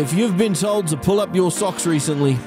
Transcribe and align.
If 0.00 0.12
you've 0.14 0.38
been 0.38 0.54
told 0.54 0.86
to 0.86 0.96
pull 0.96 1.20
up 1.20 1.34
your 1.34 1.50
socks 1.50 1.86
recently, 1.86 2.38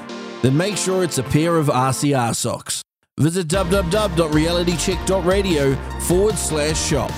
then 0.42 0.56
make 0.56 0.76
sure 0.76 1.04
it's 1.04 1.18
a 1.18 1.22
pair 1.22 1.54
of 1.54 1.68
RCR 1.68 2.34
socks. 2.34 2.82
Visit 3.20 3.46
www.realitycheck.radio 3.46 5.76
forward 6.00 6.34
slash 6.34 6.84
shop. 6.84 7.12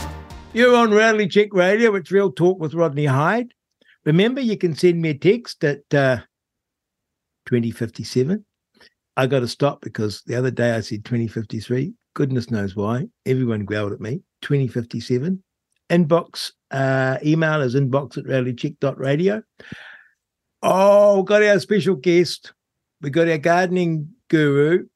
You're 0.52 0.76
on 0.76 0.90
Reality 0.90 1.26
Check 1.26 1.54
Radio. 1.54 1.94
It's 1.94 2.10
Real 2.10 2.30
Talk 2.30 2.60
with 2.60 2.74
Rodney 2.74 3.06
Hide. 3.06 3.54
Remember, 4.04 4.42
you 4.42 4.58
can 4.58 4.74
send 4.74 5.00
me 5.00 5.08
a 5.08 5.14
text 5.14 5.64
at 5.64 5.78
uh, 5.94 6.18
2057. 7.46 8.44
I 9.16 9.26
got 9.26 9.40
to 9.40 9.48
stop 9.48 9.80
because 9.80 10.20
the 10.26 10.36
other 10.36 10.50
day 10.50 10.72
I 10.72 10.80
said 10.80 11.06
2053. 11.06 11.94
Goodness 12.12 12.50
knows 12.50 12.76
why. 12.76 13.06
Everyone 13.24 13.64
growled 13.64 13.92
at 13.92 14.02
me. 14.02 14.20
2057. 14.42 15.42
Inbox, 15.88 16.50
uh, 16.72 17.16
email 17.24 17.62
is 17.62 17.74
inbox 17.74 18.18
at 18.18 18.24
realitycheck.radio. 18.24 19.42
Oh, 20.68 21.18
we've 21.18 21.26
got 21.26 21.44
our 21.44 21.60
special 21.60 21.94
guest. 21.94 22.52
We've 23.00 23.12
got 23.12 23.28
our 23.28 23.38
gardening 23.38 24.08
guru, 24.28 24.86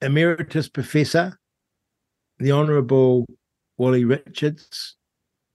emeritus 0.00 0.66
professor, 0.66 1.38
the 2.38 2.52
Honourable 2.52 3.26
Wally 3.76 4.06
Richards, 4.06 4.96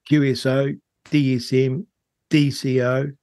QSO, 0.08 0.80
DSM, 1.10 1.88
DCO, 2.30 3.18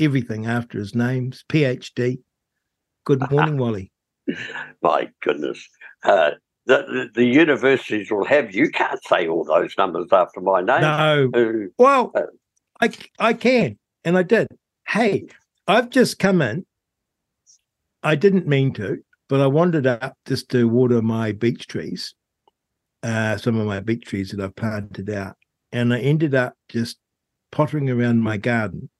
everything 0.00 0.46
after 0.46 0.76
his 0.76 0.92
names, 0.92 1.44
PhD. 1.48 2.18
Good 3.04 3.22
morning, 3.30 3.58
Wally. 3.58 3.92
My 4.82 5.08
goodness. 5.22 5.64
Uh, 6.02 6.32
the, 6.66 7.10
the, 7.14 7.24
universities 7.24 8.10
will 8.10 8.24
have 8.24 8.52
you 8.52 8.70
can't 8.70 9.00
say 9.04 9.28
all 9.28 9.44
those 9.44 9.74
numbers 9.78 10.08
after 10.10 10.40
my 10.40 10.62
name. 10.62 10.80
No. 10.80 11.30
Uh, 11.32 11.68
well, 11.78 12.10
uh, 12.16 12.22
I, 12.80 12.90
I 13.20 13.34
can, 13.34 13.78
and 14.04 14.16
I 14.16 14.22
did. 14.22 14.48
Hey, 14.86 15.26
I've 15.66 15.90
just 15.90 16.18
come 16.18 16.42
in. 16.42 16.66
I 18.02 18.16
didn't 18.16 18.48
mean 18.48 18.72
to, 18.74 18.98
but 19.28 19.40
I 19.40 19.46
wandered 19.46 19.86
up 19.86 20.16
just 20.26 20.48
to 20.50 20.68
water 20.68 21.00
my 21.02 21.32
beech 21.32 21.66
trees, 21.66 22.14
uh, 23.02 23.36
some 23.36 23.58
of 23.58 23.66
my 23.66 23.80
beech 23.80 24.04
trees 24.04 24.30
that 24.30 24.40
I've 24.40 24.56
planted 24.56 25.08
out. 25.10 25.36
And 25.70 25.94
I 25.94 26.00
ended 26.00 26.34
up 26.34 26.54
just 26.68 26.98
pottering 27.52 27.88
around 27.90 28.18
my 28.20 28.36
garden. 28.36 28.90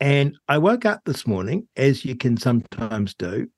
And 0.00 0.36
I 0.48 0.58
woke 0.58 0.84
up 0.84 1.00
this 1.04 1.26
morning, 1.26 1.68
as 1.76 2.04
you 2.04 2.16
can 2.16 2.36
sometimes 2.36 3.14
do, 3.14 3.48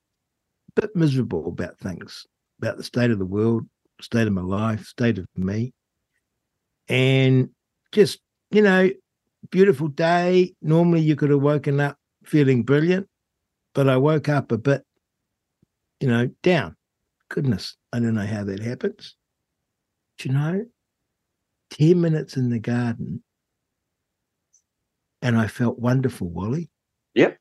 a 0.77 0.81
bit 0.81 0.95
miserable 0.95 1.47
about 1.47 1.77
things, 1.79 2.25
about 2.61 2.77
the 2.77 2.83
state 2.83 3.11
of 3.11 3.19
the 3.19 3.25
world, 3.25 3.63
state 4.01 4.27
of 4.27 4.33
my 4.33 4.41
life, 4.41 4.85
state 4.85 5.17
of 5.17 5.27
me. 5.35 5.73
And 6.89 7.49
just, 7.91 8.19
you 8.51 8.61
know, 8.61 8.89
beautiful 9.49 9.87
day. 9.87 10.53
Normally 10.61 11.01
you 11.01 11.15
could 11.15 11.29
have 11.29 11.41
woken 11.41 11.79
up 11.79 11.97
feeling 12.25 12.63
brilliant, 12.63 13.07
but 13.73 13.89
I 13.89 13.97
woke 13.97 14.29
up 14.29 14.51
a 14.51 14.57
bit, 14.57 14.83
you 15.99 16.07
know, 16.07 16.29
down. 16.41 16.75
Goodness, 17.29 17.75
I 17.91 17.99
don't 17.99 18.15
know 18.15 18.25
how 18.25 18.43
that 18.43 18.61
happens. 18.61 19.15
Do 20.17 20.29
you 20.29 20.35
know, 20.35 20.65
10 21.71 21.99
minutes 21.99 22.37
in 22.37 22.49
the 22.49 22.59
garden 22.59 23.23
and 25.23 25.37
I 25.37 25.47
felt 25.47 25.79
wonderful, 25.79 26.29
Wally. 26.29 26.69
Yep. 27.15 27.37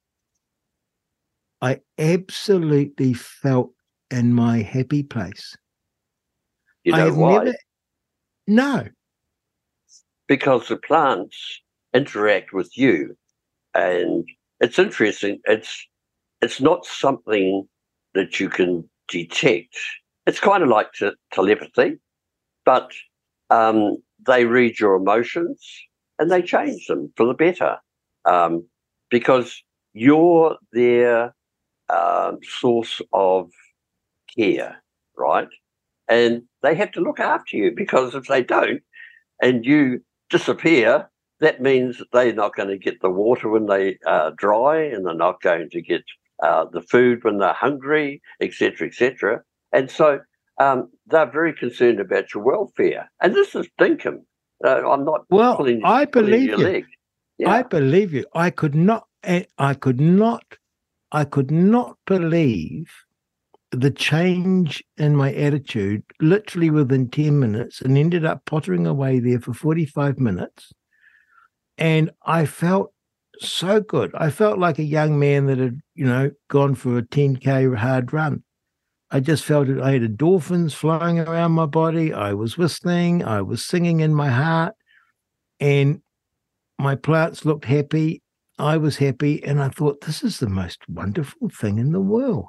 I 1.60 1.80
absolutely 1.98 3.12
felt 3.12 3.72
in 4.10 4.32
my 4.32 4.62
happy 4.62 5.02
place. 5.02 5.56
You 6.84 6.92
know 6.92 6.98
I 6.98 7.04
have 7.04 7.16
why? 7.16 7.44
Never, 7.44 7.56
no. 8.46 8.88
Because 10.28 10.68
the 10.68 10.76
plants 10.76 11.60
interact 11.94 12.52
with 12.52 12.76
you. 12.76 13.16
And 13.74 14.26
it's 14.60 14.78
interesting. 14.78 15.40
It's 15.44 15.86
it's 16.40 16.60
not 16.60 16.86
something 16.86 17.68
that 18.14 18.40
you 18.40 18.48
can 18.48 18.88
detect. 19.08 19.76
It's 20.26 20.40
kind 20.40 20.62
of 20.62 20.68
like 20.68 20.92
te- 20.92 21.12
telepathy, 21.32 21.98
but 22.64 22.92
um, 23.50 23.98
they 24.26 24.44
read 24.44 24.78
your 24.78 24.96
emotions 24.96 25.64
and 26.18 26.30
they 26.30 26.42
change 26.42 26.86
them 26.86 27.12
for 27.16 27.26
the 27.26 27.34
better 27.34 27.78
um, 28.24 28.66
because 29.10 29.62
you're 29.94 30.56
their 30.72 31.34
uh, 31.88 32.32
source 32.60 33.00
of 33.12 33.50
care, 34.36 34.82
right? 35.16 35.48
And 36.08 36.42
they 36.62 36.74
have 36.74 36.92
to 36.92 37.00
look 37.00 37.20
after 37.20 37.56
you 37.56 37.72
because 37.74 38.14
if 38.14 38.26
they 38.26 38.42
don't 38.42 38.82
and 39.42 39.64
you 39.64 40.02
disappear, 40.30 41.10
that 41.42 41.60
means 41.60 42.00
they're 42.12 42.32
not 42.32 42.54
going 42.54 42.68
to 42.68 42.78
get 42.78 43.00
the 43.00 43.10
water 43.10 43.48
when 43.48 43.66
they 43.66 43.98
are 44.06 44.30
dry 44.30 44.76
and 44.76 45.04
they're 45.04 45.12
not 45.12 45.42
going 45.42 45.68
to 45.70 45.82
get 45.82 46.04
uh, 46.40 46.66
the 46.72 46.80
food 46.80 47.24
when 47.24 47.38
they're 47.38 47.52
hungry, 47.52 48.22
etc., 48.40 48.86
etc. 48.86 49.42
And 49.72 49.90
so 49.90 50.20
um, 50.58 50.88
they're 51.08 51.30
very 51.30 51.52
concerned 51.52 51.98
about 51.98 52.32
your 52.32 52.44
welfare. 52.44 53.10
And 53.20 53.34
this 53.34 53.56
is 53.56 53.66
Dinkum. 53.80 54.18
Uh, 54.64 54.88
I'm 54.88 55.04
not. 55.04 55.22
Well, 55.30 55.56
pulling, 55.56 55.84
I 55.84 56.04
believe 56.04 56.56
you. 56.58 56.84
Yeah. 57.38 57.50
I 57.50 57.62
believe 57.64 58.14
you. 58.14 58.24
I 58.34 58.50
could 58.50 58.76
not. 58.76 59.08
Eh, 59.24 59.42
I 59.58 59.74
could 59.74 60.00
not. 60.00 60.44
I 61.10 61.24
could 61.24 61.50
not 61.50 61.98
believe 62.06 62.88
the 63.72 63.90
change 63.90 64.84
in 64.96 65.16
my 65.16 65.34
attitude 65.34 66.04
literally 66.20 66.70
within 66.70 67.08
10 67.08 67.40
minutes 67.40 67.80
and 67.80 67.98
ended 67.98 68.24
up 68.24 68.44
pottering 68.44 68.86
away 68.86 69.18
there 69.18 69.40
for 69.40 69.52
45 69.52 70.20
minutes. 70.20 70.72
And 71.82 72.12
I 72.22 72.46
felt 72.46 72.92
so 73.40 73.80
good. 73.80 74.12
I 74.14 74.30
felt 74.30 74.60
like 74.60 74.78
a 74.78 74.84
young 74.84 75.18
man 75.18 75.46
that 75.46 75.58
had, 75.58 75.80
you 75.96 76.06
know, 76.06 76.30
gone 76.46 76.76
for 76.76 76.96
a 76.96 77.02
10K 77.02 77.76
hard 77.76 78.12
run. 78.12 78.44
I 79.10 79.18
just 79.18 79.42
felt 79.42 79.68
it. 79.68 79.80
I 79.80 79.90
had 79.90 80.02
endorphins 80.02 80.74
flowing 80.74 81.18
around 81.18 81.50
my 81.50 81.66
body. 81.66 82.12
I 82.12 82.34
was 82.34 82.56
whistling. 82.56 83.24
I 83.24 83.42
was 83.42 83.64
singing 83.64 83.98
in 83.98 84.14
my 84.14 84.28
heart. 84.28 84.74
And 85.58 86.02
my 86.78 86.94
plants 86.94 87.44
looked 87.44 87.64
happy. 87.64 88.22
I 88.60 88.76
was 88.76 88.98
happy. 88.98 89.42
And 89.42 89.60
I 89.60 89.68
thought, 89.68 90.02
this 90.02 90.22
is 90.22 90.38
the 90.38 90.48
most 90.48 90.88
wonderful 90.88 91.48
thing 91.48 91.78
in 91.78 91.90
the 91.90 92.00
world. 92.00 92.46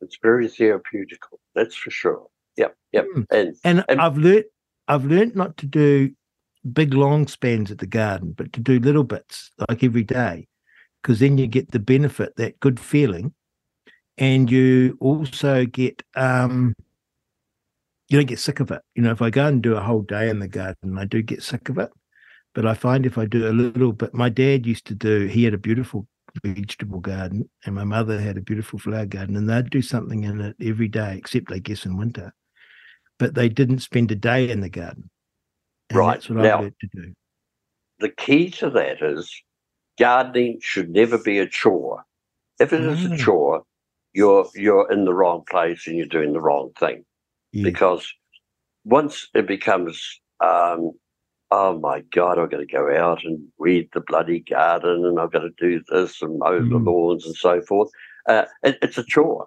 It's 0.00 0.18
very 0.20 0.48
therapeutical. 0.48 1.38
That's 1.54 1.76
for 1.76 1.92
sure. 1.92 2.26
Yep. 2.56 2.74
Yep. 2.90 3.06
Mm. 3.16 3.26
And, 3.30 3.56
and, 3.62 3.84
and 3.88 4.00
I've 4.00 4.18
learned 4.18 4.46
I've 4.88 5.04
learned 5.04 5.36
not 5.36 5.56
to 5.58 5.66
do 5.66 6.10
big 6.72 6.94
long 6.94 7.26
spans 7.26 7.70
at 7.70 7.78
the 7.78 7.86
garden, 7.86 8.32
but 8.36 8.52
to 8.52 8.60
do 8.60 8.78
little 8.78 9.04
bits 9.04 9.50
like 9.68 9.82
every 9.82 10.04
day, 10.04 10.46
because 11.02 11.20
then 11.20 11.38
you 11.38 11.46
get 11.46 11.70
the 11.70 11.78
benefit, 11.78 12.34
that 12.36 12.60
good 12.60 12.80
feeling 12.80 13.34
and 14.18 14.50
you 14.50 14.96
also 15.00 15.66
get 15.66 16.02
um 16.14 16.74
you 18.08 18.18
don't 18.18 18.28
get 18.28 18.38
sick 18.38 18.60
of 18.60 18.70
it. 18.70 18.82
You 18.94 19.02
know, 19.02 19.10
if 19.10 19.20
I 19.20 19.30
go 19.30 19.46
and 19.46 19.60
do 19.60 19.74
a 19.74 19.80
whole 19.80 20.02
day 20.02 20.28
in 20.28 20.38
the 20.38 20.46
garden, 20.46 20.96
I 20.96 21.06
do 21.06 21.22
get 21.22 21.42
sick 21.42 21.68
of 21.68 21.78
it. 21.78 21.90
But 22.54 22.64
I 22.64 22.74
find 22.74 23.04
if 23.04 23.18
I 23.18 23.26
do 23.26 23.48
a 23.48 23.50
little 23.50 23.92
bit, 23.92 24.14
my 24.14 24.28
dad 24.28 24.64
used 24.64 24.86
to 24.86 24.94
do, 24.94 25.26
he 25.26 25.42
had 25.42 25.54
a 25.54 25.58
beautiful 25.58 26.06
vegetable 26.44 27.00
garden, 27.00 27.50
and 27.64 27.74
my 27.74 27.82
mother 27.82 28.20
had 28.20 28.36
a 28.36 28.42
beautiful 28.42 28.78
flower 28.78 29.06
garden, 29.06 29.36
and 29.36 29.48
they'd 29.48 29.70
do 29.70 29.82
something 29.82 30.22
in 30.22 30.40
it 30.40 30.56
every 30.62 30.86
day, 30.86 31.16
except 31.16 31.50
I 31.50 31.58
guess 31.58 31.84
in 31.84 31.96
winter. 31.96 32.32
But 33.18 33.34
they 33.34 33.48
didn't 33.48 33.80
spend 33.80 34.12
a 34.12 34.16
day 34.16 34.48
in 34.50 34.60
the 34.60 34.70
garden. 34.70 35.10
And 35.90 35.98
right. 35.98 36.14
That's 36.14 36.28
what 36.28 36.38
now, 36.38 36.58
I 36.58 36.72
to 36.80 36.88
do. 36.92 37.12
The 37.98 38.10
key 38.10 38.50
to 38.50 38.70
that 38.70 39.02
is 39.02 39.30
gardening 39.98 40.58
should 40.60 40.90
never 40.90 41.18
be 41.18 41.38
a 41.38 41.46
chore. 41.46 42.04
If 42.58 42.72
it 42.72 42.80
is 42.80 43.04
a 43.04 43.08
mm. 43.08 43.18
chore, 43.18 43.62
you're 44.12 44.48
you're 44.54 44.90
in 44.90 45.04
the 45.04 45.14
wrong 45.14 45.44
place 45.48 45.86
and 45.86 45.96
you're 45.96 46.06
doing 46.06 46.32
the 46.32 46.40
wrong 46.40 46.72
thing. 46.78 47.04
Yeah. 47.52 47.64
Because 47.64 48.12
once 48.84 49.28
it 49.34 49.46
becomes 49.46 50.20
um, 50.40 50.92
oh 51.50 51.78
my 51.78 52.00
God, 52.12 52.38
I've 52.38 52.50
got 52.50 52.58
to 52.58 52.66
go 52.66 52.94
out 52.96 53.24
and 53.24 53.40
weed 53.58 53.88
the 53.92 54.00
bloody 54.00 54.40
garden 54.40 55.04
and 55.04 55.20
I've 55.20 55.32
got 55.32 55.40
to 55.40 55.50
do 55.58 55.82
this 55.88 56.20
and 56.22 56.38
mow 56.38 56.60
mm. 56.60 56.70
the 56.70 56.76
lawns 56.76 57.24
and 57.24 57.36
so 57.36 57.60
forth. 57.62 57.90
Uh, 58.28 58.44
it, 58.62 58.78
it's 58.82 58.98
a 58.98 59.04
chore. 59.04 59.46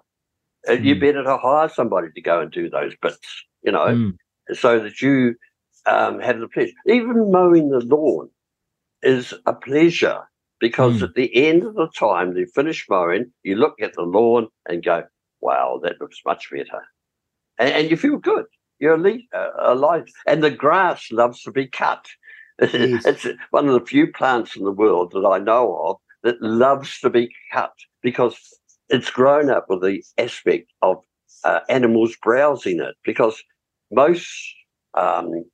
Mm. 0.68 0.84
You 0.84 0.98
better 0.98 1.22
to 1.22 1.36
hire 1.36 1.68
somebody 1.68 2.08
to 2.14 2.20
go 2.20 2.40
and 2.40 2.50
do 2.50 2.70
those 2.70 2.94
bits, 3.00 3.44
you 3.62 3.72
know, 3.72 3.86
mm. 3.86 4.12
so 4.52 4.78
that 4.80 5.00
you 5.00 5.34
um, 5.86 6.20
have 6.20 6.40
the 6.40 6.48
pleasure. 6.48 6.72
Even 6.86 7.30
mowing 7.30 7.70
the 7.70 7.80
lawn 7.80 8.30
is 9.02 9.34
a 9.46 9.54
pleasure 9.54 10.22
because 10.60 11.00
mm. 11.00 11.02
at 11.04 11.14
the 11.14 11.34
end 11.34 11.64
of 11.64 11.74
the 11.74 11.88
time 11.98 12.36
you 12.36 12.46
finish 12.46 12.86
mowing, 12.88 13.32
you 13.42 13.56
look 13.56 13.80
at 13.80 13.94
the 13.94 14.02
lawn 14.02 14.48
and 14.68 14.84
go, 14.84 15.04
wow, 15.40 15.80
that 15.82 16.00
looks 16.00 16.20
much 16.24 16.50
better. 16.50 16.82
And, 17.58 17.72
and 17.72 17.90
you 17.90 17.96
feel 17.96 18.18
good. 18.18 18.44
You're 18.78 18.94
uh, 19.34 19.48
alive. 19.58 20.06
And 20.26 20.42
the 20.42 20.50
grass 20.50 21.10
loves 21.10 21.42
to 21.42 21.52
be 21.52 21.66
cut. 21.66 22.06
It's 22.62 23.26
one 23.50 23.68
of 23.68 23.74
the 23.74 23.86
few 23.86 24.12
plants 24.12 24.54
in 24.54 24.64
the 24.64 24.72
world 24.72 25.12
that 25.12 25.26
I 25.26 25.38
know 25.38 25.76
of 25.86 25.96
that 26.22 26.42
loves 26.42 27.00
to 27.00 27.08
be 27.08 27.30
cut 27.52 27.72
because 28.02 28.36
it's 28.90 29.10
grown 29.10 29.48
up 29.48 29.66
with 29.68 29.82
the 29.82 30.02
aspect 30.18 30.70
of 30.82 30.98
uh, 31.44 31.60
animals 31.70 32.16
browsing 32.22 32.80
it. 32.80 32.96
Because 33.02 33.42
most, 33.90 34.28
um, 34.94 35.44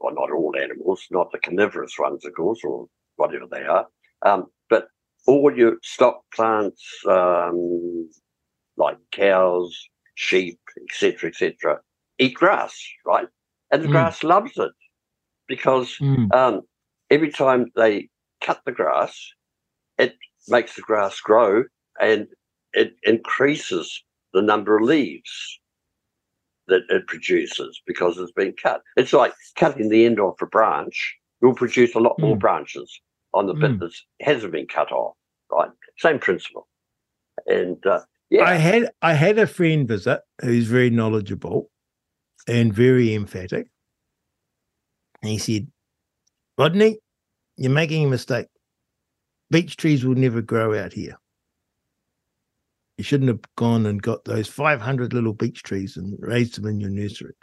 well, 0.00 0.14
not 0.14 0.30
all 0.30 0.54
animals, 0.60 1.04
not 1.10 1.32
the 1.32 1.38
carnivorous 1.38 1.98
ones, 1.98 2.24
of 2.24 2.34
course, 2.34 2.60
or 2.64 2.86
whatever 3.16 3.46
they 3.50 3.64
are. 3.64 3.86
Um, 4.24 4.46
but 4.68 4.88
all 5.26 5.56
your 5.56 5.76
stock 5.82 6.22
plants, 6.34 6.82
um, 7.08 8.08
like 8.76 8.98
cows, 9.12 9.76
sheep, 10.14 10.58
etc., 10.82 11.30
etc., 11.30 11.80
eat 12.18 12.34
grass, 12.34 12.78
right? 13.04 13.28
And 13.70 13.82
the 13.82 13.88
mm. 13.88 13.92
grass 13.92 14.22
loves 14.22 14.52
it 14.56 14.72
because 15.48 15.96
mm. 16.00 16.32
um, 16.34 16.62
every 17.10 17.30
time 17.30 17.66
they 17.76 18.08
cut 18.40 18.60
the 18.64 18.72
grass, 18.72 19.18
it 19.98 20.14
makes 20.48 20.76
the 20.76 20.82
grass 20.82 21.20
grow 21.20 21.64
and 22.00 22.26
it 22.72 22.94
increases 23.02 24.04
the 24.32 24.42
number 24.42 24.76
of 24.76 24.84
leaves 24.84 25.58
that 26.68 26.82
it 26.88 27.06
produces 27.06 27.80
because 27.86 28.18
it's 28.18 28.32
been 28.32 28.54
cut. 28.60 28.82
It's 28.96 29.12
like 29.12 29.32
cutting 29.56 29.88
the 29.88 30.04
end 30.04 30.20
off 30.20 30.40
a 30.42 30.46
branch 30.46 31.16
will 31.40 31.54
produce 31.54 31.94
a 31.94 32.00
lot 32.00 32.18
more 32.18 32.36
mm. 32.36 32.40
branches 32.40 33.00
on 33.34 33.46
the 33.46 33.54
mm. 33.54 33.60
bit 33.60 33.80
that 33.80 33.92
hasn't 34.20 34.52
been 34.52 34.66
cut 34.66 34.90
off. 34.92 35.14
Right, 35.50 35.70
same 35.98 36.18
principle. 36.18 36.66
And 37.46 37.84
uh, 37.86 38.00
yeah, 38.30 38.44
I 38.44 38.54
had 38.54 38.90
I 39.02 39.12
had 39.12 39.38
a 39.38 39.46
friend 39.46 39.86
visit 39.86 40.20
who's 40.40 40.66
very 40.66 40.90
knowledgeable 40.90 41.70
and 42.48 42.72
very 42.72 43.14
emphatic. 43.14 43.68
And 45.22 45.30
he 45.30 45.38
said, 45.38 45.68
Rodney, 46.58 46.98
you're 47.56 47.70
making 47.70 48.04
a 48.04 48.08
mistake. 48.08 48.46
Beech 49.50 49.76
trees 49.76 50.04
will 50.04 50.14
never 50.14 50.42
grow 50.42 50.78
out 50.78 50.92
here. 50.92 51.18
You 52.98 53.04
shouldn't 53.04 53.28
have 53.28 53.40
gone 53.56 53.86
and 53.86 54.00
got 54.00 54.24
those 54.24 54.48
500 54.48 55.12
little 55.12 55.34
beech 55.34 55.62
trees 55.62 55.96
and 55.96 56.16
raised 56.18 56.56
them 56.56 56.66
in 56.66 56.80
your 56.80 56.90
nursery. 56.90 57.34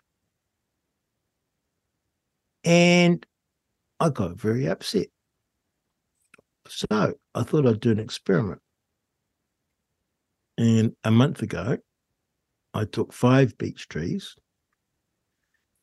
And 2.64 3.24
I 4.00 4.10
got 4.10 4.40
very 4.40 4.68
upset. 4.68 5.08
So 6.68 7.14
I 7.36 7.44
thought 7.44 7.68
I'd 7.68 7.80
do 7.80 7.92
an 7.92 8.00
experiment. 8.00 8.62
And 10.58 10.96
a 11.04 11.12
month 11.12 11.42
ago, 11.42 11.78
I 12.74 12.86
took 12.86 13.14
five 13.14 13.58
beech 13.58 13.88
trees 13.88 14.36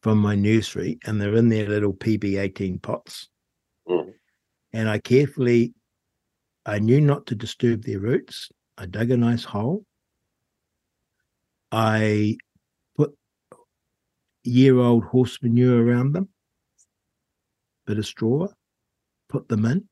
from 0.03 0.19
my 0.19 0.35
nursery, 0.35 0.99
and 1.05 1.21
they're 1.21 1.37
in 1.37 1.49
their 1.49 1.69
little 1.69 1.93
PB18 1.93 2.81
pots. 2.81 3.29
Mm. 3.89 4.15
And 4.73 4.89
I 4.89 4.99
carefully, 4.99 5.75
I 6.65 6.79
knew 6.79 7.01
not 7.01 7.27
to 7.27 7.35
disturb 7.35 7.85
their 7.85 8.01
roots. 8.01 8.51
I 8.81 8.87
dug 8.87 9.11
a 9.11 9.17
nice 9.19 9.45
hole. 9.45 9.85
I 11.71 12.39
put 12.97 13.15
year 14.43 14.79
old 14.79 15.05
horse 15.05 15.39
manure 15.43 15.85
around 15.85 16.15
them, 16.15 16.31
bit 17.87 17.99
of 17.99 18.07
straw, 18.07 18.49
put 19.29 19.49
them 19.49 19.67
in. 19.67 19.87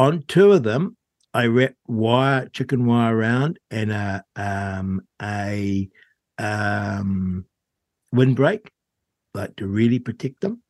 On 0.00 0.24
two 0.26 0.50
of 0.50 0.64
them, 0.64 0.96
I 1.32 1.46
wrapped 1.46 1.76
wire, 1.86 2.48
chicken 2.48 2.86
wire 2.86 3.16
around 3.16 3.60
and 3.70 3.92
a 3.92 4.24
um, 4.34 5.02
a 5.22 5.88
um, 6.38 7.44
windbreak, 8.12 8.68
like 9.32 9.54
to 9.56 9.68
really 9.68 10.00
protect 10.00 10.40
them. 10.40 10.60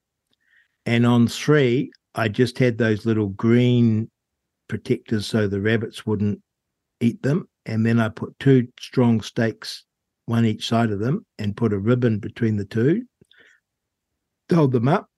And 0.85 1.06
on 1.06 1.29
three, 1.29 1.93
I 2.14 2.29
just 2.29 2.58
had 2.58 2.76
those 2.76 3.06
little 3.06 3.29
green 3.29 4.11
protectors 4.69 5.26
so 5.26 5.49
the 5.49 5.62
rabbits 5.62 6.05
wouldn't 6.05 6.43
eat 7.00 7.23
them. 7.23 7.49
And 7.67 7.85
then 7.85 7.99
I 7.99 8.08
put 8.08 8.38
two 8.38 8.69
strong 8.79 9.20
stakes, 9.20 9.85
one 10.26 10.44
each 10.44 10.67
side 10.67 10.91
of 10.91 11.00
them, 11.00 11.26
and 11.38 11.56
put 11.56 11.73
a 11.73 11.79
ribbon 11.79 12.19
between 12.19 12.56
the 12.56 12.64
two, 12.64 13.05
hold 14.52 14.73
them 14.73 14.88
up. 14.88 15.08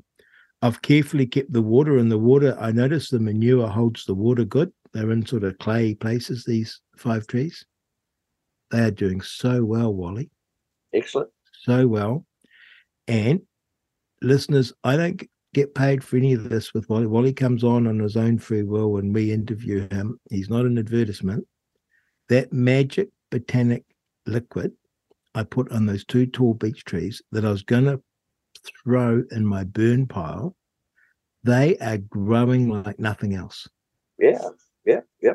I've 0.61 0.82
carefully 0.82 1.26
kept 1.26 1.52
the 1.52 1.62
water 1.62 1.99
in 1.99 2.08
the 2.08 2.19
water. 2.19 2.56
I 2.58 2.70
noticed 2.70 3.11
the 3.11 3.19
manure 3.19 3.69
holds 3.69 4.05
the 4.05 4.14
water 4.14 4.44
good. 4.44 4.73
They're 4.93 5.11
in 5.11 5.26
sort 5.26 5.44
of 5.44 5.58
clay 5.58 5.94
places, 5.94 6.44
these 6.44 6.81
five 6.96 7.26
trees. 7.26 7.64
They 8.70 8.84
are 8.84 8.90
doing 8.90 9.20
so 9.20 9.64
well, 9.64 9.93
Wally. 9.93 10.31
Excellent. 10.94 11.31
So 11.62 11.88
well. 11.88 12.26
And 13.08 13.40
listeners, 14.20 14.73
I 14.84 14.96
don't 14.96 15.23
get 15.52 15.75
paid 15.75 16.05
for 16.05 16.17
any 16.17 16.32
of 16.32 16.49
this 16.49 16.73
with 16.73 16.88
Wally. 16.88 17.06
Wally 17.06 17.32
comes 17.32 17.64
on 17.64 17.87
on 17.87 17.99
his 17.99 18.17
own 18.17 18.38
free 18.38 18.62
will 18.62 18.93
when 18.93 19.12
we 19.12 19.32
interview 19.32 19.88
him. 19.90 20.20
He's 20.31 20.49
not 20.49 20.64
an 20.64 20.79
advertisement 20.79 21.46
that 22.32 22.50
magic 22.50 23.11
botanic 23.31 23.84
liquid 24.26 24.73
I 25.34 25.43
put 25.44 25.70
on 25.70 25.84
those 25.84 26.05
two 26.05 26.25
tall 26.26 26.55
beech 26.55 26.82
trees 26.84 27.20
that 27.31 27.44
I 27.44 27.50
was 27.50 27.62
going 27.62 27.84
to 27.84 28.00
throw 28.84 29.23
in 29.31 29.44
my 29.46 29.64
burn 29.64 30.06
pile, 30.06 30.56
they 31.44 31.76
are 31.79 31.99
growing 31.99 32.69
like 32.69 32.99
nothing 32.99 33.34
else. 33.34 33.69
Yeah, 34.19 34.49
yeah, 34.87 35.00
yeah. 35.20 35.32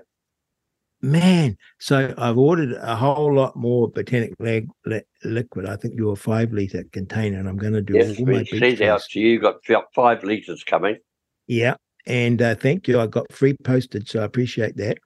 Man, 1.01 1.57
so 1.79 2.15
I've 2.17 2.39
ordered 2.39 2.73
a 2.73 2.95
whole 2.95 3.31
lot 3.31 3.55
more 3.55 3.89
botanic 3.89 4.33
lag, 4.39 4.67
li- 4.88 5.01
liquid. 5.23 5.67
I 5.67 5.75
think 5.75 5.94
you're 5.95 6.13
a 6.13 6.15
five 6.15 6.51
liter 6.51 6.83
container, 6.91 7.39
and 7.39 7.47
I'm 7.47 7.57
going 7.57 7.73
to 7.73 7.81
do 7.81 7.94
yes, 7.94 8.19
all 8.19 8.25
my 8.25 8.39
beech 8.39 8.49
trees. 8.49 8.81
out 8.81 9.03
to 9.11 9.19
you. 9.19 9.39
Got 9.39 9.61
five 9.94 10.23
liters 10.23 10.63
coming. 10.63 10.97
Yeah, 11.45 11.75
and 12.07 12.41
uh, 12.41 12.55
thank 12.55 12.88
you. 12.88 12.99
I 12.99 13.05
got 13.05 13.31
free 13.31 13.55
postage, 13.63 14.11
so 14.11 14.21
I 14.21 14.25
appreciate 14.25 14.77
that 14.77 14.97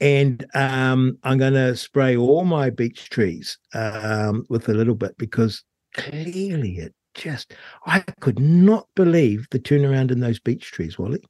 and 0.00 0.46
um, 0.54 1.18
I'm 1.24 1.38
going 1.38 1.54
to 1.54 1.76
spray 1.76 2.16
all 2.16 2.44
my 2.44 2.70
beech 2.70 3.10
trees 3.10 3.58
um, 3.74 4.44
with 4.48 4.68
a 4.68 4.74
little 4.74 4.94
bit 4.94 5.16
because 5.18 5.64
clearly 5.94 6.78
it 6.78 6.94
just 7.14 7.54
I 7.86 8.00
could 8.20 8.38
not 8.38 8.86
believe 8.94 9.48
the 9.50 9.58
turnaround 9.58 10.10
in 10.10 10.20
those 10.20 10.38
beech 10.38 10.70
trees, 10.70 10.98
Wally. 10.98 11.22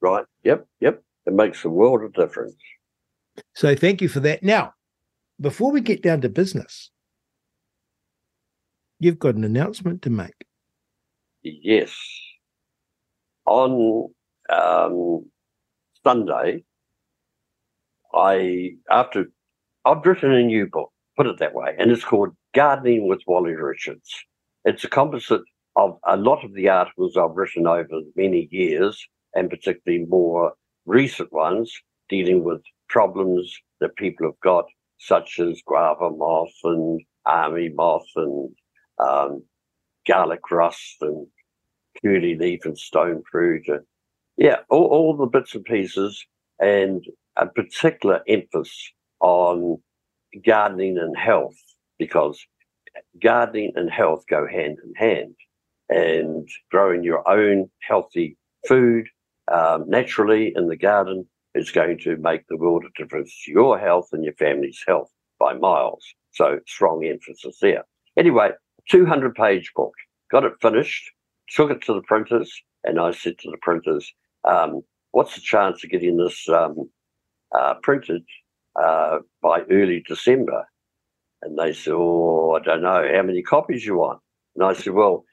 Right. 0.00 0.24
Yep. 0.44 0.66
Yep. 0.80 1.02
It 1.26 1.32
makes 1.32 1.64
a 1.64 1.68
world 1.68 2.02
of 2.02 2.12
difference. 2.14 2.56
So 3.54 3.74
thank 3.76 4.02
you 4.02 4.08
for 4.08 4.20
that. 4.20 4.42
Now, 4.42 4.74
before 5.40 5.70
we 5.70 5.80
get 5.80 6.02
down 6.02 6.20
to 6.22 6.28
business, 6.28 6.90
you've 8.98 9.18
got 9.18 9.36
an 9.36 9.44
announcement 9.44 10.02
to 10.02 10.10
make. 10.10 10.46
Yes. 11.42 11.94
On 13.46 14.08
um, 14.50 15.26
Sunday, 16.02 16.64
I 18.18 18.70
after 18.90 19.26
I've 19.84 20.04
written 20.04 20.32
a 20.32 20.42
new 20.42 20.66
book, 20.66 20.90
put 21.16 21.26
it 21.26 21.38
that 21.38 21.54
way, 21.54 21.74
and 21.78 21.90
it's 21.90 22.04
called 22.04 22.30
Gardening 22.54 23.06
with 23.08 23.22
Wally 23.26 23.54
Richards. 23.54 24.10
It's 24.64 24.84
a 24.84 24.88
composite 24.88 25.42
of 25.76 25.98
a 26.04 26.16
lot 26.16 26.44
of 26.44 26.52
the 26.54 26.68
articles 26.68 27.16
I've 27.16 27.36
written 27.36 27.66
over 27.66 28.00
many 28.16 28.48
years, 28.50 29.06
and 29.34 29.48
particularly 29.48 30.04
more 30.06 30.52
recent 30.84 31.32
ones 31.32 31.72
dealing 32.08 32.42
with 32.42 32.60
problems 32.88 33.56
that 33.80 33.96
people 33.96 34.26
have 34.26 34.40
got, 34.40 34.64
such 34.98 35.38
as 35.38 35.62
guava 35.64 36.10
moth 36.10 36.48
and 36.64 37.00
army 37.24 37.68
moth 37.68 38.06
and 38.16 38.50
um, 38.98 39.42
garlic 40.06 40.50
rust 40.50 40.96
and 41.02 41.26
curly 42.02 42.34
leaf 42.36 42.64
and 42.64 42.76
stone 42.76 43.22
fruit. 43.30 43.68
And, 43.68 43.82
yeah, 44.36 44.56
all, 44.70 44.86
all 44.86 45.16
the 45.16 45.26
bits 45.26 45.54
and 45.54 45.64
pieces. 45.64 46.24
And 46.60 47.04
a 47.38 47.46
particular 47.46 48.22
emphasis 48.28 48.92
on 49.20 49.78
gardening 50.44 50.98
and 50.98 51.16
health 51.16 51.56
because 51.98 52.44
gardening 53.22 53.72
and 53.76 53.90
health 53.90 54.24
go 54.28 54.46
hand 54.46 54.78
in 54.84 54.94
hand. 54.94 55.34
And 55.88 56.48
growing 56.70 57.02
your 57.02 57.26
own 57.28 57.70
healthy 57.80 58.36
food 58.66 59.08
um, 59.50 59.88
naturally 59.88 60.52
in 60.54 60.68
the 60.68 60.76
garden 60.76 61.26
is 61.54 61.70
going 61.70 61.98
to 62.00 62.16
make 62.18 62.46
the 62.46 62.58
world 62.58 62.84
of 62.84 62.92
difference 62.94 63.34
to 63.44 63.52
your 63.52 63.78
health 63.78 64.08
and 64.12 64.22
your 64.22 64.34
family's 64.34 64.82
health 64.86 65.10
by 65.38 65.54
miles. 65.54 66.04
So 66.32 66.60
strong 66.66 67.04
emphasis 67.04 67.58
there. 67.60 67.84
Anyway, 68.16 68.50
200 68.90 69.34
page 69.34 69.72
book, 69.74 69.94
got 70.30 70.44
it 70.44 70.52
finished, 70.60 71.10
took 71.48 71.70
it 71.70 71.82
to 71.82 71.94
the 71.94 72.02
printers, 72.02 72.52
and 72.84 73.00
I 73.00 73.12
said 73.12 73.38
to 73.38 73.50
the 73.50 73.58
printers, 73.62 74.12
um, 74.44 74.82
what's 75.12 75.34
the 75.34 75.40
chance 75.40 75.82
of 75.82 75.90
getting 75.90 76.16
this 76.16 76.48
um, 76.48 76.90
uh, 77.56 77.74
printed 77.82 78.22
uh, 78.80 79.18
by 79.42 79.62
early 79.70 80.02
December. 80.06 80.64
And 81.42 81.58
they 81.58 81.72
said, 81.72 81.94
Oh, 81.94 82.58
I 82.60 82.64
don't 82.64 82.82
know, 82.82 83.08
how 83.14 83.22
many 83.22 83.42
copies 83.42 83.84
you 83.84 83.96
want? 83.98 84.20
And 84.56 84.64
I 84.64 84.72
said, 84.72 84.94
Well, 84.94 85.24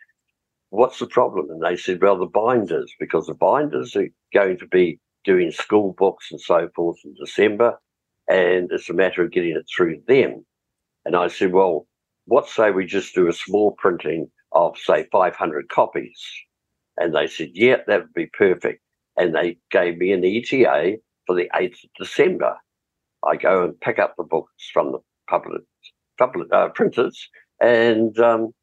what's 0.69 1.00
the 1.00 1.07
problem? 1.07 1.50
And 1.50 1.62
they 1.63 1.75
said, 1.75 2.01
Well, 2.01 2.17
the 2.17 2.25
binders, 2.25 2.93
because 3.00 3.27
the 3.27 3.34
binders 3.34 3.95
are 3.95 4.07
going 4.34 4.57
to 4.60 4.67
be 4.67 5.00
doing 5.24 5.51
school 5.51 5.95
books 5.98 6.27
and 6.31 6.39
so 6.39 6.69
forth 6.75 6.98
in 7.03 7.15
December. 7.19 7.79
And 8.27 8.69
it's 8.72 8.89
a 8.89 8.93
matter 8.93 9.24
of 9.24 9.31
getting 9.31 9.55
it 9.55 9.65
through 9.75 10.01
them. 10.07 10.45
And 11.05 11.15
I 11.15 11.27
said, 11.27 11.53
Well, 11.53 11.88
what 12.25 12.48
say 12.50 12.72
we 12.72 12.86
just 12.86 13.15
do 13.15 13.27
a 13.27 13.34
small 13.34 13.75
printing 13.77 14.29
of, 14.51 14.77
say, 14.77 15.07
500 15.12 15.69
copies? 15.69 16.19
And 16.98 17.15
they 17.15 17.27
said, 17.27 17.51
Yeah, 17.53 17.77
that 17.88 18.01
would 18.01 18.13
be 18.13 18.27
perfect. 18.27 18.81
And 19.17 19.34
they 19.34 19.57
gave 19.72 19.98
me 19.98 20.12
an 20.12 20.25
ETA 20.25 20.98
for 21.25 21.36
the 21.36 21.50
8th 21.55 21.84
of 21.84 21.89
December. 22.00 22.58
I 23.27 23.36
go 23.36 23.63
and 23.63 23.79
pick 23.79 24.00
up 24.00 24.15
the 24.17 24.24
books 24.24 24.70
from 24.74 24.91
the 24.91 25.00
public, 25.27 25.62
public 26.17 26.48
uh, 26.53 26.70
printers 26.70 27.29
and 27.60 28.17
um, 28.20 28.53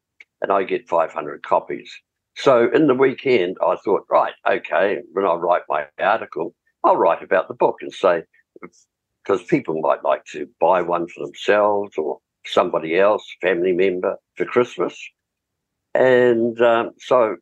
and 0.41 0.51
I 0.51 0.63
get 0.63 0.87
500 0.87 1.43
copies. 1.43 1.91
So 2.35 2.69
in 2.73 2.87
the 2.87 2.95
weekend, 2.95 3.57
I 3.65 3.75
thought, 3.77 4.05
right, 4.09 4.33
okay, 4.47 4.99
when 5.13 5.25
I 5.25 5.33
write 5.33 5.61
my 5.69 5.85
article, 5.99 6.53
I'll 6.83 6.97
write 6.97 7.23
about 7.23 7.47
the 7.47 7.53
book 7.53 7.77
and 7.81 7.93
say, 7.93 8.23
because 8.61 9.43
people 9.43 9.79
might 9.79 10.03
like 10.03 10.25
to 10.31 10.47
buy 10.59 10.81
one 10.81 11.07
for 11.07 11.25
themselves 11.25 11.97
or 11.97 12.19
somebody 12.45 12.99
else, 12.99 13.25
family 13.41 13.71
member, 13.71 14.17
for 14.35 14.45
Christmas. 14.45 14.99
And 15.93 16.59
um, 16.61 16.91
so 16.99 17.37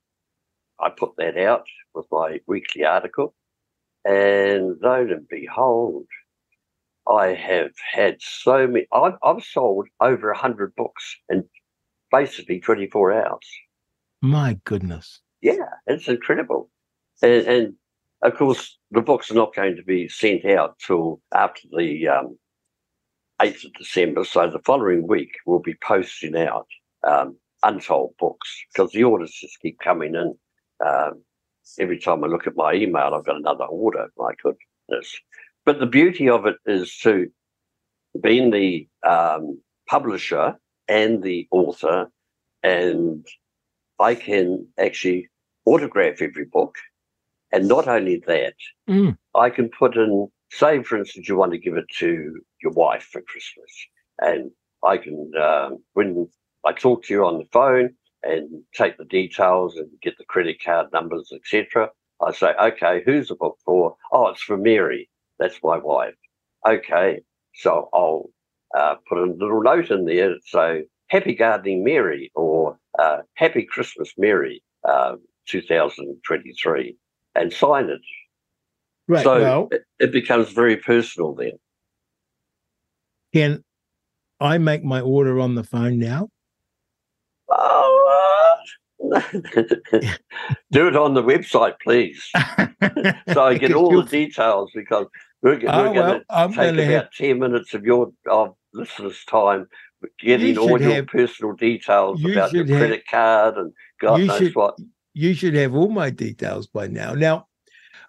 I 0.80 0.90
put 0.90 1.12
that 1.18 1.38
out 1.38 1.66
with 1.96 2.06
my 2.12 2.40
weekly 2.48 2.84
article. 2.84 3.34
And 4.05 4.77
lo 4.81 5.01
and 5.01 5.27
behold, 5.27 6.08
I 7.08 7.27
have 7.27 7.72
had 7.93 8.17
so 8.20 8.67
many, 8.67 8.88
I've, 8.91 9.13
I've 9.24 9.43
sold 9.43 9.88
over 10.00 10.31
100 10.31 10.75
books 10.75 11.17
in 11.29 11.43
basically 12.12 12.60
24 12.60 13.13
hours. 13.13 13.48
My 14.22 14.60
goodness. 14.63 15.22
Yeah, 15.41 15.55
it's 15.88 16.08
incredible. 16.08 16.70
And, 17.22 17.48
and 17.48 17.74
of 18.22 18.36
course, 18.36 18.77
the 18.91 19.01
books 19.01 19.31
are 19.31 19.36
not 19.36 19.55
going 19.55 19.75
to 19.75 19.84
be 19.84 20.08
sent 20.08 20.46
out 20.46 20.77
till 20.79 21.22
after 21.34 21.62
the 21.75 22.08
um, 22.08 22.38
8th 23.41 23.65
of 23.65 23.74
December. 23.74 24.24
So 24.24 24.50
the 24.50 24.60
following 24.60 25.08
week, 25.08 25.31
we'll 25.46 25.60
be 25.60 25.75
posting 25.81 26.38
out 26.38 26.67
um, 27.08 27.38
untold 27.63 28.13
books 28.20 28.63
because 28.74 28.91
the 28.91 29.03
orders 29.03 29.31
just 29.31 29.60
keep 29.62 29.79
coming 29.79 30.15
in. 30.15 30.36
Um, 30.86 31.24
every 31.80 32.00
time 32.00 32.24
I 32.24 32.27
look 32.27 32.48
at 32.48 32.56
my 32.56 32.74
email, 32.74 33.13
I've 33.13 33.25
got 33.25 33.38
another 33.38 33.65
order. 33.65 34.08
My 34.18 34.34
goodness. 34.41 35.15
But 35.65 35.80
the 35.80 35.86
beauty 35.86 36.30
of 36.30 36.46
it 36.46 36.56
is 36.65 36.98
to 37.00 37.30
being 38.22 38.51
the 38.51 38.88
um, 39.08 39.60
publisher 39.88 40.56
and 40.88 41.24
the 41.24 41.48
author, 41.51 42.10
and 42.63 43.25
I 44.00 44.15
can 44.15 44.68
actually 44.77 45.30
autograph 45.65 46.22
every 46.22 46.46
book. 46.46 46.75
And 47.53 47.68
not 47.68 47.88
only 47.88 48.24
that, 48.27 48.56
mm. 48.89 49.18
I 49.36 49.50
can 49.50 49.70
put 49.70 49.96
in, 49.96 50.27
say, 50.51 50.82
for 50.84 50.98
instance, 50.98 51.27
you 51.27 51.36
want 51.36 51.51
to 51.51 51.58
give 51.58 51.75
it 51.75 51.86
to 52.00 52.41
your 52.63 52.72
wife 52.72 53.03
for 53.12 53.22
Christmas. 53.22 53.72
And 54.20 54.51
I 54.84 54.98
can, 54.98 55.32
um, 55.41 55.84
when 55.94 56.27
I 56.65 56.72
talk 56.74 57.03
to 57.06 57.13
you 57.13 57.25
on 57.25 57.39
the 57.39 57.48
phone 57.51 57.96
and 58.24 58.63
take 58.74 58.98
the 58.98 59.06
details 59.06 59.75
and 59.78 59.90
get 60.01 60.18
the 60.18 60.25
credit 60.25 60.63
card 60.63 60.88
numbers, 60.94 61.32
etc., 61.34 61.90
I 62.22 62.32
say, 62.32 62.54
okay, 62.62 63.01
who's 63.06 63.30
the 63.30 63.36
book 63.36 63.58
for? 63.66 63.96
Oh, 64.12 64.28
it's 64.28 64.44
for 64.44 64.58
Mary. 64.58 65.10
That's 65.40 65.58
my 65.63 65.78
wife. 65.78 66.13
Okay. 66.68 67.22
So 67.56 67.90
I'll 67.94 68.30
uh, 68.78 68.96
put 69.10 69.18
a 69.18 69.25
little 69.25 69.63
note 69.63 69.90
in 69.90 70.06
there 70.06 70.36
so 70.46 70.84
Happy 71.08 71.34
Gardening 71.34 71.84
Mary 71.84 72.32
or 72.36 72.78
uh, 72.98 73.18
Happy 73.34 73.63
Christmas 73.63 74.13
Mary 74.18 74.63
uh, 74.88 75.16
2023 75.48 76.96
and 77.36 77.51
sign 77.51 77.90
it. 77.90 78.01
Right. 79.08 79.24
So 79.24 79.68
it, 79.72 79.84
it 80.00 80.12
becomes 80.12 80.51
very 80.51 80.78
personal 80.78 81.34
then. 81.34 81.54
Can 83.34 83.63
I 84.40 84.58
make 84.58 84.84
my 84.84 85.01
order 85.01 85.40
on 85.40 85.56
the 85.56 85.63
phone 85.63 86.00
now? 86.00 86.30
Oh, 87.50 87.91
do 90.72 90.88
it 90.88 90.96
on 90.96 91.13
the 91.13 91.24
website, 91.24 91.75
please. 91.81 92.29
so 93.34 93.43
I 93.43 93.58
get 93.58 93.74
all 93.75 94.01
the 94.01 94.08
details 94.08 94.72
because 94.74 95.08
we're, 95.41 95.60
we're 95.60 95.70
oh, 95.70 95.93
going 95.93 95.96
well, 95.96 96.20
to 96.20 96.55
take 96.55 96.74
about 96.74 96.75
have... 96.77 97.12
10 97.17 97.39
minutes 97.39 97.74
of 97.74 97.84
your 97.84 98.12
of 98.29 98.55
listeners' 98.74 99.24
time 99.29 99.67
getting 100.20 100.58
all 100.58 100.81
your 100.81 100.93
have, 100.93 101.08
personal 101.08 101.53
details 101.53 102.22
you 102.22 102.31
about 102.31 102.53
your 102.53 102.65
credit 102.65 103.03
card 103.10 103.58
and 103.58 103.74
God 104.00 104.22
knows 104.22 104.38
should, 104.38 104.55
what. 104.55 104.77
You 105.13 105.34
should 105.34 105.55
have 105.55 105.75
all 105.75 105.89
my 105.89 106.10
details 106.10 106.67
by 106.67 106.88
now. 106.88 107.13
Now, 107.13 107.48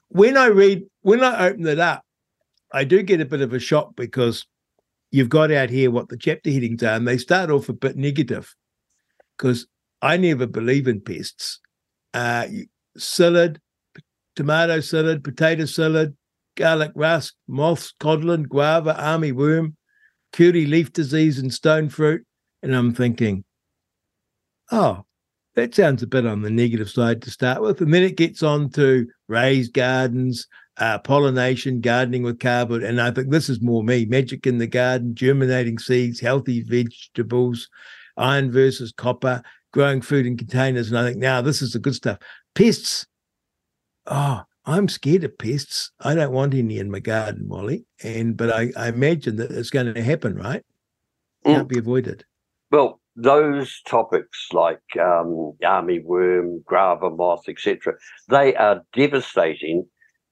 when 0.09 0.37
I 0.37 0.47
read, 0.47 0.85
when 1.01 1.25
I 1.25 1.49
open 1.49 1.67
it 1.67 1.79
up, 1.79 2.05
I 2.73 2.85
do 2.85 3.03
get 3.03 3.21
a 3.21 3.27
bit 3.27 3.41
of 3.41 3.53
a 3.53 3.59
shock 3.59 3.97
because 3.97 4.47
you've 5.11 5.29
got 5.29 5.51
out 5.51 5.71
here 5.71 5.91
what 5.91 6.09
the 6.09 6.17
chapter 6.17 6.51
headings 6.51 6.83
are, 6.83 6.95
and 6.95 7.07
they 7.07 7.19
start 7.19 7.51
off 7.51 7.69
a 7.69 7.75
bit 7.75 7.97
negative 7.97 8.55
because 9.37 9.67
I 10.03 10.17
never 10.17 10.47
believe 10.47 10.89
in 10.89 11.01
pests. 11.01 11.61
Uh, 12.13 12.47
psyllid, 12.99 13.59
tomato 14.37 14.79
psyllid, 14.79 15.23
potato 15.23 15.63
psyllid, 15.63 16.15
garlic 16.57 16.91
rust, 16.95 17.35
moths, 17.47 17.95
codlin, 18.01 18.49
guava, 18.49 19.01
army 19.01 19.33
worm, 19.33 19.77
curly 20.33 20.67
leaf 20.67 20.93
disease, 20.93 21.39
and 21.39 21.55
stone 21.55 21.89
fruit. 21.89 22.27
And 22.63 22.75
I'm 22.75 22.93
thinking, 22.93 23.45
oh, 24.71 25.05
that 25.55 25.75
sounds 25.75 26.03
a 26.03 26.07
bit 26.07 26.27
on 26.27 26.43
the 26.43 26.51
negative 26.51 26.91
side 26.91 27.23
to 27.23 27.31
start 27.31 27.63
with. 27.63 27.81
And 27.81 27.95
then 27.95 28.03
it 28.03 28.17
gets 28.17 28.43
on 28.43 28.71
to 28.71 29.07
raised 29.29 29.73
gardens, 29.73 30.49
uh, 30.79 30.99
pollination, 30.99 31.81
gardening 31.81 32.23
with 32.23 32.41
cardboard. 32.41 32.83
And 32.83 33.01
I 33.01 33.11
think 33.11 33.31
this 33.31 33.49
is 33.49 33.61
more 33.61 33.85
me 33.85 34.07
magic 34.07 34.47
in 34.47 34.59
the 34.59 34.67
garden, 34.67 35.15
germinating 35.15 35.79
seeds, 35.79 36.21
healthy 36.21 36.63
vegetables, 36.63 37.69
iron 38.17 38.51
versus 38.51 38.93
copper, 38.93 39.43
growing 39.73 40.01
food 40.01 40.27
in 40.27 40.37
containers. 40.37 40.89
And 40.89 40.99
I 40.99 41.05
think 41.05 41.19
now 41.19 41.41
this 41.41 41.63
is 41.63 41.73
the 41.73 41.79
good 41.79 41.95
stuff. 41.95 42.19
Pests. 42.55 43.07
Oh, 44.07 44.43
I'm 44.65 44.89
scared 44.89 45.25
of 45.25 45.37
pests. 45.39 45.91
I 46.01 46.15
don't 46.15 46.33
want 46.33 46.55
any 46.55 46.79
in 46.79 46.91
my 46.91 47.01
garden, 47.01 47.49
Wally. 47.49 47.85
And 48.03 48.37
but 48.37 48.51
I, 48.51 48.71
I 48.77 48.89
imagine 48.89 49.37
that 49.37 49.51
it's 49.51 49.71
going 49.71 49.93
to 49.93 50.03
happen, 50.03 50.37
right? 50.37 50.63
Can't 51.45 51.67
mm. 51.67 51.73
be 51.73 51.79
avoided. 51.79 52.25
Well, 52.71 53.01
those 53.17 53.83
topics 53.87 54.49
like 54.53 54.81
um, 55.01 55.53
army 55.65 55.99
worm, 55.99 56.63
guava 56.67 57.11
moth, 57.11 57.49
etc., 57.49 57.95
they 58.29 58.55
are 58.55 58.83
devastating 58.95 59.87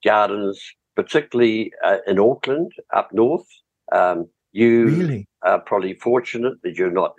gardens, 0.04 0.62
particularly 0.96 1.72
uh, 1.84 1.98
in 2.06 2.18
Auckland, 2.18 2.72
up 2.94 3.12
north. 3.12 3.46
Um, 3.92 4.28
you 4.52 4.86
really? 4.86 5.28
are 5.42 5.60
probably 5.60 5.94
fortunate 5.94 6.54
that 6.62 6.76
you're 6.76 6.90
not 6.90 7.14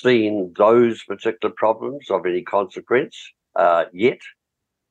seeing 0.00 0.52
those 0.56 1.02
particular 1.04 1.54
problems 1.56 2.10
of 2.10 2.26
any 2.26 2.42
consequence 2.42 3.16
uh, 3.56 3.84
yet, 3.92 4.18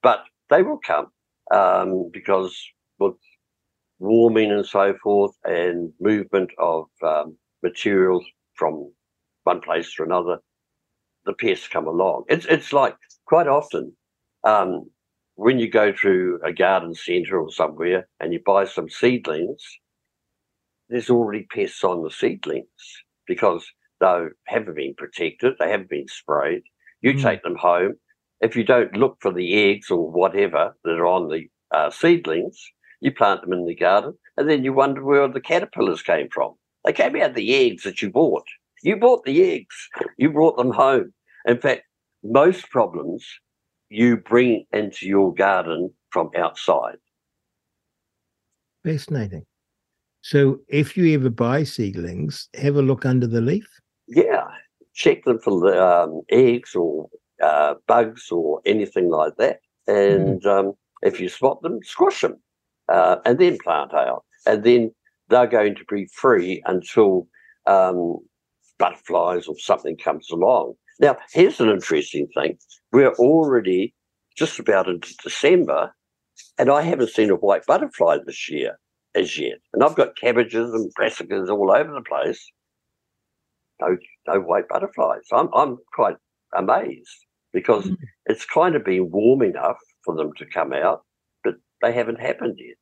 but 0.04 0.24
they 0.50 0.62
will 0.62 0.80
come 0.86 1.08
um, 1.54 2.10
because 2.12 2.56
with 3.00 3.16
warming 4.00 4.52
and 4.52 4.66
so 4.66 4.96
forth 5.04 5.34
and 5.44 5.94
movement 6.00 6.52
of 6.58 6.86
um, 7.04 7.38
materials 7.64 8.26
from 8.56 8.92
one 9.44 9.62
place 9.62 9.94
to 9.96 10.04
another, 10.04 10.40
the 11.26 11.34
pests 11.34 11.68
come 11.68 11.88
along. 11.88 12.24
It's 12.30 12.46
it's 12.46 12.74
like 12.74 12.96
quite 13.26 13.48
often 13.48 13.96
um, 14.44 14.90
when 15.36 15.60
you 15.60 15.70
go 15.70 15.94
through 15.94 16.40
a 16.44 16.54
garden 16.54 16.94
centre 16.94 17.40
or 17.40 17.52
somewhere 17.52 18.08
and 18.20 18.34
you 18.34 18.40
buy 18.46 18.66
some 18.66 18.90
seedlings, 18.90 19.64
there's 20.90 21.10
already 21.10 21.48
pests 21.52 21.84
on 21.84 22.04
the 22.04 22.12
seedlings 22.12 22.66
because 23.28 23.66
they 24.02 24.26
haven't 24.48 24.76
been 24.76 24.96
protected, 24.96 25.54
they 25.60 25.70
haven't 25.70 25.90
been 25.90 26.08
sprayed. 26.08 26.64
You 27.02 27.14
mm. 27.14 27.22
take 27.22 27.44
them 27.44 27.56
home. 27.56 27.94
If 28.42 28.56
you 28.56 28.64
don't 28.64 28.98
look 28.98 29.18
for 29.22 29.32
the 29.32 29.72
eggs 29.72 29.90
or 29.90 30.12
whatever 30.12 30.76
that 30.84 30.92
are 30.92 31.06
on 31.06 31.30
the 31.30 31.48
uh, 31.72 31.90
seedlings, 31.92 32.60
you 33.00 33.12
plant 33.12 33.42
them 33.42 33.54
in 33.54 33.66
the 33.66 33.76
garden, 33.76 34.18
and 34.38 34.50
then 34.50 34.64
you 34.64 34.74
wonder 34.74 35.04
where 35.04 35.28
the 35.28 35.40
caterpillars 35.42 36.02
came 36.02 36.30
from. 36.30 36.54
They 36.84 36.94
came 36.94 37.16
out 37.16 37.32
of 37.32 37.36
the 37.36 37.56
eggs 37.56 37.84
that 37.84 38.02
you 38.02 38.10
bought. 38.10 38.46
You 38.84 38.98
bought 38.98 39.24
the 39.26 39.44
eggs. 39.44 39.76
You 40.18 40.32
brought 40.32 40.58
them 40.58 40.72
home. 40.72 41.14
In 41.46 41.60
fact, 41.60 41.84
most 42.24 42.70
problems 42.70 43.26
you 43.90 44.18
bring 44.18 44.66
into 44.72 45.08
your 45.08 45.34
garden 45.34 45.92
from 46.10 46.32
outside. 46.36 46.98
Fascinating. 48.84 49.46
So, 50.24 50.60
if 50.68 50.96
you 50.96 51.14
ever 51.16 51.30
buy 51.30 51.64
seedlings, 51.64 52.48
have 52.56 52.76
a 52.76 52.82
look 52.82 53.06
under 53.06 53.28
the 53.28 53.42
leaf. 53.42 53.68
Yeah, 54.14 54.48
check 54.94 55.24
them 55.24 55.40
for 55.40 55.60
the 55.60 55.84
um, 55.84 56.22
eggs 56.30 56.76
or 56.76 57.10
uh, 57.42 57.76
bugs 57.88 58.30
or 58.30 58.62
anything 58.66 59.10
like 59.10 59.36
that. 59.38 59.60
And 59.88 60.42
mm. 60.42 60.46
um, 60.46 60.74
if 61.02 61.20
you 61.20 61.30
spot 61.30 61.62
them, 61.62 61.80
squash 61.84 62.22
them, 62.22 62.36
uh, 62.90 63.18
and 63.26 63.40
then 63.40 63.58
plant 63.64 63.94
out. 63.94 64.24
And 64.46 64.64
then 64.64 64.94
they're 65.30 65.48
going 65.48 65.76
to 65.76 65.86
be 65.90 66.08
free 66.14 66.62
until 66.66 67.28
um, 67.68 68.18
butterflies 68.78 69.48
or 69.48 69.56
something 69.58 69.96
comes 69.98 70.30
along. 70.30 70.74
Now, 71.00 71.18
here's 71.32 71.60
an 71.60 71.70
interesting 71.70 72.28
thing. 72.36 72.58
We're 72.92 73.14
already 73.14 73.96
just 74.38 74.60
about 74.60 74.90
into 74.90 75.16
December, 75.24 75.94
and 76.60 76.70
I 76.70 76.82
haven't 76.82 77.12
seen 77.12 77.30
a 77.30 77.36
white 77.36 77.66
butterfly 77.66 78.18
this 78.26 78.50
year 78.50 78.78
as 79.16 79.38
yet. 79.38 79.60
And 79.74 79.84
I've 79.84 79.96
got 79.96 80.18
cabbages 80.18 80.74
and 80.74 80.92
brassicas 81.00 81.50
all 81.50 81.72
over 81.72 81.94
the 81.94 82.02
place. 82.02 82.46
No, 83.82 83.98
no 84.28 84.40
white 84.40 84.68
butterflies. 84.70 85.24
I'm, 85.32 85.50
I'm 85.54 85.78
quite 85.94 86.18
amazed 86.56 87.26
because 87.54 87.86
mm. 87.86 87.98
it's 88.26 88.46
kind 88.46 88.76
of 88.76 88.86
been 88.86 89.12
warm 89.12 89.42
enough 89.42 89.78
for 90.04 90.16
them 90.16 90.32
to 90.38 90.46
come 90.46 90.74
out, 90.74 91.02
but 91.44 91.56
they 91.82 91.92
haven't 91.92 92.20
happened 92.20 92.56
yet. 92.58 92.78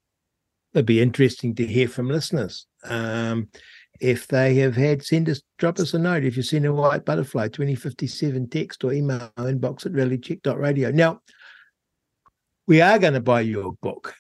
It'd 0.74 0.86
be 0.86 1.01
interesting 1.01 1.56
to 1.56 1.65
hear 1.65 1.88
from 1.88 2.10
listeners. 2.10 2.68
Um, 2.84 3.48
if 4.00 4.27
they 4.27 4.56
have 4.56 4.75
had, 4.75 5.03
send 5.03 5.27
us, 5.29 5.41
drop 5.58 5.79
us 5.79 5.94
a 5.94 6.00
note. 6.00 6.24
If 6.24 6.38
you've 6.38 6.46
seen 6.46 6.65
a 6.65 6.74
white 6.74 7.06
butterfly 7.06 7.48
2057 7.48 8.50
text 8.50 8.84
or 8.84 8.94
email 8.94 9.32
inbox 9.38 9.86
at 9.86 9.94
realitycheck.radio. 9.94 10.91
Now, 10.91 11.22
we 12.68 12.82
are 12.82 13.00
going 13.00 13.13
to 13.13 13.20
buy 13.20 13.41
your 13.41 13.74
book, 13.82 14.13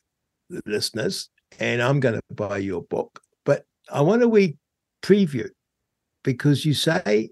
listeners, 0.65 1.29
and 1.59 1.81
I'm 1.81 1.99
going 1.99 2.15
to 2.15 2.21
buy 2.33 2.57
your 2.57 2.81
book. 2.81 3.21
But 3.45 3.63
I 3.91 4.01
want 4.01 4.21
to 4.23 4.27
we 4.27 4.57
preview 5.03 5.49
because 6.33 6.63
you 6.63 6.75
say 6.75 7.31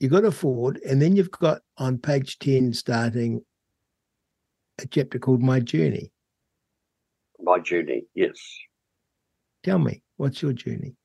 you've 0.00 0.10
got 0.10 0.24
a 0.24 0.32
Ford, 0.32 0.80
and 0.84 1.00
then 1.00 1.14
you've 1.14 1.30
got 1.30 1.60
on 1.76 1.96
page 1.96 2.36
10 2.40 2.72
starting 2.72 3.40
a 4.82 4.86
chapter 4.88 5.20
called 5.20 5.42
My 5.42 5.60
Journey. 5.60 6.10
My 7.38 7.60
Journey, 7.60 8.02
yes. 8.16 8.36
Tell 9.62 9.78
me, 9.78 10.02
what's 10.16 10.42
your 10.42 10.52
journey? 10.52 10.96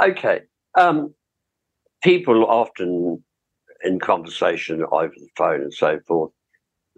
Okay. 0.00 0.40
Um, 0.78 1.14
people 2.02 2.46
often 2.46 3.22
in 3.84 4.00
conversation 4.00 4.86
over 4.90 5.12
the 5.14 5.28
phone 5.36 5.60
and 5.60 5.74
so 5.74 6.00
forth, 6.06 6.32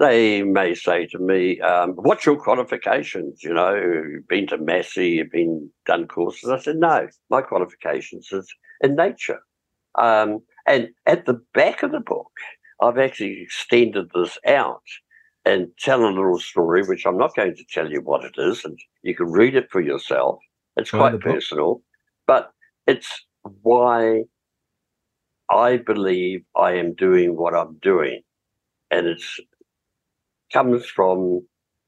they 0.01 0.43
may 0.43 0.75
say 0.75 1.07
to 1.07 1.19
me, 1.19 1.61
um, 1.61 1.93
"What's 1.93 2.27
your 2.27 2.37
qualifications? 2.37 3.45
You 3.45 3.55
know, 3.55 3.75
you've 3.75 4.27
been 4.27 4.47
to 4.49 4.59
Massey, 4.59 5.11
you've 5.11 5.31
been 5.31 5.71
done 5.87 6.09
courses." 6.09 6.51
I 6.51 6.59
said, 6.59 6.77
"No, 6.77 7.09
my 7.29 7.43
qualifications 7.43 8.33
is 8.33 8.53
in 8.81 8.97
nature." 8.97 9.41
Um, 9.97 10.41
and 10.67 10.89
at 11.07 11.27
the 11.27 11.41
back 11.55 11.83
of 11.83 11.93
the 11.93 12.01
book, 12.01 12.33
I've 12.81 12.99
actually 12.99 13.43
extended 13.43 14.11
this 14.15 14.39
out 14.47 14.83
and 15.45 15.69
tell 15.79 16.05
a 16.05 16.11
little 16.11 16.39
story, 16.39 16.83
which 16.83 17.07
I'm 17.07 17.19
not 17.19 17.35
going 17.37 17.55
to 17.57 17.65
tell 17.73 17.91
you 17.91 18.01
what 18.01 18.25
it 18.25 18.35
is, 18.39 18.65
and 18.65 18.79
you 19.03 19.15
can 19.15 19.31
read 19.31 19.55
it 19.55 19.71
for 19.71 19.81
yourself. 19.81 20.39
It's 20.77 20.91
quite 20.91 21.21
personal, 21.21 21.83
but 22.27 22.53
it's 22.87 23.27
why 23.43 24.25
I 25.51 25.77
believe 25.79 26.45
I 26.57 26.73
am 26.73 26.95
doing 26.95 27.37
what 27.37 27.55
I'm 27.55 27.79
doing. 27.83 28.23
And 28.91 29.07
it 29.07 29.23
comes 30.53 30.87
from 30.87 31.47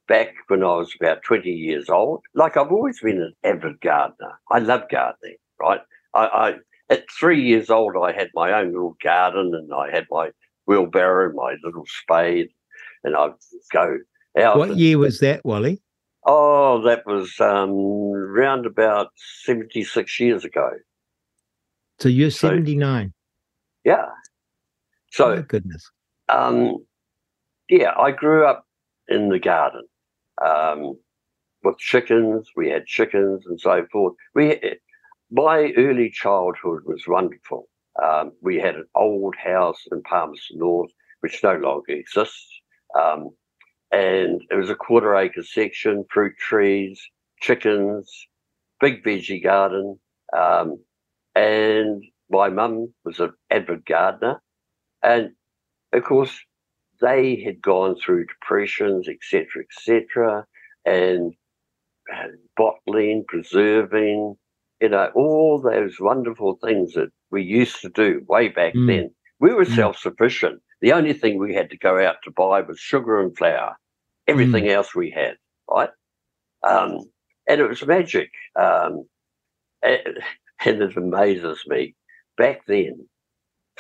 back 0.09 0.35
when 0.49 0.63
I 0.63 0.75
was 0.77 0.95
about 1.01 1.23
20 1.23 1.51
years 1.51 1.89
old. 1.89 2.21
Like 2.35 2.57
I've 2.57 2.73
always 2.73 3.01
been 3.01 3.21
an 3.21 3.35
avid 3.45 3.81
gardener. 3.81 4.39
I 4.51 4.59
love 4.59 4.83
gardening, 4.91 5.37
right? 5.61 5.81
I, 6.15 6.27
I 6.27 6.55
at 6.91 7.11
three 7.11 7.43
years 7.43 7.71
old, 7.71 7.95
I 8.03 8.13
had 8.13 8.31
my 8.35 8.53
own 8.53 8.73
little 8.73 8.97
garden 9.03 9.53
and 9.55 9.73
I 9.73 9.91
had 9.91 10.07
my 10.11 10.31
wheelbarrow, 10.67 11.33
my 11.35 11.57
little 11.65 11.87
spade, 11.87 12.49
and 13.05 13.17
I'd 13.17 13.33
go 13.73 13.99
out. 14.39 14.59
What 14.59 14.77
year 14.77 14.99
was 14.99 15.21
that, 15.21 15.45
Wally? 15.45 15.81
Oh, 16.25 16.83
that 16.83 17.05
was 17.07 17.33
um, 17.41 17.73
round 17.73 18.67
about 18.67 19.09
76 19.45 20.21
years 20.21 20.45
ago. 20.45 20.71
So 21.99 22.09
you're 22.09 22.31
so, 22.31 22.49
79. 22.49 23.13
Yeah. 23.85 24.07
So, 25.11 25.33
oh, 25.33 25.43
goodness. 25.43 25.91
Um, 26.29 26.79
yeah, 27.73 27.95
I 27.99 28.11
grew 28.11 28.47
up 28.47 28.67
in 29.09 29.31
the 29.31 29.39
garden 29.39 29.85
um, 30.45 30.99
with 31.65 31.79
chickens. 31.79 32.51
We 32.55 32.69
had 32.69 32.85
chickens 32.85 33.47
and 33.47 33.59
so 33.59 33.87
forth. 33.91 34.15
We, 34.35 34.61
my 35.31 35.73
early 35.79 36.11
childhood 36.11 36.83
was 36.85 37.05
wonderful. 37.09 37.71
Um, 38.03 38.33
we 38.43 38.59
had 38.59 38.75
an 38.75 38.85
old 38.95 39.37
house 39.37 39.81
in 39.91 40.03
Palmerston 40.03 40.59
North, 40.59 40.91
which 41.21 41.43
no 41.43 41.55
longer 41.57 41.93
exists. 41.93 42.47
Um, 43.01 43.31
and 43.91 44.43
it 44.51 44.55
was 44.55 44.69
a 44.69 44.75
quarter 44.75 45.17
acre 45.17 45.43
section, 45.43 46.05
fruit 46.11 46.35
trees, 46.39 47.01
chickens, 47.41 48.11
big 48.81 49.03
veggie 49.03 49.43
garden. 49.43 49.99
Um, 50.37 50.79
and 51.35 52.05
my 52.29 52.51
mum 52.51 52.93
was 53.07 53.19
an 53.19 53.33
avid 53.51 53.87
gardener. 53.87 54.43
And 55.03 55.31
of 55.95 56.05
course, 56.05 56.39
they 57.03 57.43
had 57.45 57.61
gone 57.61 57.97
through 57.97 58.27
depressions, 58.27 59.09
etc., 59.09 59.63
etc., 59.63 60.47
and 60.87 61.35
bottling, 62.57 63.25
preserving, 63.29 64.37
you 64.81 64.89
know, 64.89 65.11
all 65.15 65.61
those 65.61 65.97
wonderful 66.01 66.59
things 66.63 66.95
that 66.95 67.11
we 67.31 67.43
used 67.43 67.81
to 67.81 67.89
do 67.89 68.23
way 68.29 68.49
back 68.49 68.75
mm. 68.75 68.87
then. 68.87 69.11
We 69.41 69.53
were 69.53 69.65
mm. 69.65 69.75
self 69.75 69.99
sufficient. 69.99 70.61
The 70.81 70.93
only 70.93 71.13
thing 71.13 71.39
we 71.39 71.55
had 71.55 71.71
to 71.71 71.79
go 71.79 72.05
out 72.05 72.17
to 72.25 72.31
buy 72.31 72.61
was 72.61 72.79
sugar 72.79 73.21
and 73.21 73.37
flour. 73.37 73.77
Everything 74.27 74.65
mm. 74.65 74.71
else 74.71 74.95
we 74.95 75.11
had, 75.11 75.37
right? 75.71 75.91
Um, 76.67 77.01
and 77.49 77.61
it 77.61 77.69
was 77.69 77.85
magic. 77.87 78.31
Um, 78.57 79.05
and, 79.83 80.01
and 80.65 80.83
it 80.83 80.97
amazes 80.97 81.63
me. 81.67 81.95
Back 82.37 82.63
then, 82.67 83.07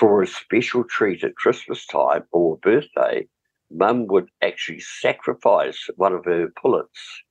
for 0.02 0.20
a 0.20 0.26
special 0.26 0.82
treat 0.82 1.22
at 1.22 1.36
Christmas 1.36 1.86
time 1.86 2.24
or 2.32 2.56
birthday, 2.56 3.24
Mum 3.70 4.08
would 4.08 4.28
actually 4.42 4.80
sacrifice 4.80 5.78
one 5.94 6.12
of 6.12 6.24
her 6.24 6.48
pullets 6.60 7.22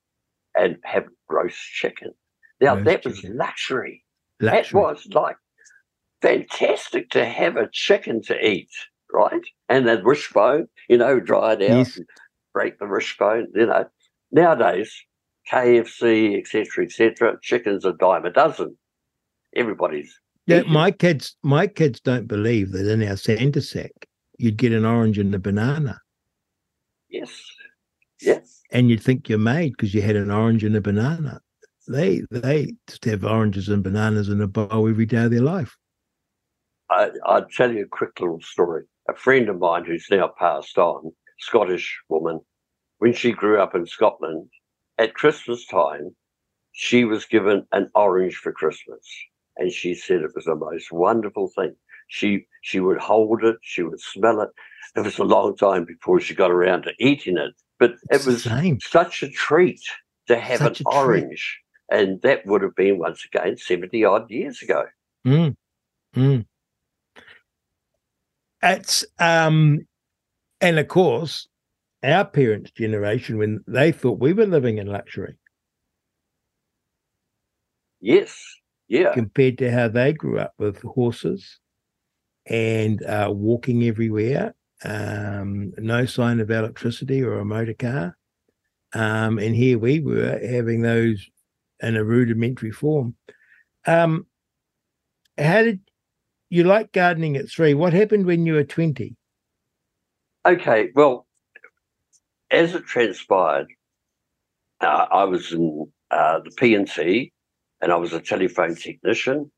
and 0.55 0.77
have 0.85 1.03
roast 1.29 1.59
chicken. 1.59 2.13
Now 2.61 2.75
roast 2.75 2.85
that 2.85 3.05
was 3.05 3.23
luxury. 3.25 4.05
luxury. 4.39 4.71
That 4.71 4.73
was 4.73 5.05
like 5.11 5.35
fantastic 6.21 7.09
to 7.09 7.25
have 7.25 7.57
a 7.57 7.67
chicken 7.73 8.21
to 8.27 8.39
eat, 8.39 8.69
right? 9.11 9.43
And 9.67 9.85
the 9.85 10.01
wishbone, 10.01 10.67
you 10.87 10.97
know, 10.97 11.19
dried 11.19 11.61
out, 11.61 11.69
yes. 11.69 11.99
break 12.53 12.79
the 12.79 12.87
wishbone, 12.87 13.47
you 13.53 13.65
know. 13.65 13.83
Nowadays, 14.31 14.95
KFC, 15.51 16.39
etc., 16.39 16.85
etc., 16.85 17.37
chickens 17.41 17.83
a 17.83 17.91
dime 17.91 18.23
a 18.23 18.31
dozen. 18.31 18.77
Everybody's 19.57 20.20
yeah, 20.45 20.61
my 20.63 20.91
kids, 20.91 21.35
my 21.43 21.67
kids 21.67 21.99
don't 21.99 22.27
believe 22.27 22.71
that 22.71 22.87
in 22.87 23.07
our 23.07 23.17
Santa 23.17 23.61
sack 23.61 24.07
you'd 24.37 24.57
get 24.57 24.71
an 24.71 24.85
orange 24.85 25.17
and 25.17 25.33
a 25.35 25.39
banana. 25.39 25.99
Yes. 27.09 27.31
Yes. 28.19 28.61
And 28.71 28.89
you'd 28.89 29.03
think 29.03 29.29
you're 29.29 29.37
made 29.37 29.73
because 29.73 29.93
you 29.93 30.01
had 30.01 30.15
an 30.15 30.31
orange 30.31 30.63
and 30.63 30.75
a 30.75 30.81
banana. 30.81 31.41
They 31.87 32.23
they 32.31 32.73
just 32.87 33.05
have 33.05 33.23
oranges 33.23 33.69
and 33.69 33.83
bananas 33.83 34.29
in 34.29 34.41
a 34.41 34.47
bowl 34.47 34.87
every 34.87 35.05
day 35.05 35.25
of 35.25 35.31
their 35.31 35.41
life. 35.41 35.75
I, 36.89 37.11
I'll 37.25 37.45
tell 37.45 37.71
you 37.71 37.83
a 37.83 37.87
quick 37.87 38.19
little 38.19 38.41
story. 38.41 38.83
A 39.09 39.15
friend 39.15 39.49
of 39.49 39.59
mine 39.59 39.85
who's 39.85 40.07
now 40.09 40.31
passed 40.37 40.77
on, 40.77 41.11
Scottish 41.39 41.99
woman, 42.09 42.39
when 42.99 43.13
she 43.13 43.31
grew 43.31 43.59
up 43.59 43.75
in 43.75 43.85
Scotland, 43.85 44.49
at 44.97 45.15
Christmas 45.15 45.65
time, 45.65 46.15
she 46.71 47.03
was 47.03 47.25
given 47.25 47.65
an 47.71 47.89
orange 47.95 48.35
for 48.35 48.51
Christmas 48.51 49.05
and 49.57 49.71
she 49.71 49.93
said 49.93 50.21
it 50.21 50.31
was 50.35 50.45
the 50.45 50.55
most 50.55 50.91
wonderful 50.91 51.49
thing. 51.55 51.75
She 52.07 52.45
she 52.61 52.79
would 52.79 52.97
hold 52.97 53.43
it, 53.43 53.57
she 53.61 53.83
would 53.83 53.99
smell 53.99 54.41
it. 54.41 54.49
It 54.95 55.01
was 55.01 55.19
a 55.19 55.23
long 55.23 55.55
time 55.55 55.85
before 55.85 56.19
she 56.19 56.35
got 56.35 56.51
around 56.51 56.83
to 56.83 56.93
eating 56.99 57.37
it, 57.37 57.53
but 57.79 57.95
it's 58.09 58.27
it 58.27 58.31
was 58.31 58.83
such 58.83 59.23
a 59.23 59.29
treat 59.29 59.81
to 60.27 60.37
have 60.37 60.59
such 60.59 60.81
an 60.81 60.85
orange, 60.87 61.59
treat. 61.89 62.01
and 62.01 62.21
that 62.21 62.45
would 62.45 62.61
have 62.61 62.75
been 62.75 62.99
once 62.99 63.25
again 63.25 63.57
seventy 63.57 64.03
odd 64.03 64.29
years 64.29 64.61
ago. 64.61 64.85
Mm. 65.25 65.55
Mm. 66.15 66.45
It's 68.63 69.05
um, 69.19 69.87
and 70.59 70.77
of 70.77 70.87
course, 70.87 71.47
our 72.03 72.25
parents' 72.25 72.71
generation 72.71 73.37
when 73.37 73.63
they 73.67 73.91
thought 73.91 74.19
we 74.19 74.33
were 74.33 74.45
living 74.45 74.77
in 74.77 74.87
luxury. 74.87 75.37
Yes, 77.99 78.37
yeah. 78.91 79.13
Compared 79.13 79.57
to 79.59 79.71
how 79.71 79.87
they 79.87 80.11
grew 80.11 80.37
up 80.37 80.53
with 80.57 80.81
horses 80.81 81.59
and 82.45 83.01
uh, 83.05 83.29
walking 83.33 83.83
everywhere, 83.85 84.53
um, 84.83 85.71
no 85.77 86.05
sign 86.05 86.41
of 86.41 86.51
electricity 86.51 87.23
or 87.23 87.39
a 87.39 87.45
motor 87.45 87.73
car. 87.73 88.17
Um, 88.91 89.39
and 89.39 89.55
here 89.55 89.79
we 89.79 90.01
were 90.01 90.37
having 90.45 90.81
those 90.81 91.25
in 91.81 91.95
a 91.95 92.03
rudimentary 92.03 92.71
form. 92.71 93.15
Um, 93.87 94.27
how 95.37 95.63
did 95.63 95.79
you 96.49 96.65
like 96.65 96.91
gardening 96.91 97.37
at 97.37 97.49
three? 97.49 97.73
What 97.73 97.93
happened 97.93 98.25
when 98.25 98.45
you 98.45 98.55
were 98.55 98.65
20? 98.65 99.15
Okay, 100.45 100.89
well, 100.95 101.25
as 102.51 102.75
it 102.75 102.83
transpired, 102.87 103.67
uh, 104.81 105.05
I 105.09 105.23
was 105.23 105.53
in 105.53 105.89
uh, 106.11 106.39
the 106.39 106.51
P&T 106.51 107.31
and 107.81 107.91
I 107.91 107.95
was 107.95 108.13
a 108.13 108.21
telephone 108.21 108.75
technician. 108.75 109.51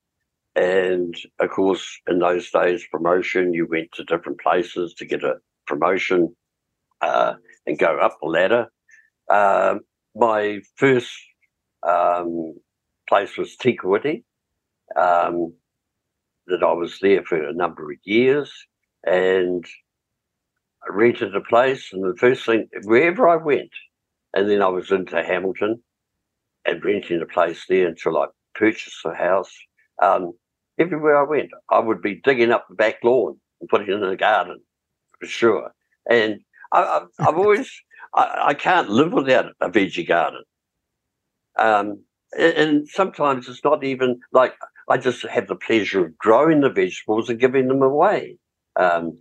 And 0.55 1.15
of 1.39 1.49
course, 1.49 1.99
in 2.07 2.19
those 2.19 2.49
days, 2.51 2.86
promotion, 2.91 3.53
you 3.53 3.67
went 3.67 3.91
to 3.93 4.03
different 4.03 4.39
places 4.39 4.93
to 4.95 5.05
get 5.05 5.23
a 5.23 5.36
promotion 5.65 6.36
uh, 7.01 7.33
and 7.65 7.79
go 7.79 7.97
up 7.97 8.17
the 8.21 8.27
ladder. 8.27 8.67
Uh, 9.29 9.75
my 10.15 10.62
first 10.75 11.12
um, 11.88 12.55
place 13.09 13.36
was 13.38 13.55
Te 13.57 13.75
Kuiti, 13.75 14.23
um, 14.95 15.53
that 16.47 16.63
I 16.63 16.73
was 16.73 16.99
there 17.01 17.23
for 17.23 17.41
a 17.41 17.53
number 17.53 17.91
of 17.91 17.97
years. 18.03 18.51
And 19.05 19.65
I 20.83 20.93
rented 20.93 21.36
a 21.36 21.41
place, 21.41 21.91
and 21.91 22.03
the 22.03 22.15
first 22.17 22.45
thing, 22.45 22.67
wherever 22.83 23.27
I 23.27 23.38
went, 23.38 23.71
and 24.33 24.49
then 24.49 24.62
I 24.62 24.67
was 24.67 24.91
into 24.91 25.23
Hamilton, 25.23 25.81
and 26.65 26.84
renting 26.84 27.21
a 27.21 27.26
place 27.26 27.65
there 27.67 27.88
until 27.88 28.17
I 28.17 28.28
purchased 28.56 29.02
the 29.04 29.13
house. 29.13 29.52
Um, 30.02 30.34
everywhere 30.80 31.17
I 31.17 31.30
went, 31.30 31.52
I 31.69 31.80
would 31.80 32.02
be 32.02 32.21
digging 32.23 32.52
up 32.52 32.67
the 32.67 32.76
back 32.76 32.95
lawn 33.04 33.39
and 33.60 33.69
putting 33.69 33.89
it 33.89 33.93
in 33.93 34.10
the 34.10 34.15
garden 34.15 34.60
for 35.19 35.26
sure. 35.26 35.73
And 36.10 36.39
I, 36.71 37.06
have 37.19 37.38
always, 37.38 37.71
I, 38.13 38.45
I, 38.47 38.54
can't 38.54 38.89
live 38.89 39.13
without 39.13 39.54
a 39.62 39.69
veggie 39.69 40.08
garden. 40.08 40.43
Um, 41.58 42.04
and 42.38 42.88
sometimes 42.88 43.47
it's 43.47 43.63
not 43.63 43.84
even 43.84 44.19
like 44.32 44.56
I 44.89 44.97
just 44.97 45.23
have 45.23 45.47
the 45.47 45.56
pleasure 45.56 46.06
of 46.06 46.17
growing 46.17 46.62
the 46.62 46.69
vegetables 46.69 47.30
and 47.30 47.39
giving 47.39 47.67
them 47.67 47.82
away. 47.82 48.38
Um, 48.76 49.19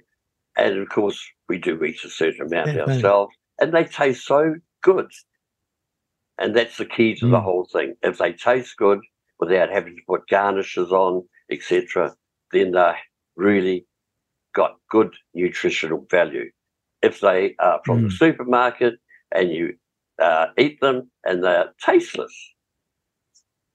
and 0.57 0.78
of 0.78 0.88
course, 0.88 1.22
we 1.48 1.59
do 1.59 1.83
eat 1.85 2.05
a 2.05 2.11
certain 2.11 2.46
amount 2.46 2.74
yeah, 2.74 2.83
ourselves, 2.83 3.35
and 3.61 3.72
they 3.72 3.85
taste 3.85 4.26
so 4.26 4.55
good. 4.83 5.11
And 6.38 6.57
that's 6.57 6.77
the 6.77 6.87
key 6.87 7.14
to 7.16 7.27
mm. 7.27 7.31
the 7.31 7.40
whole 7.40 7.68
thing. 7.73 7.95
If 8.03 8.18
they 8.18 8.33
taste 8.33 8.77
good 8.77 9.01
without 9.38 9.71
having 9.71 9.97
to 9.97 10.03
put 10.07 10.29
garnishes 10.29 10.92
on, 10.92 11.25
etc., 11.51 12.14
then 12.53 12.73
they 12.73 12.95
really 13.37 13.87
got 14.55 14.77
good 14.90 15.14
nutritional 15.35 16.07
value. 16.11 16.51
If 17.03 17.21
they 17.21 17.55
are 17.59 17.81
from 17.85 18.01
mm. 18.01 18.05
the 18.05 18.16
supermarket 18.16 18.95
and 19.35 19.51
you 19.51 19.75
uh, 20.21 20.47
eat 20.59 20.81
them 20.81 21.11
and 21.25 21.42
they're 21.42 21.73
tasteless, 21.85 22.35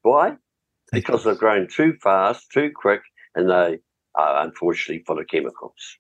why? 0.02 0.36
Because 0.92 1.26
they've 1.26 1.38
grown 1.38 1.68
too 1.68 1.96
fast, 2.02 2.50
too 2.52 2.72
quick, 2.74 3.02
and 3.36 3.50
they 3.50 3.80
are 4.16 4.46
unfortunately 4.46 5.04
full 5.06 5.20
of 5.20 5.28
chemicals. 5.28 5.98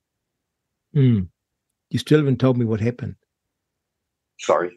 Mm. 0.95 1.27
You 1.89 1.99
still 1.99 2.19
haven't 2.19 2.39
told 2.39 2.57
me 2.57 2.65
what 2.65 2.79
happened. 2.79 3.15
Sorry. 4.39 4.71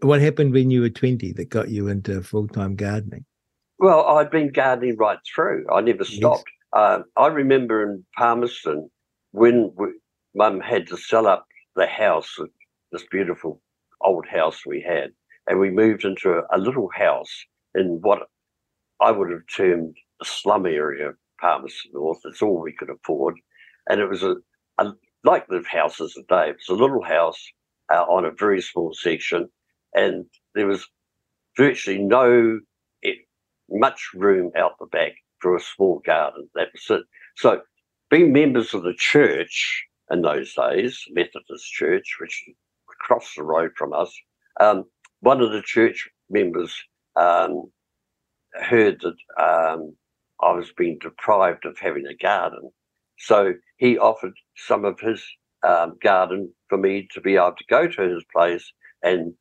What 0.00 0.22
happened 0.22 0.54
when 0.54 0.70
you 0.70 0.80
were 0.80 0.88
20 0.88 1.32
that 1.32 1.50
got 1.50 1.68
you 1.68 1.88
into 1.88 2.22
full 2.22 2.48
time 2.48 2.74
gardening? 2.74 3.26
Well, 3.78 4.06
I'd 4.06 4.30
been 4.30 4.50
gardening 4.50 4.96
right 4.96 5.18
through. 5.34 5.66
I 5.70 5.82
never 5.82 6.04
stopped. 6.04 6.50
Yes. 6.74 6.80
Uh, 6.80 6.98
I 7.16 7.26
remember 7.26 7.82
in 7.82 8.04
Palmerston 8.16 8.88
when 9.32 9.72
we, 9.76 9.88
Mum 10.34 10.60
had 10.60 10.86
to 10.86 10.96
sell 10.96 11.26
up 11.26 11.46
the 11.76 11.86
house, 11.86 12.38
this 12.92 13.04
beautiful 13.10 13.60
old 14.00 14.26
house 14.26 14.64
we 14.64 14.80
had, 14.80 15.10
and 15.46 15.60
we 15.60 15.70
moved 15.70 16.04
into 16.04 16.30
a, 16.30 16.42
a 16.50 16.58
little 16.58 16.88
house 16.94 17.44
in 17.74 17.98
what 18.00 18.28
I 19.00 19.10
would 19.10 19.30
have 19.30 19.46
termed 19.54 19.96
a 20.22 20.24
slum 20.24 20.64
area 20.64 21.10
of 21.10 21.16
Palmerston 21.40 21.92
North. 21.92 22.20
It's 22.24 22.40
all 22.40 22.60
we 22.60 22.72
could 22.72 22.90
afford. 22.90 23.34
And 23.90 24.00
it 24.00 24.08
was 24.08 24.22
a, 24.22 24.36
a 24.78 24.92
like 25.24 25.46
the 25.48 25.62
houses 25.68 26.14
today. 26.14 26.50
It 26.50 26.56
was 26.56 26.78
a 26.78 26.82
little 26.82 27.02
house 27.02 27.44
uh, 27.92 28.02
on 28.02 28.24
a 28.24 28.30
very 28.30 28.62
small 28.62 28.94
section, 28.94 29.48
and 29.94 30.26
there 30.54 30.66
was 30.66 30.86
virtually 31.56 31.98
no 31.98 32.60
it, 33.02 33.18
much 33.70 34.10
room 34.14 34.50
out 34.56 34.72
the 34.78 34.86
back 34.86 35.12
for 35.40 35.56
a 35.56 35.60
small 35.60 36.00
garden. 36.04 36.48
That 36.54 36.68
was 36.72 37.00
it. 37.00 37.06
So, 37.36 37.62
being 38.10 38.32
members 38.32 38.74
of 38.74 38.82
the 38.82 38.94
church 38.94 39.86
in 40.10 40.22
those 40.22 40.54
days, 40.54 41.04
Methodist 41.10 41.70
Church, 41.72 42.16
which 42.20 42.44
across 42.92 43.34
the 43.34 43.42
road 43.42 43.70
from 43.76 43.92
us, 43.92 44.12
um, 44.60 44.84
one 45.20 45.40
of 45.40 45.52
the 45.52 45.62
church 45.62 46.08
members 46.30 46.74
um, 47.16 47.70
heard 48.54 49.00
that 49.00 49.42
um, 49.42 49.96
I 50.40 50.52
was 50.52 50.72
being 50.76 50.98
deprived 51.00 51.64
of 51.64 51.78
having 51.78 52.06
a 52.06 52.14
garden. 52.14 52.70
So 53.18 53.54
he 53.78 53.98
offered 53.98 54.34
some 54.56 54.84
of 54.84 55.00
his 55.00 55.24
um, 55.66 55.96
garden 56.02 56.52
for 56.68 56.78
me 56.78 57.08
to 57.12 57.20
be 57.20 57.36
able 57.36 57.54
to 57.56 57.64
go 57.68 57.88
to 57.88 58.02
his 58.02 58.24
place 58.32 58.70
and 59.02 59.32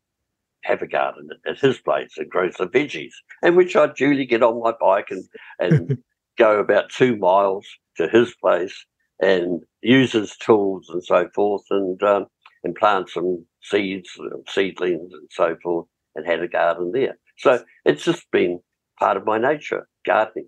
have 0.64 0.82
a 0.82 0.88
garden 0.88 1.30
at 1.48 1.60
his 1.60 1.80
place 1.80 2.14
and 2.18 2.30
grow 2.30 2.50
some 2.52 2.70
veggies, 2.70 3.14
and 3.42 3.56
which 3.56 3.76
I'd 3.76 3.96
duly 3.96 4.26
get 4.26 4.44
on 4.44 4.62
my 4.62 4.74
bike 4.80 5.12
and, 5.12 5.24
and 5.60 5.98
go 6.38 6.60
about 6.60 6.90
two 6.90 7.16
miles 7.18 7.68
to 7.98 8.08
his 8.08 8.34
place 8.36 8.86
and 9.22 9.62
use 9.82 10.14
his 10.14 10.36
tools 10.38 10.90
and 10.90 11.04
so 11.04 11.30
forth 11.36 11.64
and 11.70 12.02
um, 12.04 12.26
and 12.64 12.76
plant 12.76 13.10
some 13.10 13.46
seeds, 13.62 14.10
seedlings 14.48 15.12
and 15.14 15.30
so 15.30 15.56
forth, 15.62 15.88
and 16.16 16.26
had 16.26 16.42
a 16.42 16.48
garden 16.48 16.92
there. 16.94 17.18
So 17.38 17.64
it's 17.86 18.06
just 18.06 18.30
been 18.32 18.60
part 19.00 19.18
of 19.18 19.26
my 19.26 19.38
nature, 19.38 19.88
gardening. 20.06 20.48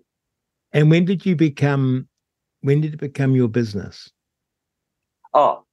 And 0.72 0.90
when 0.90 1.04
did 1.04 1.26
you 1.26 1.36
become? 1.36 2.08
When 2.62 2.80
did 2.80 2.94
it 2.94 3.00
become 3.00 3.36
your 3.36 3.48
business? 3.48 4.10
Oh, 5.34 5.64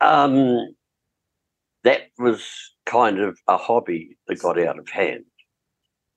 um, 0.00 0.74
that 1.84 2.08
was 2.18 2.44
kind 2.86 3.20
of 3.20 3.38
a 3.46 3.56
hobby 3.56 4.16
that 4.26 4.40
got 4.40 4.58
out 4.58 4.78
of 4.78 4.88
hand. 4.88 5.24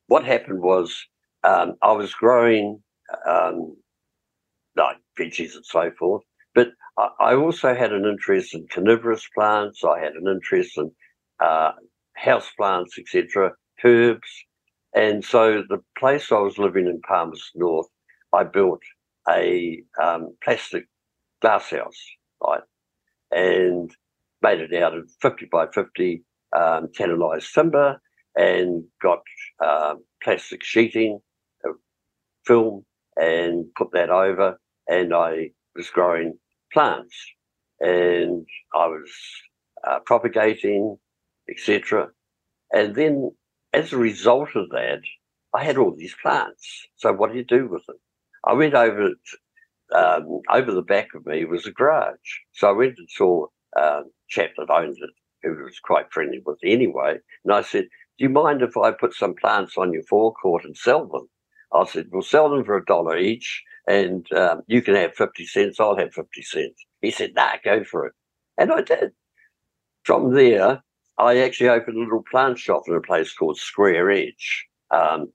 What 0.08 0.26
happened 0.26 0.62
was 0.62 0.96
um, 1.44 1.76
I 1.82 1.92
was 1.92 2.14
growing 2.14 2.82
um, 3.28 3.76
like 4.76 4.98
veggies 5.20 5.56
and 5.56 5.66
so 5.66 5.92
forth, 6.00 6.24
but 6.56 6.70
I, 6.98 7.10
I, 7.20 7.36
also 7.36 7.76
had 7.76 7.94
an 7.94 8.06
interest 8.06 8.54
in 8.54 8.68
carnivorous 8.72 9.28
plants. 9.36 9.84
I 9.84 10.00
had 10.00 10.14
an 10.14 10.28
interest 10.28 10.78
in 10.78 10.92
uh, 11.40 11.74
house 12.16 12.50
plants, 12.58 12.98
etc., 12.98 13.52
herbs, 13.84 14.30
and 14.96 15.24
so 15.24 15.64
the 15.68 15.84
place 15.98 16.32
I 16.32 16.40
was 16.40 16.58
living 16.58 16.88
in 16.88 17.02
Palmerston 17.02 17.60
North, 17.60 17.88
I 18.34 18.44
built 18.44 18.82
a 19.30 19.84
um, 20.02 20.36
plastic 20.44 20.86
glass 21.42 21.70
house, 21.70 22.02
right, 22.42 22.64
and 23.32 23.92
made 24.42 24.60
it 24.60 24.74
out 24.74 24.96
of 24.96 25.10
50 25.22 25.48
by 25.52 25.68
50 25.68 26.24
um, 26.56 26.90
timber 26.94 28.00
and 28.36 28.84
got 29.02 29.22
um, 29.66 30.04
plastic 30.24 30.64
sheeting, 30.64 31.20
uh, 31.68 31.74
film, 32.46 32.86
and 33.16 33.66
put 33.76 33.92
that 33.94 34.10
over. 34.10 34.60
And 34.88 35.14
I 35.14 35.52
was 35.76 35.90
growing 35.90 36.38
plants 36.72 37.16
and 37.80 38.46
I 38.74 38.88
was 38.88 39.12
uh, 39.88 40.00
propagating, 40.06 40.98
etc. 41.50 42.10
And 42.72 42.96
then 42.96 43.32
as 43.74 43.94
a 43.94 43.98
result 43.98 44.50
of 44.56 44.70
that, 44.70 45.02
I 45.54 45.64
had 45.64 45.78
all 45.78 45.96
these 45.96 46.16
plants. 46.22 46.88
So 46.98 47.14
what 47.14 47.32
do 47.32 47.38
you 47.38 47.46
do 47.46 47.68
with 47.68 47.86
them? 47.88 47.98
I 48.46 48.54
went 48.54 48.74
over 48.76 49.12
um, 49.96 50.42
over 50.52 50.72
the 50.72 50.82
back 50.82 51.10
of 51.16 51.26
me 51.26 51.46
was 51.46 51.66
a 51.66 51.72
garage. 51.72 52.16
So 52.54 52.70
I 52.70 52.74
went 52.74 52.96
and 52.98 53.10
saw 53.10 53.48
a 53.78 54.02
chap 54.30 54.52
that 54.58 54.70
owned 54.70 54.98
it, 55.00 55.10
who 55.44 55.64
was 55.64 55.80
quite 55.80 56.12
friendly 56.12 56.42
with 56.46 56.60
anyway. 56.64 57.18
And 57.44 57.54
I 57.54 57.62
said, 57.62 57.84
Do 58.18 58.24
you 58.26 58.30
mind 58.30 58.62
if 58.62 58.76
I 58.78 58.92
put 58.92 59.14
some 59.14 59.36
plants 59.36 59.78
on 59.78 59.94
your 59.94 60.04
forecourt 60.04 60.66
and 60.66 60.76
sell 60.76 61.06
them? 61.06 61.30
I 61.74 61.86
said, 61.86 62.08
We'll 62.12 62.22
sell 62.22 62.50
them 62.50 62.64
for 62.64 62.78
a 62.78 62.86
dollar 62.86 63.18
each, 63.18 63.64
and 63.88 64.32
um, 64.34 64.62
you 64.68 64.82
can 64.82 64.96
have 64.96 65.16
50 65.16 65.46
cents, 65.46 65.80
I'll 65.80 65.98
have 65.98 66.14
50 66.14 66.42
cents. 66.42 66.86
He 67.02 67.12
said, 67.12 67.34
Nah, 67.36 67.58
go 67.64 67.84
for 67.84 68.08
it. 68.08 68.14
And 68.58 68.72
I 68.72 68.82
did. 68.82 69.12
From 70.04 70.34
there, 70.34 70.82
I 71.18 71.40
actually 71.40 71.70
opened 71.70 71.98
a 71.98 72.02
little 72.02 72.24
plant 72.30 72.60
shop 72.60 72.84
in 72.88 72.96
a 72.96 73.02
place 73.02 73.34
called 73.34 73.58
Square 73.58 74.12
Edge. 74.12 74.66
Um, 74.92 75.32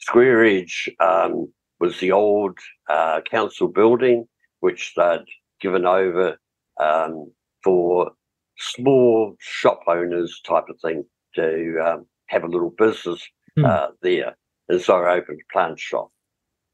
Square 0.00 0.44
Edge 0.44 0.90
um, 1.00 1.52
was 1.80 2.00
the 2.00 2.12
old 2.12 2.58
uh, 2.88 3.20
council 3.30 3.68
building, 3.68 4.26
which 4.60 4.92
they'd 4.96 5.24
given 5.60 5.86
over 5.86 6.38
um, 6.80 7.30
for 7.66 8.12
small 8.58 9.34
shop 9.40 9.80
owners 9.88 10.40
type 10.46 10.64
of 10.70 10.80
thing 10.80 11.04
to 11.34 11.78
um, 11.84 12.06
have 12.26 12.44
a 12.44 12.48
little 12.48 12.72
business 12.78 13.20
mm. 13.58 13.66
uh, 13.66 13.88
there. 14.02 14.36
And 14.68 14.80
so 14.80 14.96
I 14.96 15.16
opened 15.16 15.40
a 15.40 15.52
plant 15.52 15.78
shop. 15.78 16.10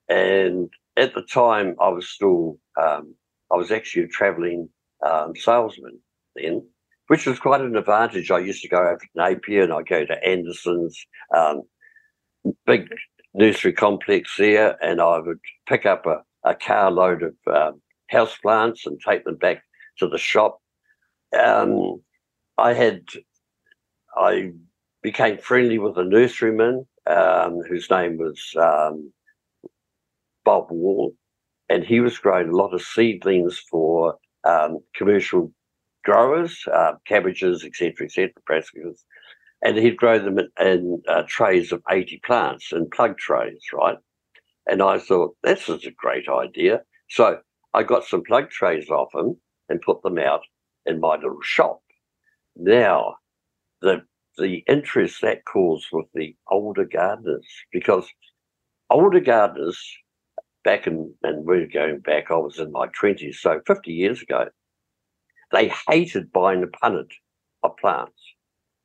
And 0.09 0.69
at 0.97 1.15
the 1.15 1.23
time, 1.23 1.77
I 1.81 1.89
was 1.89 2.09
still, 2.09 2.59
um, 2.81 3.15
I 3.51 3.57
was 3.57 3.71
actually 3.71 4.05
a 4.05 4.09
traveling 4.09 4.69
um, 5.05 5.33
salesman 5.35 5.99
then 6.37 6.63
which 7.09 7.27
was 7.27 7.39
quite 7.39 7.61
an 7.61 7.77
advantage. 7.77 8.31
I 8.31 8.39
used 8.39 8.63
to 8.63 8.69
go 8.69 8.79
over 8.79 8.97
to 8.97 9.07
Napier 9.15 9.65
and 9.65 9.73
I'd 9.75 9.87
go 9.87 10.07
to 10.07 10.27
Anderson's 10.27 10.99
um, 11.37 11.61
big 12.65 12.89
nursery 13.35 13.75
complex 13.75 14.37
there, 14.39 14.83
and 14.83 14.99
I 14.99 15.19
would 15.19 15.39
pick 15.69 15.85
up 15.85 16.07
a, 16.07 16.23
a 16.45 16.55
carload 16.55 17.23
of 17.23 17.35
um, 17.55 17.83
house 18.09 18.35
plants 18.39 18.87
and 18.87 18.99
take 19.07 19.27
them 19.27 19.37
back 19.37 19.63
to 19.99 20.09
the 20.09 20.17
shop. 20.17 20.62
Um, 21.39 22.03
I 22.59 22.75
had, 22.75 23.03
I 24.17 24.53
became 25.03 25.39
friendly 25.39 25.79
with 25.79 25.97
a 25.97 26.03
nurseryman 26.03 26.87
um, 27.07 27.61
whose 27.69 27.91
name 27.91 28.19
was 28.19 28.41
um, 28.57 29.13
Bob 30.45 30.71
Wall, 30.71 31.15
and 31.69 31.85
he 31.85 32.01
was 32.01 32.19
growing 32.19 32.49
a 32.49 32.57
lot 32.57 32.75
of 32.75 32.83
seedlings 32.83 33.59
for 33.71 34.17
um, 34.45 34.81
commercial 34.95 35.53
growers, 36.05 36.65
uh, 36.73 36.93
cabbages, 37.07 37.65
etc., 37.65 38.07
etc., 38.07 38.31
brassicas, 38.49 39.01
and 39.63 39.77
he'd 39.77 39.97
grow 39.97 40.19
them 40.19 40.39
in, 40.39 40.49
in 40.61 41.03
uh, 41.09 41.23
trays 41.27 41.73
of 41.73 41.83
80 41.89 42.21
plants 42.25 42.73
in 42.73 42.91
plug 42.91 43.17
trays, 43.19 43.63
right? 43.73 43.97
And 44.67 44.83
I 44.83 44.99
thought, 44.99 45.37
this 45.43 45.69
is 45.69 45.87
a 45.87 45.91
great 45.93 46.29
idea. 46.29 46.83
So 47.09 47.39
I 47.75 47.83
got 47.83 48.05
some 48.05 48.23
plug 48.23 48.51
trays 48.51 48.89
off 48.91 49.15
him 49.15 49.37
and 49.69 49.81
put 49.81 50.03
them 50.03 50.19
out 50.19 50.43
in 50.87 51.01
my 51.01 51.17
little 51.17 51.43
shop. 51.43 51.81
Now, 52.57 53.17
the 53.81 54.03
the 54.39 54.65
interest 54.67 55.21
that 55.21 55.45
caused 55.45 55.87
with 55.93 56.07
the 56.15 56.35
older 56.51 56.85
gardeners, 56.85 57.47
because 57.71 58.09
older 58.89 59.21
gardeners 59.21 59.79
back 60.65 60.87
in, 60.87 61.13
and 61.23 61.45
we're 61.45 61.67
going 61.67 61.99
back, 61.99 62.31
I 62.31 62.37
was 62.37 62.59
in 62.59 62.73
my 62.73 62.87
20s, 62.89 63.35
so 63.35 63.61
50 63.67 63.93
years 63.93 64.23
ago, 64.23 64.49
they 65.51 65.71
hated 65.89 66.33
buying 66.33 66.63
a 66.63 66.67
punnet 66.67 67.11
of 67.63 67.77
plants 67.77 68.19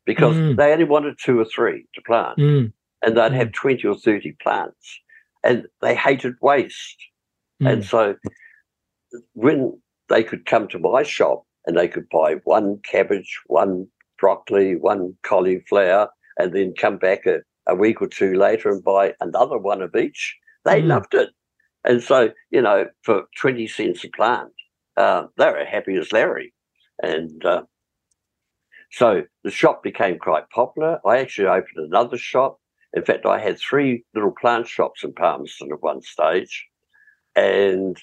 because 0.05 0.35
mm. 0.35 0.55
they 0.57 0.73
only 0.73 0.85
wanted 0.85 1.17
two 1.17 1.39
or 1.39 1.45
three 1.45 1.85
to 1.95 2.01
plant. 2.01 2.37
Mm. 2.37 2.73
And 3.03 3.15
they'd 3.15 3.33
have 3.33 3.49
mm. 3.49 3.53
20 3.53 3.87
or 3.87 3.95
30 3.95 4.35
plants. 4.41 4.99
And 5.43 5.67
they 5.81 5.95
hated 5.95 6.33
waste. 6.41 6.97
And 7.59 7.83
mm. 7.83 7.85
so 7.85 8.15
when 9.33 9.79
they 10.09 10.23
could 10.23 10.45
come 10.45 10.67
to 10.69 10.79
my 10.79 11.03
shop 11.03 11.43
and 11.67 11.77
they 11.77 11.87
could 11.87 12.09
buy 12.09 12.35
one 12.45 12.79
cabbage, 12.89 13.39
one 13.45 13.87
broccoli, 14.17 14.75
one 14.75 15.15
cauliflower, 15.23 16.09
and 16.39 16.53
then 16.53 16.73
come 16.79 16.97
back 16.97 17.25
a, 17.25 17.39
a 17.67 17.75
week 17.75 18.01
or 18.01 18.07
two 18.07 18.33
later 18.33 18.69
and 18.69 18.83
buy 18.83 19.13
another 19.19 19.57
one 19.57 19.81
of 19.81 19.95
each, 19.95 20.35
they 20.65 20.81
mm. 20.81 20.87
loved 20.87 21.13
it. 21.13 21.29
And 21.83 22.01
so, 22.01 22.31
you 22.49 22.61
know, 22.61 22.87
for 23.03 23.25
20 23.39 23.67
cents 23.67 24.03
a 24.03 24.09
plant, 24.09 24.51
uh, 24.95 25.27
they 25.37 25.45
were 25.45 25.65
happy 25.65 25.95
as 25.95 26.11
Larry. 26.11 26.53
And 27.03 27.45
uh, 27.45 27.63
so 28.91 29.23
the 29.43 29.51
shop 29.51 29.83
became 29.83 30.17
quite 30.17 30.49
popular. 30.49 30.99
I 31.05 31.19
actually 31.19 31.47
opened 31.47 31.77
another 31.77 32.17
shop. 32.17 32.59
In 32.93 33.03
fact, 33.03 33.25
I 33.25 33.39
had 33.39 33.59
three 33.59 34.03
little 34.15 34.33
plant 34.39 34.67
shops 34.67 35.03
in 35.03 35.13
Palmerston 35.13 35.71
at 35.71 35.81
one 35.83 36.01
stage. 36.01 36.65
And 37.35 37.97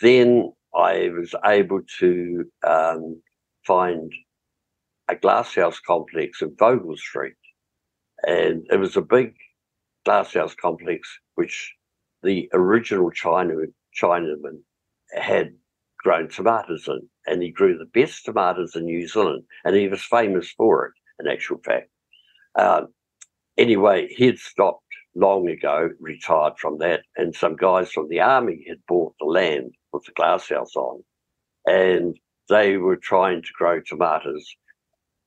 then 0.00 0.52
I 0.74 1.10
was 1.10 1.34
able 1.44 1.80
to 2.00 2.44
um, 2.66 3.20
find 3.66 4.12
a 5.08 5.16
glasshouse 5.16 5.80
complex 5.80 6.42
in 6.42 6.54
Vogel 6.58 6.96
Street. 6.96 7.34
And 8.26 8.66
it 8.70 8.76
was 8.78 8.96
a 8.96 9.02
big 9.02 9.34
glasshouse 10.04 10.54
complex, 10.54 11.08
which 11.34 11.74
the 12.22 12.48
original 12.52 13.10
China, 13.10 13.54
Chinaman 14.00 14.60
had 15.12 15.54
grown 16.02 16.28
tomatoes 16.28 16.86
in. 16.88 17.08
And 17.26 17.42
he 17.42 17.50
grew 17.50 17.76
the 17.76 18.00
best 18.00 18.24
tomatoes 18.24 18.74
in 18.74 18.84
New 18.84 19.06
Zealand. 19.06 19.44
And 19.64 19.76
he 19.76 19.88
was 19.88 20.02
famous 20.02 20.50
for 20.52 20.86
it, 20.86 20.92
in 21.20 21.30
actual 21.30 21.58
fact. 21.64 21.88
Um, 22.58 22.88
anyway, 23.56 24.08
he'd 24.08 24.38
stopped 24.38 24.84
long 25.18 25.48
ago, 25.48 25.90
retired 26.00 26.54
from 26.58 26.78
that. 26.78 27.02
And 27.16 27.34
some 27.34 27.56
guys 27.56 27.90
from 27.90 28.08
the 28.08 28.20
army 28.20 28.64
had 28.68 28.78
bought 28.86 29.14
the 29.18 29.26
land 29.26 29.72
with 29.92 30.04
the 30.04 30.12
glasshouse 30.12 30.74
on. 30.76 31.02
And 31.66 32.18
they 32.48 32.76
were 32.76 32.96
trying 32.96 33.42
to 33.42 33.48
grow 33.56 33.80
tomatoes 33.80 34.46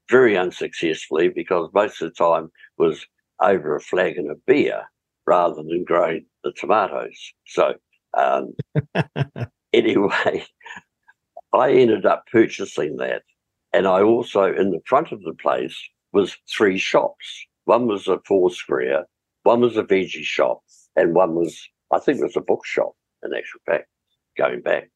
very 0.09 0.37
unsuccessfully 0.37 1.29
because 1.29 1.69
most 1.73 2.01
of 2.01 2.09
the 2.09 2.15
time 2.15 2.49
was 2.77 3.05
over 3.41 3.75
a 3.75 3.81
flagon 3.81 4.29
of 4.29 4.45
beer 4.45 4.83
rather 5.25 5.55
than 5.55 5.83
growing 5.83 6.25
the 6.43 6.51
tomatoes. 6.53 7.33
So 7.47 7.75
um, 8.17 8.53
anyway, 9.73 10.45
I 11.53 11.71
ended 11.71 12.05
up 12.05 12.25
purchasing 12.31 12.97
that. 12.97 13.23
And 13.73 13.87
I 13.87 14.01
also, 14.01 14.43
in 14.43 14.71
the 14.71 14.81
front 14.85 15.11
of 15.11 15.21
the 15.23 15.33
place, 15.33 15.77
was 16.11 16.35
three 16.49 16.77
shops. 16.77 17.45
One 17.65 17.87
was 17.87 18.07
a 18.07 18.19
four 18.27 18.51
square, 18.51 19.05
one 19.43 19.61
was 19.61 19.77
a 19.77 19.83
veggie 19.83 20.23
shop, 20.23 20.61
and 20.95 21.15
one 21.15 21.35
was, 21.35 21.67
I 21.91 21.99
think 21.99 22.19
it 22.19 22.23
was 22.23 22.37
a 22.37 22.41
bookshop, 22.41 22.93
in 23.23 23.33
actual 23.33 23.59
fact, 23.65 23.87
going 24.37 24.61
back. 24.61 24.89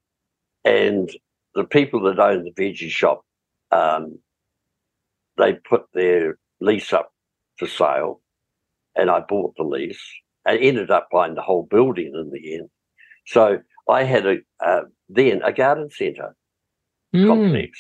And 0.64 1.10
the 1.54 1.64
people 1.64 2.02
that 2.02 2.20
owned 2.20 2.46
the 2.46 2.62
veggie 2.62 2.90
shop 2.90 3.24
um, 3.72 4.20
they 5.38 5.54
put 5.54 5.84
their 5.94 6.38
lease 6.62 6.94
up 6.94 7.12
for 7.58 7.68
sale, 7.68 8.22
and 8.96 9.10
I 9.10 9.20
bought 9.20 9.56
the 9.58 9.64
lease 9.64 10.02
and 10.46 10.60
ended 10.60 10.92
up 10.92 11.08
buying 11.12 11.36
the 11.36 11.42
whole 11.42 11.68
building 11.70 12.14
in 12.16 12.30
the 12.32 12.56
end. 12.56 12.70
So 13.28 13.60
I 13.90 14.04
had 14.04 14.26
a 14.26 14.38
uh, 14.66 14.82
then 15.10 15.42
a 15.44 15.52
garden 15.52 15.90
centre 15.90 16.36
mm. 17.14 17.28
complex, 17.28 17.80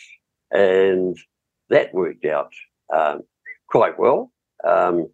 and 0.51 1.17
that 1.69 1.93
worked 1.93 2.25
out 2.25 2.51
um, 2.95 3.21
quite 3.67 3.97
well. 3.97 4.31
Um, 4.67 5.07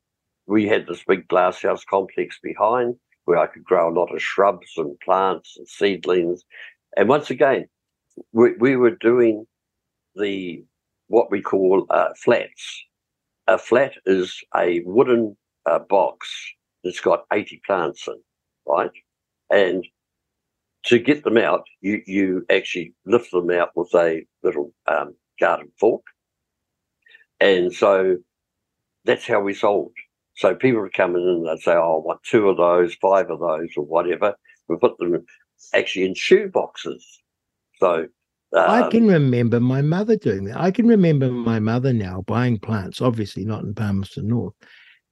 we 0.52 0.68
had 0.68 0.86
this 0.86 1.02
big 1.08 1.26
glasshouse 1.30 1.86
complex 1.86 2.38
behind 2.44 2.96
where 3.24 3.38
I 3.38 3.48
could 3.48 3.64
grow 3.64 3.90
a 3.90 3.98
lot 3.98 4.14
of 4.14 4.22
shrubs 4.22 4.74
and 4.76 5.00
plants 5.00 5.56
and 5.58 5.66
seedlings. 5.66 6.44
And 6.98 7.08
once 7.08 7.30
again, 7.30 7.68
we, 8.34 8.52
we 8.60 8.76
were 8.76 8.98
doing 9.00 9.46
the 10.16 10.62
what 11.08 11.32
we 11.32 11.42
call 11.42 11.86
uh, 11.90 12.10
flats. 12.18 12.84
A 13.48 13.58
flat 13.58 13.94
is 14.06 14.42
a 14.56 14.82
wooden 14.82 15.38
uh, 15.66 15.80
box 15.80 16.30
that's 16.84 17.00
got 17.00 17.26
80 17.32 17.62
plants 17.66 18.06
in, 18.08 18.22
right? 18.68 18.92
And 19.50 19.88
to 20.86 21.00
get 21.00 21.24
them 21.24 21.38
out, 21.38 21.64
you, 21.80 22.02
you 22.06 22.46
actually 22.50 22.94
lift 23.06 23.32
them 23.32 23.52
out 23.52 23.70
with 23.76 23.94
a 23.96 24.26
little 24.44 24.74
um, 24.88 25.16
garden 25.40 25.72
fork. 25.80 26.04
And 27.40 27.74
so 27.74 28.18
that's 29.06 29.26
how 29.26 29.40
we 29.40 29.54
sold. 29.54 29.94
So 30.36 30.56
people 30.56 30.82
would 30.82 30.94
come 30.94 31.16
in 31.16 31.22
and 31.22 31.46
they'd 31.46 31.62
say, 31.62 31.74
oh, 31.74 32.02
I 32.02 32.06
want 32.06 32.24
two 32.24 32.50
of 32.50 32.58
those, 32.58 32.96
five 32.96 33.30
of 33.30 33.40
those, 33.40 33.70
or 33.76 33.86
whatever. 33.86 34.36
We 34.68 34.78
put 34.78 34.98
them 34.98 35.26
actually 35.74 36.06
in 36.06 36.16
shoe 36.16 36.50
boxes. 36.50 37.06
So 37.80 38.08
um, 38.56 38.70
I 38.70 38.90
can 38.90 39.08
remember 39.08 39.60
my 39.60 39.82
mother 39.82 40.16
doing 40.16 40.46
that. 40.46 40.58
I 40.58 40.72
can 40.72 40.88
remember 40.88 41.30
my 41.30 41.60
mother 41.60 41.94
now 41.94 42.24
buying 42.28 42.60
plants, 42.60 43.02
obviously 43.02 43.46
not 43.46 43.64
in 43.64 43.74
Palmerston 43.74 44.28
North, 44.28 44.54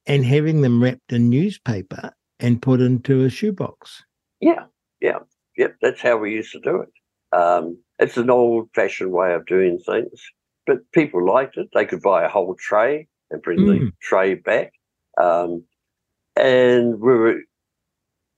and 0.06 0.24
having 0.24 0.62
them 0.62 0.82
wrapped 0.82 1.12
in 1.12 1.28
newspaper 1.28 2.12
and 2.38 2.62
put 2.62 2.80
into 2.80 3.24
a 3.24 3.30
shoebox. 3.30 4.02
Yeah, 4.40 4.64
yeah, 5.00 5.18
yep. 5.56 5.76
That's 5.82 6.00
how 6.00 6.16
we 6.16 6.32
used 6.32 6.52
to 6.52 6.60
do 6.60 6.82
it. 6.82 7.36
Um, 7.36 7.78
it's 7.98 8.16
an 8.16 8.30
old-fashioned 8.30 9.12
way 9.12 9.34
of 9.34 9.46
doing 9.46 9.78
things, 9.78 10.22
but 10.66 10.78
people 10.92 11.24
liked 11.24 11.58
it. 11.58 11.68
They 11.74 11.84
could 11.84 12.02
buy 12.02 12.24
a 12.24 12.28
whole 12.28 12.56
tray 12.58 13.08
and 13.30 13.42
bring 13.42 13.58
mm. 13.58 13.66
the 13.66 13.92
tray 14.00 14.34
back. 14.34 14.72
Um, 15.20 15.64
and 16.36 17.00
we 17.00 17.14
were 17.14 17.40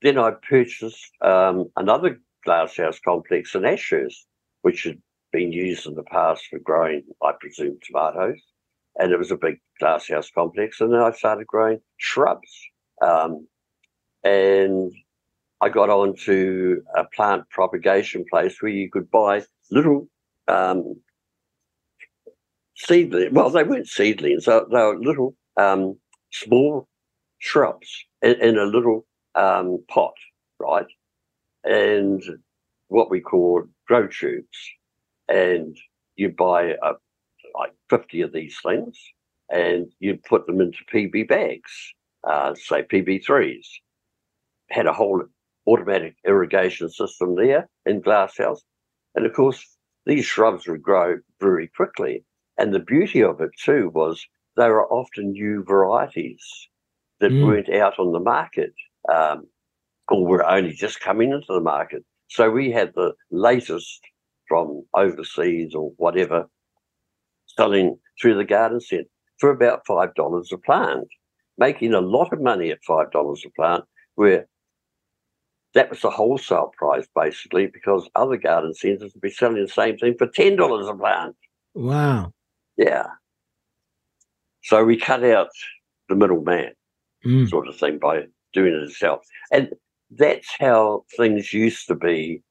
then 0.01 0.17
I 0.17 0.31
purchased 0.31 1.11
um, 1.21 1.69
another 1.77 2.19
glasshouse 2.43 2.99
complex 2.99 3.55
in 3.55 3.63
Ashurst 3.63 4.27
which 4.63 4.83
had 4.83 4.97
been 5.31 5.51
used 5.51 5.85
in 5.85 5.93
the 5.93 6.03
past 6.03 6.47
for 6.49 6.57
growing, 6.59 7.03
I 7.21 7.33
presume, 7.39 7.77
tomatoes. 7.83 8.39
And 8.97 9.11
it 9.11 9.19
was 9.19 9.31
a 9.31 9.37
big 9.37 9.59
glasshouse 9.79 10.31
complex. 10.31 10.79
And 10.81 10.91
then 10.91 11.01
I 11.01 11.11
started 11.11 11.47
growing 11.47 11.79
shrubs. 11.97 12.49
Um, 13.01 13.47
and 14.23 14.91
I 15.61 15.69
got 15.69 15.89
onto 15.89 16.81
a 16.95 17.03
plant 17.03 17.49
propagation 17.49 18.25
place 18.29 18.61
where 18.61 18.71
you 18.71 18.89
could 18.89 19.11
buy 19.11 19.43
little 19.69 20.07
um, 20.47 20.95
seedlings. 22.75 23.33
Well, 23.33 23.49
they 23.49 23.63
weren't 23.63 23.87
seedlings, 23.87 24.45
they, 24.45 24.59
were 24.69 24.97
little 24.99 25.35
um, 25.57 25.97
small 26.33 26.87
shrubs 27.39 28.05
in, 28.21 28.33
in 28.41 28.57
a 28.57 28.65
little 28.65 29.05
um, 29.35 29.83
pot, 29.89 30.13
right? 30.59 30.87
And 31.63 32.21
what 32.87 33.09
we 33.09 33.21
call 33.21 33.63
grow 33.87 34.07
tubes, 34.07 34.57
and 35.27 35.77
you 36.15 36.29
buy 36.29 36.75
a, 36.81 36.93
like 37.57 37.73
50 37.89 38.21
of 38.21 38.33
these 38.33 38.57
things 38.65 38.99
and 39.49 39.87
you 39.99 40.17
put 40.27 40.47
them 40.47 40.61
into 40.61 40.79
PB 40.93 41.27
bags, 41.27 41.71
uh, 42.27 42.55
say 42.55 42.83
PB3s. 42.83 43.65
Had 44.69 44.87
a 44.87 44.93
whole 44.93 45.23
automatic 45.67 46.15
irrigation 46.25 46.89
system 46.89 47.35
there 47.35 47.69
in 47.85 48.01
glasshouse. 48.01 48.61
And 49.15 49.25
of 49.25 49.33
course, 49.33 49.77
these 50.05 50.25
shrubs 50.25 50.67
would 50.67 50.81
grow 50.81 51.17
very 51.39 51.67
quickly. 51.67 52.25
And 52.57 52.73
the 52.73 52.79
beauty 52.79 53.23
of 53.23 53.41
it 53.41 53.51
too 53.63 53.91
was 53.93 54.25
they 54.55 54.69
were 54.69 54.87
often 54.87 55.31
new 55.31 55.63
varieties 55.63 56.43
that 57.19 57.31
mm. 57.31 57.45
weren't 57.45 57.69
out 57.69 57.99
on 57.99 58.11
the 58.11 58.19
market 58.19 58.73
um, 59.11 59.47
or 60.09 60.25
were 60.25 60.45
only 60.45 60.73
just 60.73 60.99
coming 60.99 61.31
into 61.31 61.47
the 61.53 61.61
market. 61.61 62.03
So 62.27 62.49
we 62.49 62.71
had 62.71 62.93
the 62.95 63.13
latest 63.31 64.01
from 64.47 64.83
overseas 64.93 65.73
or 65.73 65.91
whatever 65.97 66.47
selling 67.47 67.97
through 68.19 68.35
the 68.35 68.45
garden 68.45 68.79
centre 68.79 69.09
for 69.39 69.49
about 69.49 69.85
$5 69.85 70.51
a 70.51 70.57
plant, 70.57 71.07
making 71.57 71.93
a 71.93 72.01
lot 72.01 72.33
of 72.33 72.41
money 72.41 72.71
at 72.71 72.79
$5 72.87 73.45
a 73.45 73.49
plant, 73.51 73.83
where 74.15 74.47
that 75.73 75.89
was 75.89 76.01
the 76.01 76.09
wholesale 76.09 76.71
price 76.77 77.07
basically, 77.15 77.67
because 77.67 78.09
other 78.15 78.37
garden 78.37 78.73
centres 78.73 79.13
would 79.13 79.21
be 79.21 79.31
selling 79.31 79.61
the 79.61 79.67
same 79.67 79.97
thing 79.97 80.15
for 80.17 80.27
$10 80.27 80.89
a 80.89 80.97
plant. 80.97 81.35
Wow. 81.73 82.33
Yeah. 82.77 83.07
So 84.63 84.83
we 84.83 84.97
cut 84.97 85.23
out 85.23 85.49
the 86.09 86.15
middleman 86.15 86.73
mm. 87.25 87.49
sort 87.49 87.67
of 87.67 87.75
thing 87.75 87.99
by 87.99 88.23
doing 88.53 88.73
it 88.73 88.83
itself. 88.83 89.21
And 89.51 89.69
that's 90.11 90.49
how 90.59 91.05
things 91.17 91.53
used 91.53 91.87
to 91.87 91.95
be 91.95 92.41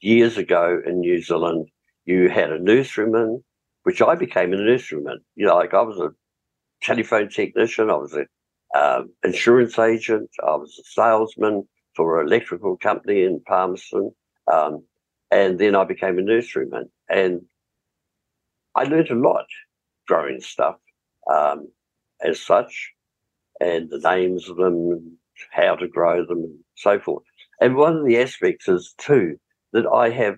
years 0.00 0.36
ago 0.36 0.80
in 0.84 1.00
New 1.00 1.22
Zealand. 1.22 1.68
You 2.04 2.28
had 2.28 2.50
a 2.50 2.58
nurseryman, 2.58 3.42
which 3.84 4.02
I 4.02 4.14
became 4.14 4.52
a 4.52 4.56
nurseryman. 4.56 5.18
You 5.34 5.46
know, 5.46 5.56
like 5.56 5.74
I 5.74 5.82
was 5.82 5.98
a 5.98 6.10
telephone 6.82 7.28
technician, 7.28 7.90
I 7.90 7.96
was 7.96 8.12
an 8.12 8.26
um, 8.76 9.10
insurance 9.22 9.78
agent, 9.78 10.30
I 10.42 10.56
was 10.56 10.78
a 10.78 10.84
salesman, 10.84 11.68
for 11.94 12.20
an 12.20 12.26
electrical 12.26 12.76
company 12.76 13.22
in 13.22 13.40
Palmerston. 13.46 14.10
Um, 14.52 14.84
and 15.30 15.58
then 15.58 15.74
I 15.74 15.84
became 15.84 16.18
a 16.18 16.22
nurseryman. 16.22 16.84
And 17.08 17.42
I 18.74 18.84
learned 18.84 19.10
a 19.10 19.14
lot 19.14 19.46
growing 20.08 20.40
stuff 20.40 20.76
um, 21.30 21.68
as 22.22 22.40
such, 22.40 22.92
and 23.60 23.90
the 23.90 23.98
names 23.98 24.48
of 24.48 24.56
them, 24.56 25.18
how 25.50 25.76
to 25.76 25.88
grow 25.88 26.24
them, 26.24 26.38
and 26.38 26.58
so 26.76 26.98
forth. 26.98 27.24
And 27.60 27.76
one 27.76 27.96
of 27.96 28.06
the 28.06 28.18
aspects 28.18 28.68
is, 28.68 28.94
too, 28.98 29.38
that 29.72 29.86
I 29.86 30.10
have 30.10 30.36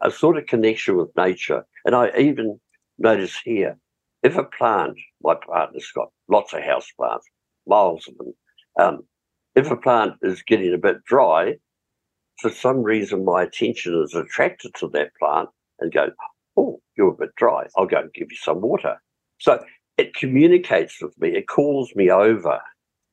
a 0.00 0.10
sort 0.10 0.36
of 0.36 0.46
connection 0.46 0.96
with 0.96 1.16
nature. 1.16 1.66
And 1.84 1.94
I 1.94 2.10
even 2.18 2.60
notice 2.98 3.38
here, 3.44 3.78
if 4.22 4.36
a 4.36 4.44
plant, 4.44 4.96
my 5.22 5.34
partner's 5.34 5.90
got 5.94 6.08
lots 6.28 6.52
of 6.52 6.62
house 6.62 6.90
plants, 6.96 7.26
miles 7.66 8.08
of 8.08 8.16
them, 8.18 8.34
um, 8.78 9.04
if 9.54 9.70
a 9.70 9.76
plant 9.76 10.14
is 10.22 10.42
getting 10.42 10.74
a 10.74 10.78
bit 10.78 11.02
dry, 11.04 11.54
for 12.40 12.50
some 12.50 12.82
reason 12.82 13.24
my 13.24 13.42
attention 13.42 14.02
is 14.02 14.14
attracted 14.14 14.74
to 14.74 14.88
that 14.88 15.14
plant 15.18 15.48
and 15.80 15.92
go, 15.92 16.10
oh, 16.56 16.80
you're 16.96 17.08
a 17.08 17.16
bit 17.16 17.34
dry. 17.36 17.66
I'll 17.76 17.86
go 17.86 18.00
and 18.00 18.12
give 18.12 18.28
you 18.30 18.36
some 18.36 18.60
water. 18.60 19.00
So 19.38 19.62
it 19.98 20.14
communicates 20.14 21.00
with 21.00 21.18
me. 21.20 21.30
It 21.30 21.48
calls 21.48 21.94
me 21.94 22.10
over 22.10 22.60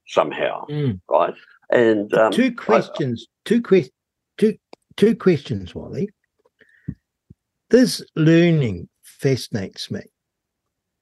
somehow, 0.07 0.65
mm. 0.67 0.99
right? 1.09 1.33
And 1.69 2.13
um, 2.13 2.31
two 2.31 2.53
questions, 2.53 3.27
I, 3.29 3.49
two 3.49 3.62
questions, 3.62 3.93
two 4.38 4.57
two 4.95 5.15
questions, 5.15 5.73
Wally. 5.73 6.09
This 7.69 8.03
learning 8.15 8.89
fascinates 9.01 9.89
me 9.89 10.01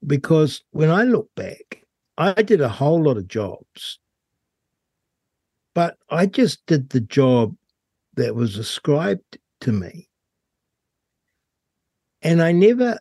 because 0.06 0.64
when 0.72 0.90
I 0.90 1.04
look 1.04 1.30
back, 1.36 1.84
I 2.18 2.42
did 2.42 2.62
a 2.62 2.70
whole 2.70 3.02
lot 3.02 3.18
of 3.18 3.28
jobs, 3.28 4.00
but 5.74 5.98
I 6.10 6.26
just 6.26 6.66
did 6.68 6.90
the 6.90 7.02
job 7.02 7.56
that 8.16 8.36
was 8.36 8.58
ascribed 8.58 9.38
to 9.62 9.72
me. 9.72 10.08
And 12.22 12.42
I 12.42 12.52
never 12.52 13.00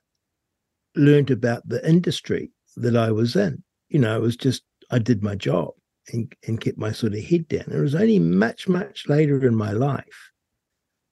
learned 1.01 1.31
about 1.31 1.69
the 1.69 1.87
industry 1.89 2.53
that 2.77 2.97
I 2.97 3.11
was 3.11 3.37
in. 3.37 3.63
You 3.89 3.99
know, 3.99 4.17
it 4.17 4.23
was 4.23 4.37
just 4.37 4.63
I 4.91 4.99
did 4.99 5.23
my 5.23 5.35
job 5.35 5.71
and, 6.13 6.33
and 6.47 6.61
kept 6.61 6.79
my 6.79 6.93
sort 6.93 7.15
of 7.15 7.25
head 7.25 7.49
down. 7.49 7.65
It 7.71 7.81
was 7.81 7.95
only 7.95 8.19
much, 8.19 8.69
much 8.69 9.09
later 9.09 9.45
in 9.47 9.55
my 9.55 9.73
life 9.73 10.31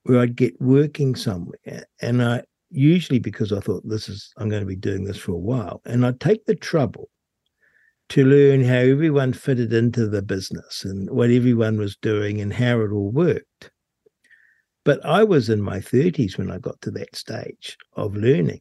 where 0.05 0.20
I'd 0.20 0.37
get 0.37 0.61
working 0.61 1.14
somewhere. 1.14 1.87
And 2.01 2.22
I 2.22 2.42
usually 2.70 3.18
because 3.18 3.53
I 3.53 3.61
thought 3.61 3.88
this 3.88 4.09
is 4.09 4.33
I'm 4.37 4.48
going 4.48 4.62
to 4.62 4.66
be 4.66 4.77
doing 4.77 5.05
this 5.05 5.18
for 5.18 5.33
a 5.33 5.38
while. 5.38 5.81
And 5.85 6.05
I'd 6.05 6.20
take 6.20 6.46
the 6.46 6.55
trouble 6.55 7.09
to 8.11 8.24
learn 8.24 8.64
how 8.64 8.77
everyone 8.77 9.33
fitted 9.33 9.72
into 9.72 10.09
the 10.09 10.22
business 10.22 10.85
and 10.85 11.11
what 11.11 11.31
everyone 11.31 11.79
was 11.79 11.96
doing 11.96 12.40
and 12.40 12.53
how 12.53 12.81
it 12.81 12.90
all 12.90 13.11
worked. 13.11 13.70
But 14.85 15.05
I 15.05 15.24
was 15.24 15.51
in 15.51 15.61
my 15.61 15.79
30s 15.79 16.38
when 16.38 16.51
I 16.51 16.59
got 16.59 16.81
to 16.83 16.90
that 16.92 17.14
stage 17.14 17.77
of 17.94 18.16
learning. 18.16 18.61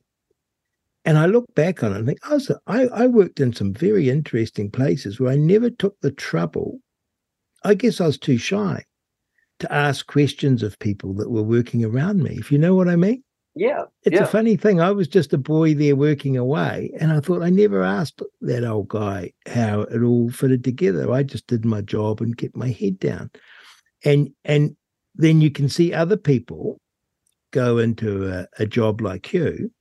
And 1.08 1.18
I 1.18 1.26
look 1.26 1.56
back 1.56 1.84
on 1.84 1.94
it 1.94 2.00
and 2.00 2.06
think, 2.06 2.20
oh, 2.26 2.32
I, 2.32 2.34
was, 2.34 2.52
I, 2.68 2.82
I 3.04 3.08
worked 3.08 3.40
in 3.40 3.54
some 3.54 3.74
very 3.74 4.10
interesting 4.10 4.70
places 4.70 5.22
where 5.22 5.32
I 5.32 5.38
never 5.38 5.70
took 5.70 5.98
the 6.02 6.12
trouble. 6.12 6.80
I 7.64 7.76
guess 7.76 8.02
I 8.02 8.08
was 8.08 8.18
too 8.18 8.38
shy 8.38 8.84
to 9.60 9.74
ask 9.74 10.06
questions 10.08 10.64
of 10.64 10.78
people 10.80 11.14
that 11.14 11.32
were 11.32 11.44
working 11.44 11.86
around 11.86 12.22
me, 12.22 12.36
if 12.38 12.52
you 12.52 12.58
know 12.58 12.76
what 12.76 12.90
I 12.90 12.98
mean. 12.98 13.24
Yeah. 13.56 13.84
It's 14.04 14.18
yeah. 14.18 14.24
a 14.24 14.28
funny 14.28 14.58
thing. 14.58 14.82
I 14.82 14.92
was 14.92 15.08
just 15.08 15.32
a 15.32 15.38
boy 15.38 15.76
there 15.76 15.96
working 15.96 16.36
away, 16.36 16.92
and 17.00 17.14
I 17.14 17.22
thought 17.22 17.42
I 17.42 17.52
never 17.52 17.84
asked 17.84 18.22
that 18.42 18.66
old 18.66 18.90
guy 18.90 19.32
how 19.48 19.84
it 19.84 20.04
all 20.04 20.30
fitted 20.30 20.66
together. 20.66 21.10
I 21.10 21.24
just 21.24 21.48
did 21.48 21.64
my 21.64 21.80
job 21.80 22.20
and 22.20 22.38
kept 22.38 22.58
my 22.58 22.70
head 22.70 23.00
down. 23.00 23.32
And 24.04 24.32
and 24.44 24.76
then 25.16 25.40
you 25.40 25.52
can 25.52 25.70
see 25.70 25.94
other 25.94 26.18
people 26.18 26.82
go 27.52 27.78
into 27.78 28.30
a, 28.30 28.46
a 28.60 28.66
job 28.66 29.00
like 29.00 29.32
you 29.32 29.72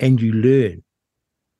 and 0.00 0.20
you 0.20 0.32
learn 0.32 0.82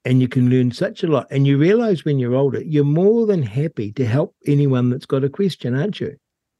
and 0.05 0.21
you 0.21 0.29
can 0.29 0.49
learn 0.49 0.71
such 0.71 1.03
a 1.03 1.07
lot 1.07 1.27
and 1.31 1.47
you 1.47 1.59
realize 1.59 2.05
when 2.05 2.19
you're 2.19 2.35
older 2.35 2.63
you're 2.63 2.85
more 2.85 3.27
than 3.27 3.43
happy 3.43 3.93
to 3.93 4.07
help 4.07 4.35
anyone 4.47 4.91
that's 4.91 5.07
got 5.07 5.25
a 5.25 5.29
question 5.29 5.75
aren't 5.77 6.01
you 6.01 6.15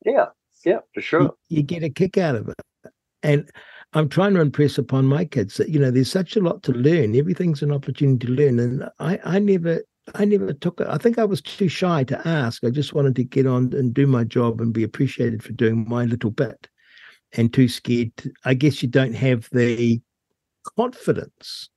yeah 0.05 0.27
yeah 0.65 0.79
for 0.95 1.01
sure 1.01 1.23
you, 1.23 1.31
you, 1.49 1.63
get 1.63 1.83
a 1.83 1.91
kick 1.91 2.19
out 2.19 2.35
of 2.35 2.49
it 2.49 2.93
and 3.23 3.49
i'm 3.93 4.09
trying 4.09 4.35
to 4.35 4.41
impress 4.41 4.79
upon 4.79 5.07
my 5.07 5.25
kids 5.25 5.57
that 5.57 5.69
you 5.69 5.79
know 5.79 5.91
there's 5.91 6.11
such 6.11 6.37
a 6.37 6.41
lot 6.41 6.63
to 6.63 6.73
learn 6.73 7.17
everything's 7.17 7.63
an 7.63 7.73
opportunity 7.73 8.27
to 8.27 8.33
learn 8.33 8.59
and 8.59 8.89
i 8.99 9.19
i 9.25 9.39
never 9.39 9.81
I 10.15 10.25
never 10.25 10.53
took 10.53 10.81
it. 10.81 10.87
I 10.89 10.99
think 10.99 11.19
I 11.19 11.25
was 11.25 11.43
too 11.43 11.69
shy 11.69 12.05
to 12.05 12.29
ask. 12.29 12.63
I 12.63 12.71
just 12.71 12.95
wanted 12.95 13.17
to 13.17 13.25
get 13.25 13.47
on 13.47 13.73
and 13.73 13.93
do 13.93 14.07
my 14.07 14.23
job 14.23 14.61
and 14.61 14.73
be 14.73 14.85
appreciated 14.85 15.43
for 15.43 15.53
doing 15.53 15.85
my 15.89 16.05
little 16.05 16.31
bit 16.31 16.69
and 17.33 17.53
too 17.53 17.69
scared. 17.69 18.17
To, 18.19 18.33
I 18.45 18.55
guess 18.55 18.83
you 18.83 18.89
don't 18.89 19.15
have 19.15 19.49
the 19.51 20.01
confidence 20.77 21.71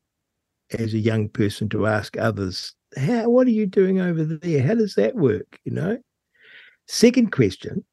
as 0.77 0.93
a 0.93 0.99
young 0.99 1.29
person 1.29 1.69
to 1.69 1.87
ask 1.87 2.17
others, 2.17 2.73
how 2.97 3.29
what 3.29 3.47
are 3.47 3.51
you 3.51 3.65
doing 3.65 3.99
over 3.99 4.23
there? 4.23 4.61
How 4.61 4.75
does 4.75 4.95
that 4.95 5.15
work? 5.15 5.59
You 5.63 5.73
know? 5.73 5.97
Second 6.87 7.31
question, 7.31 7.83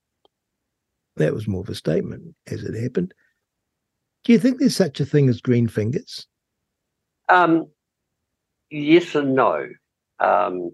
that 1.17 1.35
was 1.35 1.47
more 1.47 1.63
of 1.63 1.69
a 1.69 1.75
statement 1.75 2.35
as 2.47 2.63
it 2.63 2.81
happened. 2.81 3.13
Do 4.25 4.33
you 4.33 4.39
think 4.39 4.59
there's 4.59 4.77
such 4.77 5.01
a 5.01 5.07
thing 5.07 5.29
as 5.29 5.41
green 5.41 5.69
fingers? 5.69 6.27
Um, 7.29 7.67
yes 8.71 9.15
and 9.15 9.35
no. 9.35 9.69
Um, 10.19 10.73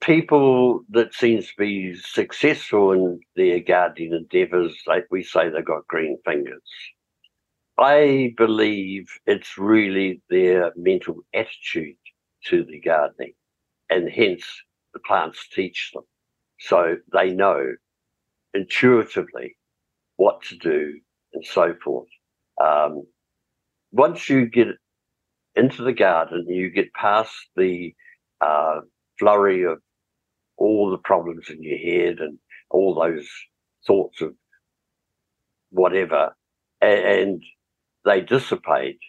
people 0.00 0.80
that 0.90 1.14
seems 1.14 1.46
to 1.46 1.54
be 1.58 1.94
successful 1.94 2.92
in 2.92 3.20
their 3.36 3.60
gardening 3.60 4.12
endeavours, 4.12 4.76
like 4.86 5.06
we 5.10 5.22
say 5.22 5.48
they've 5.48 5.64
got 5.64 5.86
green 5.88 6.18
fingers. 6.24 6.62
I 7.78 8.34
believe 8.36 9.08
it's 9.26 9.58
really 9.58 10.22
their 10.30 10.72
mental 10.76 11.16
attitude 11.34 11.96
to 12.46 12.64
the 12.64 12.80
gardening, 12.80 13.32
and 13.90 14.08
hence 14.08 14.44
the 14.92 15.00
plants 15.00 15.48
teach 15.48 15.90
them. 15.92 16.04
So 16.60 16.96
they 17.12 17.30
know 17.30 17.74
intuitively 18.54 19.56
what 20.16 20.42
to 20.44 20.56
do 20.56 21.00
and 21.32 21.44
so 21.44 21.74
forth. 21.82 22.08
Um, 22.62 23.04
once 23.90 24.28
you 24.28 24.46
get 24.46 24.68
into 25.56 25.82
the 25.82 25.92
garden, 25.92 26.46
you 26.48 26.70
get 26.70 26.92
past 26.94 27.34
the 27.56 27.92
uh, 28.40 28.80
flurry 29.18 29.64
of 29.64 29.80
all 30.56 30.90
the 30.90 30.98
problems 30.98 31.50
in 31.50 31.62
your 31.62 31.78
head 31.78 32.18
and 32.20 32.38
all 32.70 32.94
those 32.94 33.28
thoughts 33.86 34.20
of 34.20 34.34
whatever, 35.70 36.34
and, 36.80 37.04
and 37.04 37.42
they 38.04 38.20
dissipate 38.20 39.00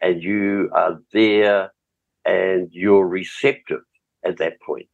and 0.00 0.22
you 0.22 0.70
are 0.74 1.00
there 1.12 1.72
and 2.24 2.68
you're 2.72 3.06
receptive 3.06 3.82
at 4.24 4.38
that 4.38 4.60
point. 4.60 4.88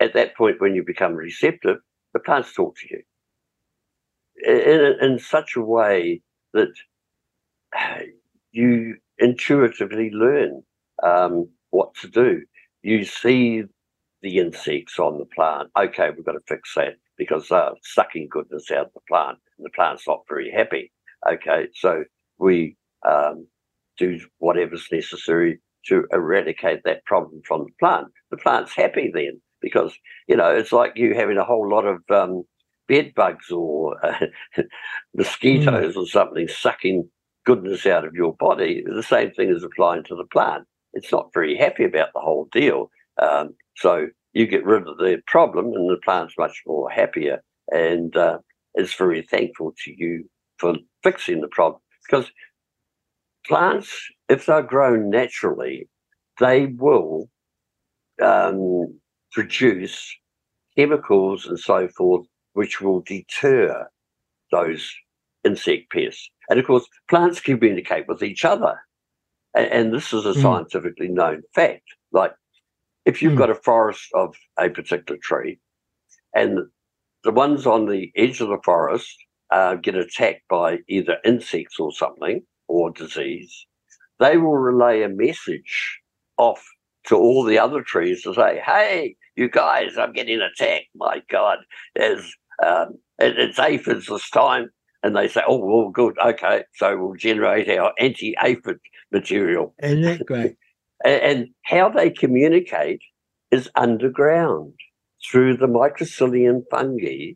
At 0.00 0.14
that 0.14 0.36
point, 0.36 0.60
when 0.60 0.74
you 0.74 0.82
become 0.84 1.14
receptive, 1.14 1.78
the 2.14 2.20
plants 2.20 2.52
talk 2.54 2.76
to 2.78 2.86
you 2.90 3.02
in, 4.42 4.96
in 5.00 5.18
such 5.18 5.56
a 5.56 5.60
way 5.60 6.22
that 6.52 6.72
you 8.52 8.96
intuitively 9.18 10.10
learn 10.10 10.62
um, 11.02 11.48
what 11.70 11.94
to 11.96 12.08
do. 12.08 12.42
You 12.82 13.04
see 13.04 13.64
the 14.22 14.38
insects 14.38 14.98
on 14.98 15.18
the 15.18 15.26
plant. 15.26 15.70
Okay, 15.78 16.10
we've 16.10 16.24
got 16.24 16.32
to 16.32 16.40
fix 16.46 16.74
that 16.76 16.94
because 17.16 17.48
they're 17.48 17.72
sucking 17.82 18.28
goodness 18.30 18.70
out 18.70 18.86
of 18.86 18.92
the 18.94 19.00
plant 19.08 19.38
and 19.58 19.64
the 19.64 19.70
plant's 19.70 20.06
not 20.06 20.22
very 20.28 20.50
happy. 20.50 20.90
Okay, 21.30 21.68
so 21.74 22.04
we 22.40 22.76
um, 23.06 23.46
do 23.98 24.18
whatever's 24.38 24.88
necessary 24.90 25.60
to 25.86 26.06
eradicate 26.12 26.82
that 26.84 27.04
problem 27.04 27.40
from 27.46 27.64
the 27.64 27.72
plant. 27.78 28.08
The 28.30 28.36
plant's 28.36 28.74
happy 28.74 29.10
then 29.12 29.40
because, 29.60 29.94
you 30.26 30.36
know, 30.36 30.50
it's 30.50 30.72
like 30.72 30.92
you 30.96 31.14
having 31.14 31.38
a 31.38 31.44
whole 31.44 31.68
lot 31.68 31.86
of 31.86 32.02
um, 32.10 32.44
bed 32.88 33.12
bugs 33.14 33.50
or 33.50 34.04
uh, 34.04 34.26
mosquitoes 35.14 35.94
mm. 35.94 36.02
or 36.02 36.06
something 36.06 36.48
sucking 36.48 37.08
goodness 37.46 37.86
out 37.86 38.04
of 38.04 38.14
your 38.14 38.34
body. 38.34 38.82
The 38.86 39.02
same 39.02 39.30
thing 39.32 39.50
is 39.50 39.62
applying 39.62 40.04
to 40.04 40.16
the 40.16 40.26
plant. 40.32 40.64
It's 40.92 41.12
not 41.12 41.30
very 41.32 41.56
happy 41.56 41.84
about 41.84 42.08
the 42.14 42.20
whole 42.20 42.48
deal. 42.52 42.90
Um, 43.20 43.54
so 43.76 44.08
you 44.32 44.46
get 44.46 44.64
rid 44.64 44.86
of 44.86 44.98
the 44.98 45.22
problem 45.26 45.66
and 45.66 45.88
the 45.88 46.00
plant's 46.04 46.34
much 46.38 46.62
more 46.66 46.90
happier 46.90 47.42
and 47.68 48.16
uh, 48.16 48.38
is 48.74 48.94
very 48.94 49.22
thankful 49.22 49.72
to 49.84 49.92
you 49.96 50.24
for 50.58 50.74
fixing 51.02 51.40
the 51.40 51.48
problem. 51.48 51.80
Because 52.06 52.30
plants, 53.46 53.94
if 54.28 54.46
they're 54.46 54.62
grown 54.62 55.10
naturally, 55.10 55.88
they 56.38 56.66
will 56.66 57.28
um, 58.22 58.98
produce 59.32 60.14
chemicals 60.76 61.46
and 61.46 61.58
so 61.58 61.88
forth 61.88 62.26
which 62.54 62.80
will 62.80 63.00
deter 63.00 63.88
those 64.50 64.92
insect 65.44 65.90
pests. 65.90 66.28
And 66.48 66.58
of 66.58 66.66
course, 66.66 66.86
plants 67.08 67.40
communicate 67.40 68.08
with 68.08 68.22
each 68.22 68.44
other. 68.44 68.80
And, 69.54 69.66
and 69.70 69.94
this 69.94 70.12
is 70.12 70.26
a 70.26 70.32
mm. 70.32 70.42
scientifically 70.42 71.08
known 71.08 71.42
fact. 71.54 71.84
Like 72.12 72.32
if 73.04 73.22
you've 73.22 73.34
mm. 73.34 73.38
got 73.38 73.50
a 73.50 73.54
forest 73.54 74.08
of 74.14 74.34
a 74.58 74.68
particular 74.68 75.18
tree 75.22 75.58
and 76.34 76.58
the 77.24 77.32
ones 77.32 77.66
on 77.66 77.86
the 77.86 78.10
edge 78.16 78.40
of 78.40 78.48
the 78.48 78.58
forest 78.64 79.16
uh, 79.50 79.74
get 79.74 79.94
attacked 79.94 80.42
by 80.48 80.78
either 80.88 81.18
insects 81.24 81.78
or 81.78 81.92
something 81.92 82.42
or 82.68 82.90
disease, 82.90 83.66
they 84.18 84.36
will 84.36 84.56
relay 84.56 85.02
a 85.02 85.08
message 85.08 86.00
off 86.36 86.64
to 87.06 87.16
all 87.16 87.44
the 87.44 87.58
other 87.58 87.82
trees 87.82 88.22
to 88.22 88.34
say, 88.34 88.60
"Hey, 88.64 89.16
you 89.36 89.48
guys, 89.48 89.96
I'm 89.98 90.12
getting 90.12 90.40
attacked. 90.40 90.88
My 90.94 91.22
God, 91.30 91.58
there's 91.94 92.34
um, 92.62 92.98
it, 93.18 93.38
it's 93.38 93.58
aphids 93.58 94.06
this 94.06 94.30
time." 94.30 94.70
And 95.02 95.16
they 95.16 95.28
say, 95.28 95.42
"Oh, 95.46 95.56
well, 95.56 95.88
good, 95.90 96.16
okay, 96.18 96.64
so 96.74 96.96
we'll 96.96 97.14
generate 97.14 97.68
our 97.70 97.92
anti-aphid 97.98 98.78
material." 99.10 99.74
Isn't 99.82 100.02
that 100.02 100.26
great? 100.26 100.56
and, 101.04 101.22
and 101.22 101.48
how 101.62 101.88
they 101.88 102.10
communicate 102.10 103.00
is 103.50 103.70
underground 103.74 104.74
through 105.30 105.56
the 105.56 105.66
mycelium 105.66 106.62
fungi 106.70 107.32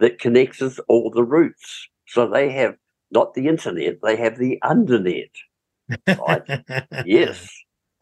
that 0.00 0.18
connects 0.18 0.60
us 0.60 0.80
all 0.88 1.10
the 1.10 1.24
roots. 1.24 1.88
So 2.06 2.26
they 2.26 2.50
have 2.50 2.76
not 3.10 3.34
the 3.34 3.46
internet, 3.48 3.98
they 4.02 4.16
have 4.16 4.38
the 4.38 4.58
undernet. 4.64 5.30
Right? 6.06 6.86
yes. 7.06 7.48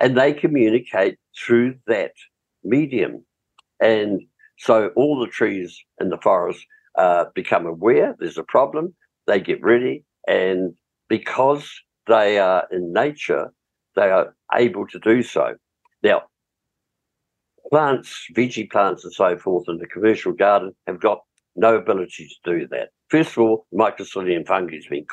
And 0.01 0.17
they 0.17 0.33
communicate 0.33 1.19
through 1.37 1.75
that 1.87 2.13
medium. 2.63 3.25
And 3.81 4.23
so 4.59 4.91
all 4.97 5.19
the 5.19 5.27
trees 5.27 5.79
in 6.01 6.11
the 6.11 6.19
forest 6.19 6.65
uh, 6.97 7.27
become 7.35 7.67
aware 7.67 8.17
there's 8.19 8.39
a 8.39 8.43
problem, 8.45 8.95
they 9.27 9.41
get 9.41 9.63
ready, 9.63 10.05
and 10.27 10.75
because 11.09 11.71
they 12.07 12.39
are 12.39 12.67
in 12.71 12.93
nature, 12.93 13.53
they 13.95 14.11
are 14.11 14.35
able 14.55 14.87
to 14.89 14.99
do 14.99 15.23
so. 15.23 15.55
Now, 16.03 16.23
plants, 17.71 18.27
veggie 18.37 18.71
plants, 18.71 19.05
and 19.05 19.13
so 19.13 19.37
forth 19.37 19.69
in 19.69 19.79
the 19.79 19.87
commercial 19.87 20.33
garden 20.33 20.75
have 20.87 21.01
got 21.01 21.21
no 21.59 21.77
ability 21.77 22.29
to 22.29 22.59
do 22.59 22.69
that. 22.69 22.91
First 23.09 23.33
of 23.33 23.39
all, 23.39 23.67
mycelium 23.75 24.47
fungi 24.47 24.77
has 24.77 24.87
been 24.87 25.07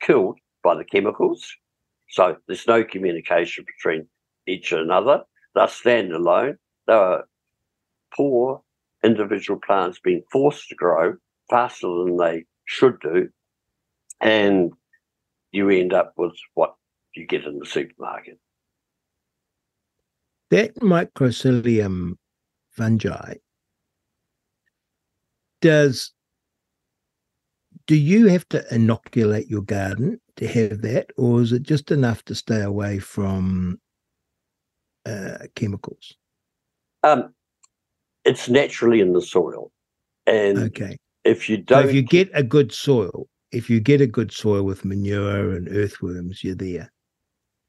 killed 0.00 0.38
by 0.62 0.74
the 0.74 0.84
chemicals, 0.84 1.46
so 2.10 2.36
there's 2.46 2.66
no 2.66 2.82
communication 2.82 3.64
between 3.66 4.08
each 4.46 4.72
and 4.72 4.82
another. 4.82 5.22
They're 5.54 5.66
standalone. 5.66 6.56
They 6.86 6.94
are 6.94 7.24
poor 8.16 8.62
individual 9.04 9.60
plants 9.60 9.98
being 10.02 10.22
forced 10.32 10.68
to 10.68 10.74
grow 10.74 11.14
faster 11.48 11.86
than 11.86 12.16
they 12.16 12.44
should 12.64 13.00
do, 13.00 13.28
and 14.20 14.72
you 15.52 15.68
end 15.70 15.92
up 15.92 16.12
with 16.16 16.34
what 16.54 16.74
you 17.14 17.26
get 17.26 17.44
in 17.44 17.58
the 17.58 17.66
supermarket. 17.66 18.38
That 20.50 20.74
mycelium 20.76 22.14
fungi 22.70 23.34
does 25.60 26.12
do 27.86 27.96
you 27.96 28.28
have 28.28 28.48
to 28.50 28.64
inoculate 28.72 29.48
your 29.48 29.62
garden 29.62 30.20
to 30.36 30.46
have 30.46 30.82
that, 30.82 31.10
or 31.16 31.40
is 31.40 31.52
it 31.52 31.62
just 31.62 31.90
enough 31.90 32.24
to 32.24 32.34
stay 32.34 32.62
away 32.62 32.98
from 32.98 33.80
uh, 35.06 35.38
chemicals? 35.56 36.14
Um, 37.02 37.34
it's 38.24 38.48
naturally 38.48 39.00
in 39.00 39.12
the 39.12 39.22
soil, 39.22 39.72
and 40.26 40.58
okay. 40.58 40.96
If 41.24 41.50
you 41.50 41.58
don't, 41.58 41.82
so 41.82 41.88
if 41.88 41.94
you 41.94 42.02
get 42.02 42.30
a 42.32 42.42
good 42.42 42.72
soil, 42.72 43.26
if 43.52 43.68
you 43.68 43.80
get 43.80 44.00
a 44.00 44.06
good 44.06 44.32
soil 44.32 44.62
with 44.62 44.84
manure 44.84 45.52
and 45.52 45.68
earthworms, 45.68 46.44
you're 46.44 46.54
there. 46.54 46.92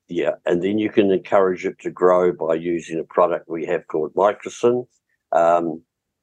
Yeah, 0.08 0.36
and 0.46 0.62
then 0.62 0.78
you 0.78 0.90
can 0.90 1.10
encourage 1.10 1.66
it 1.66 1.80
to 1.80 1.90
grow 1.90 2.32
by 2.32 2.56
using 2.56 3.00
a 3.00 3.04
product 3.04 3.50
we 3.50 3.66
have 3.66 3.88
called 3.88 4.14
Mycosyn, 4.14 4.86
um, 5.32 5.82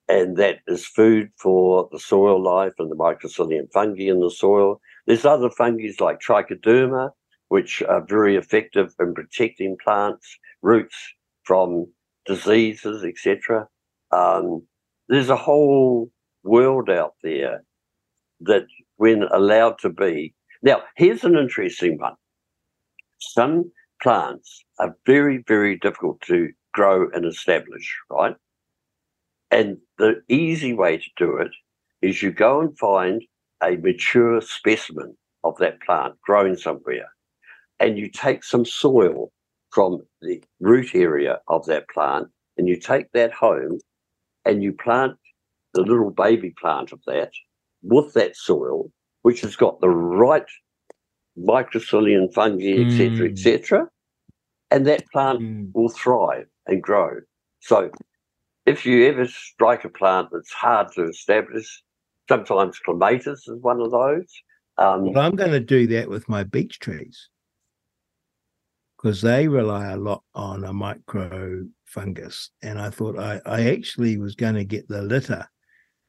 and 0.09 0.37
that 0.39 0.61
is 0.67 0.87
food 0.87 1.31
for 1.37 1.89
the 1.93 1.99
soil 1.99 2.43
life 2.43 2.73
and 2.79 2.91
the 2.91 2.97
mycelium 2.97 3.71
fungi 3.73 4.05
in 4.05 4.21
the 4.21 4.31
soil. 4.31 4.81
There's 5.07 5.25
other 5.25 5.51
fungi 5.51 5.91
like 6.01 6.21
trichoderma, 6.21 7.11
which 7.49 7.83
are 7.83 8.05
very 8.07 8.37
effective 8.37 8.95
in 8.99 9.15
protecting 9.15 9.77
plants' 9.83 10.39
roots 10.63 10.97
from 11.45 11.87
diseases, 12.27 13.05
etc. 13.05 13.69
Um, 14.11 14.63
there's 15.09 15.31
a 15.31 15.37
whole 15.37 16.11
world 16.43 16.91
out 16.91 17.15
there 17.23 17.65
that, 18.41 18.67
when 18.97 19.23
allowed 19.33 19.79
to 19.81 19.91
be, 19.91 20.35
now 20.63 20.83
here's 20.97 21.25
an 21.25 21.37
interesting 21.37 21.99
one. 21.99 22.15
Some 23.19 23.71
plants 24.03 24.65
are 24.79 24.97
very, 25.07 25.45
very 25.47 25.77
difficult 25.79 26.21
to 26.23 26.51
grow 26.73 27.09
and 27.13 27.25
establish, 27.25 27.97
right? 28.11 28.37
And 29.51 29.79
the 29.97 30.23
easy 30.29 30.75
way 30.75 30.99
to 30.99 31.11
do 31.17 31.37
it 31.37 31.51
is 32.03 32.23
you 32.23 32.31
go 32.31 32.61
and 32.61 32.79
find 32.79 33.23
a 33.63 33.77
mature 33.77 34.41
specimen 34.41 35.17
of 35.45 35.57
that 35.59 35.81
plant 35.81 36.15
growing 36.23 36.57
somewhere, 36.57 37.09
and 37.81 37.99
you 37.99 38.09
take 38.09 38.45
some 38.45 38.65
soil 38.65 39.33
from 39.71 40.01
the 40.23 40.43
root 40.61 40.95
area 40.95 41.41
of 41.49 41.65
that 41.67 41.89
plant, 41.89 42.29
and 42.57 42.69
you 42.69 42.77
take 42.77 43.11
that 43.13 43.33
home 43.33 43.79
and 44.45 44.63
you 44.63 44.73
plant 44.73 45.17
the 45.75 45.83
little 45.83 46.11
baby 46.11 46.55
plant 46.59 46.93
of 46.93 47.01
that 47.07 47.31
with 47.83 48.13
that 48.15 48.37
soil, 48.37 48.91
which 49.23 49.41
has 49.43 49.57
got 49.57 49.81
the 49.81 49.89
right 49.89 50.47
mycelium 51.39 52.33
fungi, 52.33 52.85
etc., 52.85 53.29
mm. 53.29 53.31
etc., 53.31 53.89
and 54.71 54.87
that 54.87 55.07
plant 55.13 55.41
mm. 55.41 55.71
will 55.75 55.89
thrive 55.89 56.47
and 56.67 56.83
grow. 56.83 57.17
So, 57.61 57.91
if 58.69 58.85
you 58.85 59.07
ever 59.07 59.27
strike 59.27 59.85
a 59.85 59.89
plant 59.89 60.29
that's 60.31 60.53
hard 60.53 60.93
to 60.93 61.05
establish, 61.05 61.83
sometimes 62.29 62.79
clematis 62.79 63.49
is 63.49 63.63
one 63.63 63.81
of 63.81 63.91
those. 63.91 64.31
Um, 64.77 65.13
well, 65.13 65.25
I'm 65.25 65.37
going 65.37 65.53
to 65.53 65.61
do 65.61 65.87
that 65.89 66.09
with 66.09 66.29
my 66.29 66.45
beech 66.45 66.79
trees 66.79 67.31
because 68.97 69.23
they 69.23 69.49
rely 69.49 69.93
a 69.93 69.97
lot 69.97 70.23
on 70.35 70.65
a 70.65 70.73
micro 70.73 71.65
fungus. 71.87 72.51
And 72.63 72.79
I 72.79 72.91
thought 72.91 73.19
I, 73.19 73.41
I 73.47 73.71
actually 73.71 74.19
was 74.19 74.35
going 74.35 74.55
to 74.55 74.65
get 74.65 74.87
the 74.87 75.03
litter 75.03 75.49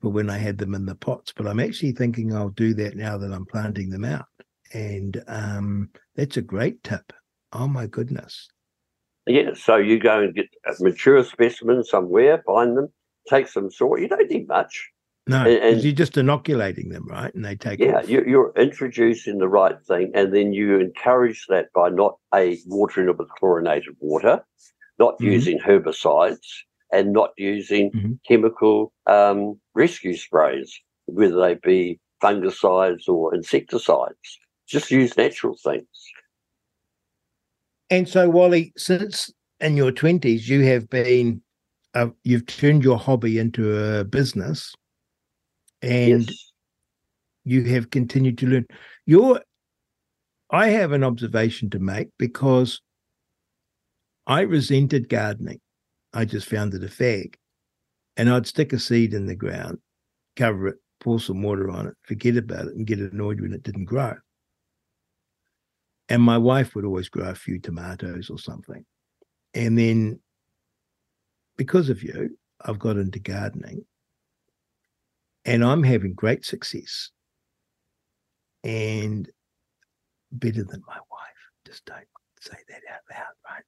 for 0.02 0.10
when 0.10 0.30
I 0.30 0.38
had 0.38 0.58
them 0.58 0.76
in 0.76 0.86
the 0.86 0.96
pots, 0.96 1.34
but 1.36 1.48
I'm 1.48 1.60
actually 1.60 1.94
thinking 1.94 2.36
I'll 2.36 2.50
do 2.50 2.74
that 2.76 2.96
now 2.96 3.18
that 3.18 3.32
I'm 3.32 3.46
planting 3.46 3.90
them 3.90 4.06
out. 4.06 4.26
And 4.74 5.24
um, 5.28 5.90
that's 6.16 6.38
a 6.38 6.42
great 6.42 6.84
tip. 6.84 7.14
Oh 7.54 7.68
my 7.68 7.88
goodness. 7.88 8.50
Yeah, 9.30 9.54
so 9.54 9.76
you 9.76 10.00
go 10.00 10.22
and 10.22 10.34
get 10.34 10.48
a 10.66 10.74
mature 10.84 11.24
specimen 11.24 11.84
somewhere, 11.84 12.42
find 12.48 12.76
them, 12.76 12.90
take 13.30 13.48
some 13.48 13.70
sort. 13.70 14.02
You 14.02 14.08
don't 14.08 14.30
need 14.30 14.48
much. 14.48 14.90
No, 15.28 15.46
and, 15.46 15.84
you're 15.84 15.94
just 15.94 16.18
inoculating 16.18 16.90
them, 16.90 17.06
right? 17.08 17.34
And 17.36 17.46
they 17.46 17.56
take. 17.56 17.80
Yeah, 17.80 18.02
you, 18.02 18.24
you're 18.26 18.52
introducing 18.58 19.38
the 19.38 19.48
right 19.48 19.80
thing, 19.88 20.12
and 20.16 20.34
then 20.34 20.52
you 20.54 20.80
encourage 20.80 21.46
that 21.50 21.72
by 21.76 21.90
not 21.90 22.18
a 22.34 22.58
watering 22.66 23.08
it 23.08 23.20
with 23.20 23.30
chlorinated 23.30 23.96
water, 24.00 24.44
not 24.98 25.14
mm-hmm. 25.16 25.32
using 25.32 25.60
herbicides, 25.60 26.40
and 26.92 27.14
not 27.14 27.30
using 27.38 27.92
mm-hmm. 27.92 28.14
chemical 28.28 28.92
um, 29.06 29.60
rescue 29.76 30.18
sprays, 30.18 30.74
whether 31.06 31.40
they 31.40 31.54
be 31.54 32.00
fungicides 32.24 33.08
or 33.08 33.36
insecticides. 33.36 34.40
Just 34.68 34.90
use 34.90 35.16
natural 35.16 35.56
things. 35.64 35.86
And 37.90 38.08
so, 38.08 38.30
Wally, 38.30 38.72
since 38.78 39.32
in 39.60 39.76
your 39.76 39.92
twenties 39.92 40.48
you 40.48 40.64
have 40.66 40.90
been, 40.90 41.42
uh, 41.96 42.10
you've 42.24 42.46
turned 42.46 42.84
your 42.84 42.98
hobby 42.98 43.40
into 43.40 43.76
a 43.78 44.04
business, 44.04 44.74
and 45.82 46.28
yes. 46.28 46.52
you 47.46 47.64
have 47.64 47.90
continued 47.90 48.38
to 48.40 48.48
learn. 48.48 48.66
Your, 49.06 49.42
I 50.52 50.70
have 50.70 50.92
an 50.92 51.04
observation 51.04 51.70
to 51.72 51.80
make 51.80 52.10
because 52.20 52.80
I 54.28 54.42
resented 54.42 55.10
gardening. 55.10 55.60
I 56.14 56.26
just 56.26 56.48
found 56.48 56.76
it 56.76 56.84
a 56.84 56.88
fag, 56.88 57.36
and 58.18 58.30
I'd 58.30 58.46
stick 58.46 58.72
a 58.72 58.80
seed 58.80 59.16
in 59.16 59.26
the 59.26 59.36
ground, 59.36 59.80
cover 60.36 60.68
it, 60.68 60.78
pour 61.00 61.20
some 61.20 61.42
water 61.42 61.72
on 61.72 61.88
it, 61.88 61.94
forget 62.04 62.38
about 62.38 62.68
it, 62.68 62.76
and 62.76 62.86
get 62.86 63.00
annoyed 63.00 63.42
when 63.42 63.54
it 63.54 63.64
didn't 63.64 63.86
grow. 63.86 64.16
And 66.10 66.22
my 66.24 66.38
wife 66.38 66.76
would 66.76 66.86
always 66.86 67.08
grow 67.08 67.30
a 67.30 67.36
few 67.36 67.60
tomatoes 67.60 68.30
or 68.30 68.40
something. 68.40 68.84
And 69.54 69.78
then 69.78 70.20
because 71.56 71.90
of 71.90 72.02
you, 72.04 72.38
I've 72.62 72.80
got 72.80 72.98
into 72.98 73.20
gardening 73.20 73.86
and 75.46 75.64
I'm 75.64 75.84
having 75.84 76.14
great 76.14 76.46
success 76.46 77.12
and 78.64 79.30
better 80.32 80.64
than 80.64 80.82
my 80.88 80.98
wife. 81.12 81.30
Just 81.66 81.86
don't 81.86 82.08
say 82.40 82.58
that 82.68 82.82
out 82.92 83.02
loud, 83.12 83.64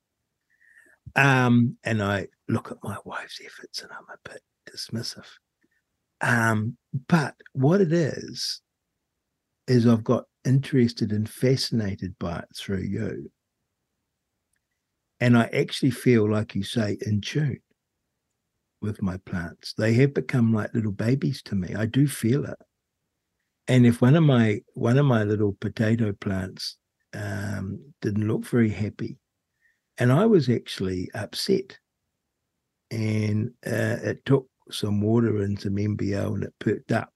right? 1.15 1.45
Um, 1.45 1.77
and 1.83 2.01
I 2.01 2.27
look 2.47 2.71
at 2.71 2.83
my 2.83 2.97
wife's 3.05 3.39
efforts 3.45 3.81
and 3.81 3.91
I'm 3.91 4.05
a 4.13 4.29
bit 4.29 4.41
dismissive. 4.69 5.27
Um, 6.21 6.77
but 7.07 7.35
what 7.53 7.81
it 7.81 7.93
is, 7.93 8.61
is 9.67 9.87
I've 9.87 10.03
got 10.03 10.25
interested 10.45 11.11
and 11.11 11.29
fascinated 11.29 12.15
by 12.19 12.39
it 12.39 12.49
through 12.55 12.81
you. 12.83 13.31
And 15.19 15.37
I 15.37 15.43
actually 15.53 15.91
feel, 15.91 16.29
like 16.29 16.55
you 16.55 16.63
say, 16.63 16.97
in 17.01 17.21
tune. 17.21 17.61
with 18.81 19.01
my 19.01 19.17
plants. 19.17 19.73
They 19.77 19.93
have 19.95 20.13
become 20.13 20.53
like 20.53 20.73
little 20.73 20.91
babies 20.91 21.41
to 21.43 21.55
me. 21.55 21.75
I 21.75 21.85
do 21.85 22.07
feel 22.07 22.45
it. 22.45 22.57
And 23.67 23.85
if 23.85 24.01
one 24.01 24.15
of 24.15 24.23
my 24.23 24.61
one 24.73 24.97
of 24.97 25.05
my 25.05 25.23
little 25.23 25.53
potato 25.59 26.13
plants 26.13 26.77
um, 27.13 27.93
didn't 28.01 28.27
look 28.27 28.45
very 28.45 28.69
happy, 28.69 29.17
and 29.97 30.11
I 30.11 30.25
was 30.25 30.49
actually 30.49 31.09
upset, 31.13 31.77
and 32.89 33.51
uh, 33.65 33.97
it 34.03 34.25
took 34.25 34.47
some 34.71 35.01
water 35.01 35.37
and 35.41 35.59
some 35.59 35.75
MBO, 35.75 36.33
and 36.33 36.43
it 36.43 36.53
perked 36.59 36.91
up 36.91 37.11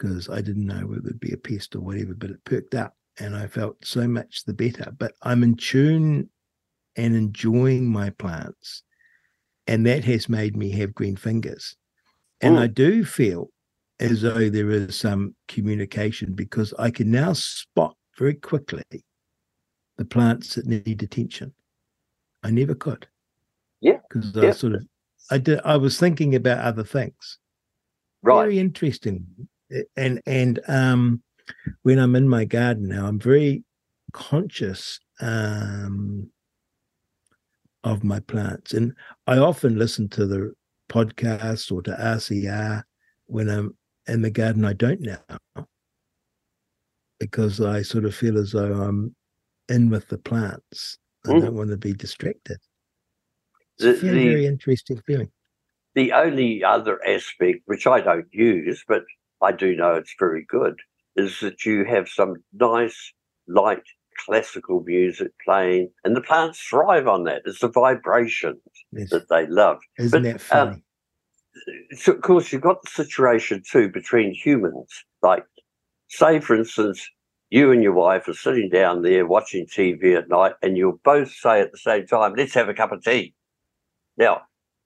because 0.00 0.30
I 0.30 0.40
didn't 0.40 0.66
know 0.66 0.86
whether 0.86 1.08
it'd 1.08 1.20
be 1.20 1.32
a 1.32 1.36
pest 1.36 1.76
or 1.76 1.80
whatever, 1.80 2.14
but 2.14 2.30
it 2.30 2.44
perked 2.44 2.74
up, 2.74 2.96
and 3.18 3.36
I 3.36 3.46
felt 3.46 3.76
so 3.84 4.08
much 4.08 4.44
the 4.44 4.54
better. 4.54 4.92
But 4.96 5.12
I'm 5.22 5.42
in 5.42 5.56
tune 5.56 6.30
and 6.96 7.14
enjoying 7.14 7.86
my 7.86 8.10
plants 8.10 8.82
and 9.70 9.86
that 9.86 10.04
has 10.04 10.28
made 10.28 10.56
me 10.56 10.72
have 10.72 10.92
green 10.96 11.14
fingers. 11.14 11.76
And 12.40 12.58
I 12.58 12.66
hmm. 12.66 12.72
do 12.72 13.04
feel 13.04 13.50
as 14.00 14.22
though 14.22 14.50
there 14.50 14.70
is 14.70 14.96
some 14.96 15.36
communication 15.46 16.32
because 16.32 16.74
I 16.76 16.90
can 16.90 17.10
now 17.10 17.34
spot 17.34 17.94
very 18.18 18.34
quickly 18.34 18.82
the 19.96 20.04
plants 20.04 20.56
that 20.56 20.66
need 20.66 21.02
attention. 21.04 21.52
I 22.42 22.50
never 22.50 22.74
could. 22.74 23.06
Yeah. 23.80 23.98
Because 24.08 24.32
yeah. 24.34 24.48
I 24.48 24.50
sort 24.50 24.74
of 24.74 24.86
I 25.30 25.38
did 25.38 25.60
I 25.64 25.76
was 25.76 26.00
thinking 26.00 26.34
about 26.34 26.64
other 26.64 26.84
things. 26.84 27.38
Right. 28.22 28.42
Very 28.42 28.58
interesting. 28.58 29.24
And 29.96 30.20
and 30.26 30.60
um 30.68 31.22
when 31.82 31.98
I'm 31.98 32.16
in 32.16 32.28
my 32.28 32.44
garden 32.44 32.88
now, 32.88 33.06
I'm 33.06 33.18
very 33.18 33.64
conscious 34.12 34.98
um 35.20 36.30
of 37.84 38.04
my 38.04 38.20
plants. 38.20 38.72
And 38.72 38.94
I 39.26 39.38
often 39.38 39.78
listen 39.78 40.08
to 40.10 40.26
the 40.26 40.52
podcast 40.90 41.72
or 41.72 41.82
to 41.82 41.92
RCR 41.92 42.82
when 43.26 43.48
I'm 43.48 43.76
in 44.06 44.22
the 44.22 44.30
garden. 44.30 44.64
I 44.64 44.72
don't 44.72 45.00
now 45.00 45.66
because 47.20 47.60
I 47.60 47.82
sort 47.82 48.06
of 48.06 48.14
feel 48.14 48.38
as 48.38 48.52
though 48.52 48.72
I'm 48.72 49.14
in 49.68 49.90
with 49.90 50.08
the 50.08 50.18
plants. 50.18 50.98
I 51.26 51.30
mm. 51.30 51.42
don't 51.42 51.54
want 51.54 51.70
to 51.70 51.76
be 51.76 51.92
distracted. 51.92 52.58
It's 53.78 54.00
the, 54.00 54.06
very, 54.08 54.18
the, 54.18 54.28
very 54.28 54.46
interesting 54.46 55.00
feeling. 55.06 55.30
The 55.94 56.12
only 56.12 56.64
other 56.64 56.98
aspect, 57.06 57.60
which 57.66 57.86
I 57.86 58.00
don't 58.00 58.26
use, 58.32 58.82
but 58.88 59.04
I 59.42 59.52
do 59.52 59.74
know 59.74 59.94
it's 59.94 60.14
very 60.18 60.44
good, 60.48 60.78
is 61.16 61.40
that 61.40 61.64
you 61.64 61.84
have 61.84 62.08
some 62.08 62.36
nice 62.52 63.12
light 63.48 63.82
classical 64.24 64.82
music 64.84 65.32
playing, 65.44 65.90
and 66.04 66.16
the 66.16 66.20
plants 66.20 66.60
thrive 66.60 67.08
on 67.08 67.24
that. 67.24 67.42
It's 67.44 67.60
the 67.60 67.68
vibrations 67.68 68.60
yes. 68.92 69.10
that 69.10 69.28
they 69.28 69.46
love. 69.46 69.78
Isn't 69.98 70.22
but, 70.22 70.32
that 70.32 70.40
funny? 70.40 70.70
Um, 70.70 70.82
so 71.96 72.12
of 72.12 72.22
course, 72.22 72.52
you've 72.52 72.62
got 72.62 72.82
the 72.82 72.90
situation 72.90 73.62
too 73.68 73.88
between 73.88 74.32
humans. 74.32 75.04
Like, 75.22 75.44
say, 76.08 76.40
for 76.40 76.56
instance, 76.56 77.08
you 77.50 77.72
and 77.72 77.82
your 77.82 77.92
wife 77.92 78.28
are 78.28 78.34
sitting 78.34 78.68
down 78.68 79.02
there 79.02 79.26
watching 79.26 79.66
TV 79.66 80.16
at 80.16 80.28
night, 80.28 80.52
and 80.62 80.76
you'll 80.76 81.00
both 81.04 81.32
say 81.32 81.60
at 81.60 81.72
the 81.72 81.78
same 81.78 82.06
time, 82.06 82.34
"Let's 82.36 82.54
have 82.54 82.68
a 82.68 82.74
cup 82.74 82.92
of 82.92 83.02
tea." 83.02 83.34
Now, 84.16 84.42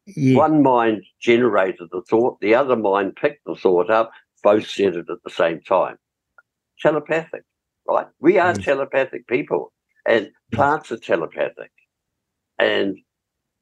yeah. 0.07 0.37
one 0.37 0.63
mind 0.63 1.05
generated 1.21 1.89
the 1.91 2.03
thought, 2.03 2.41
the 2.41 2.55
other 2.55 2.77
mind 2.77 3.17
picked 3.17 3.45
the 3.45 3.55
thought 3.55 3.91
up. 3.91 4.13
Both 4.45 4.69
said 4.69 4.95
it 4.95 5.11
at 5.11 5.19
the 5.25 5.31
same 5.31 5.61
time. 5.63 5.97
Telepathic 6.81 7.43
right? 7.87 8.07
We 8.21 8.39
are 8.39 8.55
mm. 8.55 8.65
telepathic 8.65 9.27
people, 9.27 9.73
and 10.07 10.31
plants 10.53 10.93
are 10.93 10.99
telepathic, 10.99 11.71
and 12.59 12.99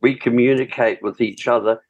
we 0.01 0.15
communicate 0.15 1.03
with 1.03 1.21
each 1.21 1.47
other, 1.49 1.81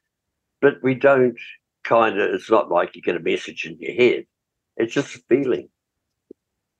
but 0.60 0.74
we 0.82 0.94
don't 0.94 1.38
kind 1.84 2.18
of. 2.18 2.30
It's 2.34 2.50
not 2.50 2.70
like 2.70 2.94
you 2.94 3.02
get 3.02 3.16
a 3.16 3.20
message 3.20 3.64
in 3.64 3.76
your 3.78 3.94
head; 3.94 4.24
it's 4.76 4.94
just 4.94 5.14
a 5.14 5.20
feeling, 5.28 5.68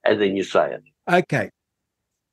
and 0.04 0.20
then 0.20 0.36
you 0.36 0.44
say 0.44 0.72
it. 0.72 0.82
Okay. 1.10 1.50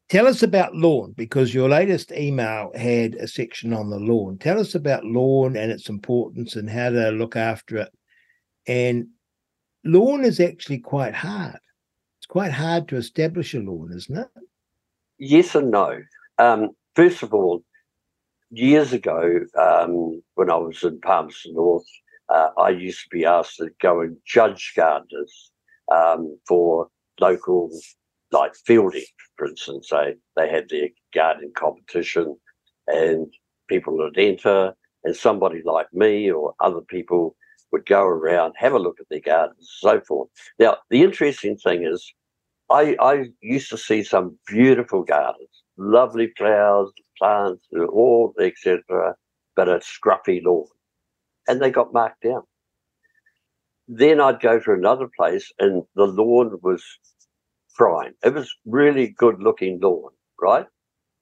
Tell 0.10 0.26
us 0.26 0.42
about 0.42 0.74
lawn 0.74 1.14
because 1.16 1.54
your 1.54 1.70
latest 1.70 2.12
email 2.12 2.72
had 2.74 3.14
a 3.14 3.28
section 3.28 3.74
on 3.74 3.92
the 3.92 4.00
lawn. 4.00 4.40
Tell 4.40 4.60
us 4.60 4.74
about 4.74 5.06
lawn 5.06 5.56
and 5.56 5.72
its 5.72 5.88
importance 5.88 6.56
and 6.56 6.68
how 6.68 6.90
to 6.90 7.12
look 7.12 7.36
after 7.36 7.78
it. 7.78 7.90
And 8.66 9.10
lawn 9.84 10.24
is 10.26 10.40
actually 10.40 10.80
quite 10.80 11.14
hard 11.14 11.60
It's 12.20 12.28
quite 12.28 12.52
hard 12.52 12.88
to 12.90 12.98
establish 12.98 13.54
a 13.54 13.60
lawn, 13.60 13.92
isn't 13.96 14.18
it? 14.18 14.28
Yes 15.18 15.56
and 15.56 15.72
no. 15.72 16.02
Um, 16.38 16.72
first 16.96 17.24
of 17.24 17.34
all, 17.34 17.64
years 18.52 18.94
ago, 18.94 19.42
um, 19.58 20.22
when 20.36 20.50
I 20.50 20.56
was 20.56 20.84
in 20.84 21.00
Palmerston 21.02 21.54
North, 21.56 21.86
uh, 22.30 22.50
I 22.58 22.70
used 22.70 23.04
to 23.04 23.10
be 23.10 23.26
asked 23.26 23.58
to 23.58 23.70
go 23.82 24.02
and 24.02 24.18
judge 24.26 24.74
gardeners 24.76 25.52
um, 25.92 26.38
for 26.48 26.88
local, 27.20 27.70
like 28.32 28.54
Feilding, 28.68 29.06
for 29.36 29.48
instance. 29.48 29.90
They, 29.92 30.16
they 30.36 30.50
had 30.50 30.70
their 30.70 30.90
gardening 31.14 31.54
competition 31.56 32.38
and 32.88 33.28
people 33.68 33.98
would 33.98 34.18
enter, 34.18 34.74
and 35.04 35.16
somebody 35.16 35.62
like 35.64 35.88
me 35.94 36.32
or 36.32 36.54
other 36.60 36.82
people 36.82 37.36
would 37.72 37.86
go 37.86 38.04
around, 38.04 38.54
have 38.58 38.74
a 38.74 38.80
look 38.80 39.00
at 39.00 39.08
their 39.10 39.20
gardens, 39.20 39.70
so 39.80 40.02
forth. 40.02 40.30
Now, 40.58 40.78
the 40.90 41.04
interesting 41.04 41.58
thing 41.58 41.84
is, 41.84 42.14
I, 42.70 42.96
I 43.00 43.26
used 43.42 43.70
to 43.72 43.78
see 43.78 44.04
some 44.04 44.38
beautiful 44.48 45.04
gardens, 45.04 45.64
lovely 45.78 46.32
flowers, 46.38 46.92
plants, 47.18 47.66
all 47.92 48.34
etc., 48.40 49.16
but 49.56 49.68
a 49.68 49.80
scruffy 49.80 50.44
lawn, 50.44 50.68
and 51.48 51.62
they 51.62 51.72
got 51.72 51.94
marked 51.94 52.24
down. 52.24 52.44
Then 53.88 54.22
I'd 54.22 54.40
go 54.40 54.60
to 54.60 54.72
another 54.72 55.10
place, 55.18 55.52
and 55.60 55.84
the 55.96 56.06
lawn 56.06 56.60
was 56.62 56.84
prime. 57.76 58.14
It 58.24 58.34
was 58.34 58.54
really 58.66 59.08
good 59.08 59.42
looking 59.42 59.80
lawn, 59.82 60.12
right? 60.40 60.68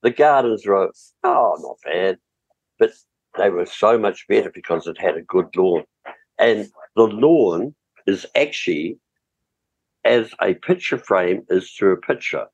The 0.04 0.12
gardens 0.12 0.66
were 0.66 0.92
oh 1.24 1.58
not 1.60 1.78
bad, 1.84 2.18
but 2.78 2.92
they 3.38 3.50
were 3.50 3.66
so 3.66 3.98
much 3.98 4.28
better 4.28 4.52
because 4.54 4.88
it 4.88 5.00
had 5.00 5.16
a 5.16 5.22
good 5.22 5.56
lawn, 5.56 5.84
and 6.40 6.70
the 6.96 7.04
lawn 7.04 7.76
is 8.06 8.26
actually 8.36 9.00
as 10.06 10.32
a 10.42 10.54
picture 10.54 10.98
frame 10.98 11.46
is 11.50 11.72
through 11.72 11.94
a 11.94 11.98
picture, 11.98 12.46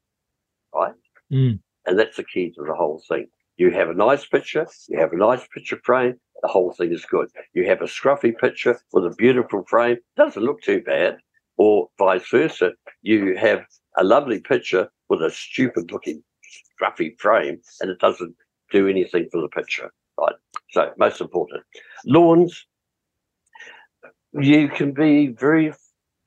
right? 0.74 0.94
Mm. 1.32 1.60
And 1.86 2.00
that's 2.00 2.18
the 2.18 2.24
key 2.24 2.52
to 2.52 2.64
the 2.66 2.74
whole 2.74 3.02
thing. 3.08 3.28
You 3.58 3.70
have 3.72 3.90
a 3.90 3.94
nice 3.94 4.26
picture, 4.26 4.68
you 4.88 5.00
have 5.00 5.14
a 5.14 5.18
nice 5.18 5.46
picture 5.54 5.80
frame, 5.84 6.16
the 6.42 6.48
whole 6.48 6.74
thing 6.74 6.92
is 6.92 7.06
good. 7.06 7.30
You 7.54 7.66
have 7.68 7.82
a 7.82 7.86
scruffy 7.86 8.38
picture 8.38 8.80
with 8.92 9.06
a 9.06 9.16
beautiful 9.18 9.64
frame, 9.68 9.98
doesn't 10.18 10.44
look 10.44 10.62
too 10.62 10.82
bad, 10.82 11.18
or 11.58 11.90
vice 12.00 12.28
versa. 12.30 12.72
You 13.02 13.36
have 13.38 13.64
a 13.98 14.04
lovely 14.04 14.40
picture 14.40 14.90
with 15.10 15.22
a 15.22 15.32
stupid 15.32 15.92
looking 15.92 16.24
scruffy 16.82 17.20
frame, 17.20 17.62
and 17.80 17.90
it 17.90 18.00
doesn't 18.00 18.36
do 18.72 18.88
anything 18.88 19.30
for 19.32 19.42
the 19.42 19.48
picture, 19.48 19.92
right? 20.20 20.36
So, 20.72 20.92
most 20.98 21.22
important. 21.22 21.64
Lawns, 22.06 22.66
you 24.40 24.70
can 24.70 24.94
be 24.94 25.28
very 25.28 25.74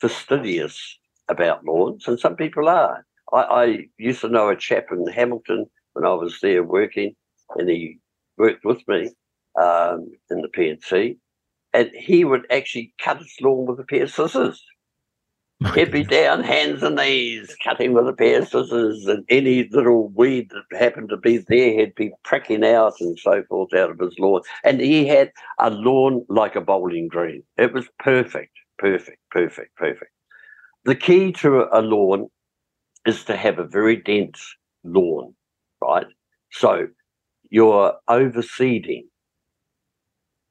fastidious 0.00 0.98
about 1.28 1.64
lawns, 1.64 2.06
and 2.06 2.18
some 2.18 2.36
people 2.36 2.68
are. 2.68 3.04
I, 3.32 3.38
I 3.38 3.78
used 3.98 4.20
to 4.20 4.28
know 4.28 4.48
a 4.48 4.56
chap 4.56 4.86
in 4.92 5.06
Hamilton 5.06 5.66
when 5.94 6.04
I 6.04 6.14
was 6.14 6.38
there 6.40 6.62
working, 6.62 7.14
and 7.56 7.68
he 7.68 7.98
worked 8.38 8.64
with 8.64 8.86
me 8.86 9.10
um, 9.60 10.10
in 10.30 10.42
the 10.42 10.48
P&T, 10.48 11.18
and 11.72 11.90
he 11.94 12.24
would 12.24 12.46
actually 12.50 12.94
cut 13.02 13.18
his 13.18 13.34
lawn 13.40 13.66
with 13.66 13.80
a 13.80 13.84
pair 13.84 14.04
of 14.04 14.10
scissors. 14.10 14.62
He'd 15.74 15.90
be 15.90 16.04
down 16.04 16.42
hands 16.42 16.82
and 16.82 16.96
knees 16.96 17.56
cutting 17.64 17.94
with 17.94 18.06
a 18.08 18.12
pair 18.12 18.40
of 18.42 18.48
scissors, 18.48 19.06
and 19.06 19.24
any 19.30 19.66
little 19.70 20.08
weed 20.08 20.50
that 20.50 20.78
happened 20.78 21.08
to 21.08 21.16
be 21.16 21.38
there, 21.38 21.72
he'd 21.72 21.94
be 21.94 22.12
pricking 22.24 22.62
out 22.64 22.94
and 23.00 23.18
so 23.18 23.42
forth 23.48 23.72
out 23.72 23.90
of 23.90 23.98
his 23.98 24.18
lawn. 24.18 24.42
And 24.64 24.80
he 24.80 25.06
had 25.06 25.32
a 25.58 25.70
lawn 25.70 26.26
like 26.28 26.56
a 26.56 26.60
bowling 26.60 27.08
green. 27.08 27.42
It 27.56 27.72
was 27.72 27.86
perfect, 27.98 28.52
perfect, 28.78 29.18
perfect, 29.30 29.74
perfect. 29.76 30.10
The 30.84 30.94
key 30.96 31.32
to 31.32 31.66
a 31.72 31.82
lawn 31.82 32.28
is 33.06 33.24
to 33.24 33.36
have 33.36 33.58
a 33.58 33.66
very 33.66 33.96
dense 33.96 34.56
lawn, 34.84 35.34
right? 35.82 36.06
So 36.52 36.88
you're 37.50 37.94
overseeding. 38.10 39.04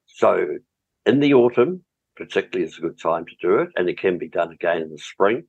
So 0.06 0.58
in 1.06 1.20
the 1.20 1.34
autumn, 1.34 1.84
particularly 2.16 2.68
is 2.68 2.78
a 2.78 2.80
good 2.80 2.98
time 2.98 3.24
to 3.26 3.36
do 3.40 3.58
it, 3.58 3.70
and 3.76 3.88
it 3.88 3.98
can 3.98 4.18
be 4.18 4.28
done 4.28 4.52
again 4.52 4.82
in 4.82 4.90
the 4.90 4.98
spring. 4.98 5.44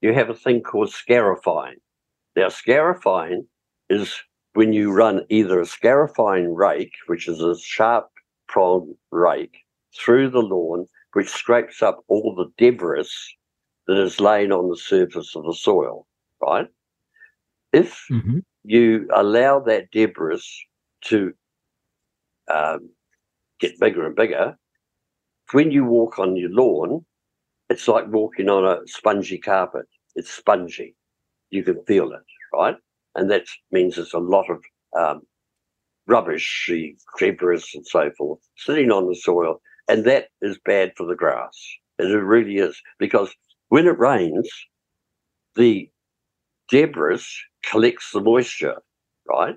You 0.00 0.12
have 0.14 0.30
a 0.30 0.34
thing 0.34 0.62
called 0.62 0.90
scarifying. 0.90 1.76
Now, 2.36 2.48
scarifying 2.48 3.46
is 3.88 4.14
when 4.54 4.72
you 4.72 4.92
run 4.92 5.24
either 5.28 5.60
a 5.60 5.66
scarifying 5.66 6.54
rake, 6.54 6.92
which 7.06 7.28
is 7.28 7.40
a 7.40 7.58
sharp 7.58 8.08
prong 8.48 8.94
rake, 9.10 9.58
through 9.96 10.30
the 10.30 10.42
lawn, 10.42 10.86
which 11.12 11.28
scrapes 11.28 11.82
up 11.82 12.04
all 12.08 12.34
the 12.34 12.50
debris 12.56 13.10
that 13.86 13.98
is 13.98 14.20
laying 14.20 14.52
on 14.52 14.68
the 14.68 14.76
surface 14.76 15.34
of 15.34 15.44
the 15.44 15.54
soil, 15.54 16.06
right? 16.40 16.68
If 17.72 18.04
mm-hmm. 18.10 18.38
you 18.64 19.08
allow 19.12 19.60
that 19.60 19.90
debris 19.90 20.44
to 21.02 21.32
um, 22.50 22.90
get 23.60 23.78
bigger 23.78 24.06
and 24.06 24.16
bigger. 24.16 24.58
When 25.52 25.70
you 25.70 25.84
walk 25.84 26.18
on 26.18 26.36
your 26.36 26.50
lawn, 26.50 27.04
it's 27.68 27.88
like 27.88 28.06
walking 28.08 28.48
on 28.48 28.64
a 28.64 28.86
spongy 28.86 29.38
carpet. 29.38 29.86
It's 30.14 30.30
spongy. 30.30 30.94
You 31.50 31.62
can 31.62 31.84
feel 31.86 32.12
it, 32.12 32.22
right? 32.52 32.76
And 33.14 33.30
that 33.30 33.44
means 33.70 33.96
there's 33.96 34.14
a 34.14 34.18
lot 34.18 34.46
of 34.48 34.62
um, 34.98 35.22
rubbish, 36.06 36.70
debris 37.18 37.64
and 37.74 37.86
so 37.86 38.10
forth, 38.16 38.40
sitting 38.56 38.90
on 38.90 39.08
the 39.08 39.14
soil. 39.14 39.60
And 39.88 40.04
that 40.04 40.28
is 40.40 40.58
bad 40.64 40.92
for 40.96 41.06
the 41.06 41.16
grass. 41.16 41.56
And 41.98 42.10
it 42.10 42.18
really 42.18 42.56
is. 42.56 42.80
Because 42.98 43.34
when 43.68 43.86
it 43.86 43.98
rains, 43.98 44.48
the 45.56 45.90
debris 46.68 47.24
collects 47.64 48.10
the 48.12 48.20
moisture, 48.20 48.76
right? 49.28 49.56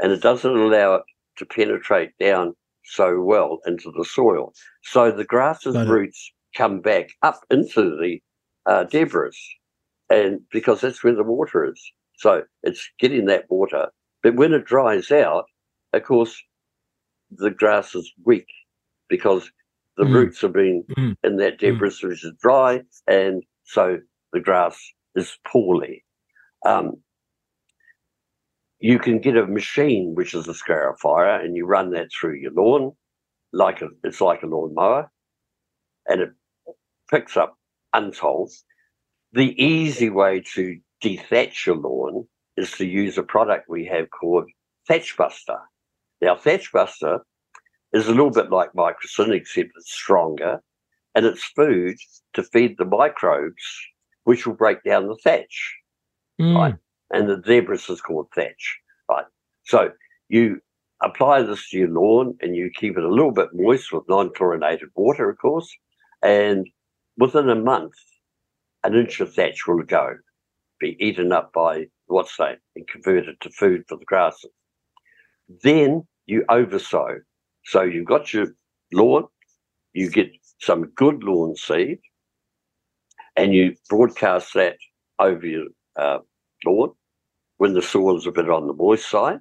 And 0.00 0.12
it 0.12 0.22
doesn't 0.22 0.56
allow 0.56 0.94
it 0.94 1.02
to 1.38 1.46
penetrate 1.46 2.10
down 2.18 2.54
so 2.84 3.20
well 3.20 3.60
into 3.66 3.92
the 3.96 4.04
soil. 4.04 4.52
So 4.82 5.10
the 5.10 5.24
grass's 5.24 5.76
roots 5.88 6.32
come 6.56 6.80
back 6.80 7.10
up 7.22 7.40
into 7.50 7.96
the 7.96 8.20
uh, 8.66 8.84
debris, 8.84 9.36
and 10.10 10.40
because 10.50 10.80
that's 10.80 11.02
where 11.02 11.14
the 11.14 11.22
water 11.22 11.70
is. 11.70 11.80
So 12.16 12.42
it's 12.62 12.88
getting 12.98 13.26
that 13.26 13.46
water. 13.48 13.88
But 14.22 14.36
when 14.36 14.52
it 14.52 14.64
dries 14.64 15.10
out, 15.10 15.46
of 15.92 16.04
course, 16.04 16.40
the 17.30 17.50
grass 17.50 17.94
is 17.94 18.12
weak 18.24 18.46
because 19.08 19.50
the 19.96 20.04
mm. 20.04 20.14
roots 20.14 20.40
have 20.42 20.52
been 20.52 20.84
mm. 20.96 21.16
in 21.24 21.36
that 21.36 21.54
mm. 21.54 21.58
debris 21.58 21.90
mm. 21.90 22.08
which 22.08 22.24
is 22.24 22.32
dry, 22.40 22.82
and 23.06 23.42
so 23.64 23.98
the 24.32 24.40
grass 24.40 24.78
is 25.14 25.36
poorly. 25.46 26.04
Um, 26.64 27.02
you 28.82 28.98
can 28.98 29.20
get 29.20 29.36
a 29.36 29.46
machine 29.46 30.14
which 30.16 30.34
is 30.34 30.48
a 30.48 30.52
scarifier, 30.52 31.42
and 31.42 31.56
you 31.56 31.64
run 31.64 31.92
that 31.92 32.08
through 32.12 32.34
your 32.34 32.50
lawn, 32.50 32.92
like 33.52 33.80
a, 33.80 33.88
it's 34.02 34.20
like 34.20 34.42
a 34.42 34.46
lawnmower 34.46 35.08
and 36.06 36.20
it 36.20 36.30
picks 37.08 37.36
up 37.36 37.56
untold. 37.94 38.50
The 39.32 39.54
easy 39.62 40.10
way 40.10 40.42
to 40.54 40.78
dethatch 41.02 41.64
your 41.64 41.76
lawn 41.76 42.26
is 42.56 42.72
to 42.72 42.84
use 42.84 43.16
a 43.16 43.22
product 43.22 43.68
we 43.68 43.84
have 43.86 44.10
called 44.10 44.50
Thatch 44.88 45.16
Buster. 45.16 45.58
Now, 46.20 46.36
Thatch 46.36 46.72
Buster 46.72 47.20
is 47.92 48.08
a 48.08 48.10
little 48.10 48.30
bit 48.30 48.50
like 48.50 48.72
Mycosyn, 48.72 49.32
except 49.32 49.70
it's 49.76 49.92
stronger, 49.92 50.60
and 51.14 51.24
it's 51.24 51.44
food 51.44 51.96
to 52.34 52.42
feed 52.42 52.76
the 52.78 52.84
microbes, 52.84 53.62
which 54.24 54.44
will 54.44 54.54
break 54.54 54.82
down 54.82 55.06
the 55.06 55.16
thatch, 55.22 55.76
mm. 56.40 56.56
right? 56.56 56.74
And 57.12 57.28
the 57.28 57.36
debris 57.36 57.82
is 57.88 58.00
called 58.00 58.28
thatch, 58.34 58.78
right? 59.08 59.26
So 59.64 59.90
you 60.28 60.60
apply 61.02 61.42
this 61.42 61.68
to 61.70 61.78
your 61.78 61.90
lawn 61.90 62.36
and 62.40 62.56
you 62.56 62.70
keep 62.74 62.96
it 62.96 63.04
a 63.04 63.08
little 63.08 63.32
bit 63.32 63.48
moist 63.52 63.92
with 63.92 64.08
non-chlorinated 64.08 64.88
water, 64.94 65.28
of 65.28 65.38
course, 65.38 65.68
and 66.22 66.66
within 67.18 67.50
a 67.50 67.54
month, 67.54 67.92
an 68.84 68.94
inch 68.94 69.20
of 69.20 69.34
thatch 69.34 69.66
will 69.66 69.82
go, 69.82 70.16
be 70.80 70.96
eaten 71.00 71.32
up 71.32 71.52
by 71.52 71.86
what's 72.06 72.36
that, 72.38 72.58
and 72.76 72.88
converted 72.88 73.40
to 73.40 73.50
food 73.50 73.84
for 73.88 73.98
the 73.98 74.04
grasses. 74.04 74.50
Then 75.62 76.06
you 76.26 76.44
oversow. 76.48 77.18
So 77.64 77.82
you've 77.82 78.06
got 78.06 78.32
your 78.32 78.48
lawn, 78.92 79.26
you 79.92 80.10
get 80.10 80.30
some 80.60 80.86
good 80.96 81.22
lawn 81.22 81.56
seed, 81.56 81.98
and 83.36 83.54
you 83.54 83.74
broadcast 83.88 84.54
that 84.54 84.76
over 85.18 85.46
your 85.46 85.66
uh, 85.96 86.18
lawn 86.64 86.94
when 87.62 87.74
the 87.74 87.80
soil 87.80 88.16
is 88.18 88.26
a 88.26 88.32
bit 88.32 88.50
on 88.50 88.66
the 88.66 88.72
moist 88.72 89.08
side. 89.08 89.38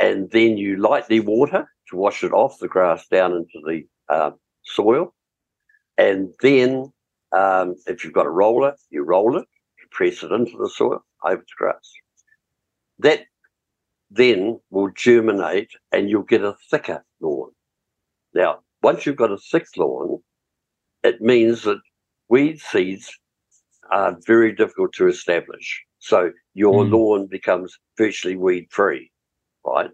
And 0.00 0.28
then 0.32 0.56
you 0.56 0.78
lightly 0.78 1.20
water 1.20 1.70
to 1.88 1.96
wash 1.96 2.24
it 2.24 2.32
off 2.32 2.58
the 2.58 2.66
grass 2.66 3.06
down 3.06 3.30
into 3.30 3.60
the 3.64 3.86
uh, 4.12 4.32
soil. 4.64 5.14
And 5.96 6.34
then 6.42 6.92
um, 7.30 7.76
if 7.86 8.02
you've 8.02 8.14
got 8.14 8.26
a 8.26 8.30
roller, 8.30 8.74
you 8.90 9.04
roll 9.04 9.36
it, 9.36 9.46
you 9.78 9.86
press 9.92 10.24
it 10.24 10.32
into 10.32 10.56
the 10.58 10.68
soil 10.68 11.04
over 11.24 11.36
the 11.36 11.56
grass. 11.56 11.92
That 12.98 13.20
then 14.10 14.58
will 14.70 14.90
germinate 14.96 15.70
and 15.92 16.10
you'll 16.10 16.24
get 16.24 16.42
a 16.42 16.56
thicker 16.68 17.04
lawn. 17.20 17.52
Now, 18.34 18.58
once 18.82 19.06
you've 19.06 19.14
got 19.14 19.30
a 19.30 19.38
thick 19.52 19.68
lawn, 19.76 20.20
it 21.04 21.20
means 21.20 21.62
that 21.62 21.80
weed 22.28 22.58
seeds 22.58 23.16
are 23.92 24.18
very 24.26 24.52
difficult 24.52 24.94
to 24.94 25.06
establish. 25.06 25.84
So 26.00 26.32
your 26.54 26.84
mm. 26.84 26.90
lawn 26.90 27.26
becomes 27.26 27.78
virtually 27.96 28.36
weed 28.36 28.68
free, 28.70 29.10
right? 29.64 29.90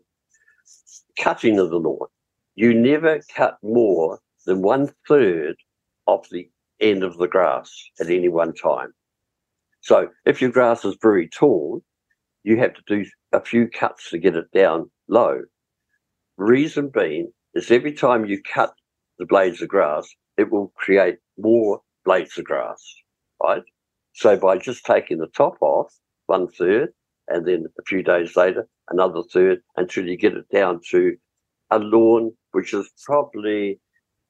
Cutting 1.19 1.59
of 1.59 1.71
the 1.71 1.79
lawn. 1.79 2.09
You 2.55 2.73
never 2.73 3.21
cut 3.35 3.59
more 3.63 4.21
than 4.47 4.63
one 4.63 4.93
third 5.07 5.57
of 6.07 6.25
the 6.31 6.49
end 6.81 7.03
of 7.03 7.19
the 7.19 7.29
grass 7.29 7.71
at 8.01 8.09
any 8.09 8.29
one 8.29 8.55
time. 8.55 8.93
So 9.81 10.09
if 10.25 10.41
your 10.41 10.51
grass 10.51 10.85
is 10.85 10.97
very 11.03 11.29
tall, 11.29 11.83
you 12.45 12.57
have 12.59 12.75
to 12.75 12.83
do 12.87 13.05
a 13.33 13.41
few 13.41 13.69
cuts 13.69 14.11
to 14.11 14.19
get 14.19 14.37
it 14.37 14.51
down 14.53 14.91
low. 15.09 15.43
Reason 16.37 16.89
being 16.89 17.33
is 17.55 17.71
every 17.71 17.93
time 17.93 18.25
you 18.25 18.41
cut 18.43 18.73
the 19.19 19.27
blades 19.27 19.61
of 19.63 19.69
grass, 19.69 20.09
it 20.37 20.51
will 20.51 20.73
create 20.77 21.19
more 21.39 21.81
blades 22.05 22.39
of 22.39 22.45
grass, 22.45 22.83
right? 23.43 23.63
So 24.17 24.35
by 24.35 24.57
just 24.57 24.87
taking 24.87 25.19
the 25.19 25.27
top 25.27 25.59
off, 25.61 25.93
one 26.25 26.49
third, 26.49 26.89
and 27.29 27.47
then 27.47 27.67
a 27.79 27.83
few 27.87 28.03
days 28.03 28.35
later, 28.35 28.67
another 28.89 29.21
third, 29.31 29.61
until 29.77 30.07
you 30.07 30.17
get 30.17 30.33
it 30.33 30.49
down 30.51 30.81
to 30.91 31.19
a 31.71 31.79
lawn 31.79 32.33
which 32.53 32.73
is 32.73 32.91
probably, 33.05 33.79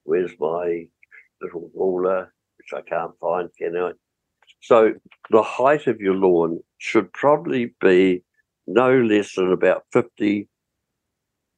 where's 0.02 0.32
my 0.40 0.86
little 1.40 1.70
ruler, 1.72 2.34
which 2.58 2.76
I 2.76 2.80
can't 2.88 3.12
find, 3.20 3.48
can 3.56 3.76
I? 3.76 3.92
So 4.60 4.94
the 5.30 5.42
height 5.42 5.86
of 5.86 6.00
your 6.00 6.14
lawn 6.14 6.58
should 6.78 7.12
probably 7.12 7.72
be 7.80 8.24
no 8.66 8.90
less 8.90 9.36
than 9.36 9.52
about 9.52 9.84
50 9.92 10.48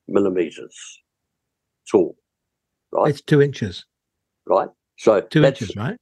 millimeters 0.07 1.01
tall. 1.91 2.15
Right? 2.93 3.09
It's 3.09 3.23
two 3.23 3.41
inches. 3.41 3.87
Right? 4.47 4.69
So 4.99 5.23
two 5.23 5.47
inches, 5.47 5.75
right? 5.77 5.97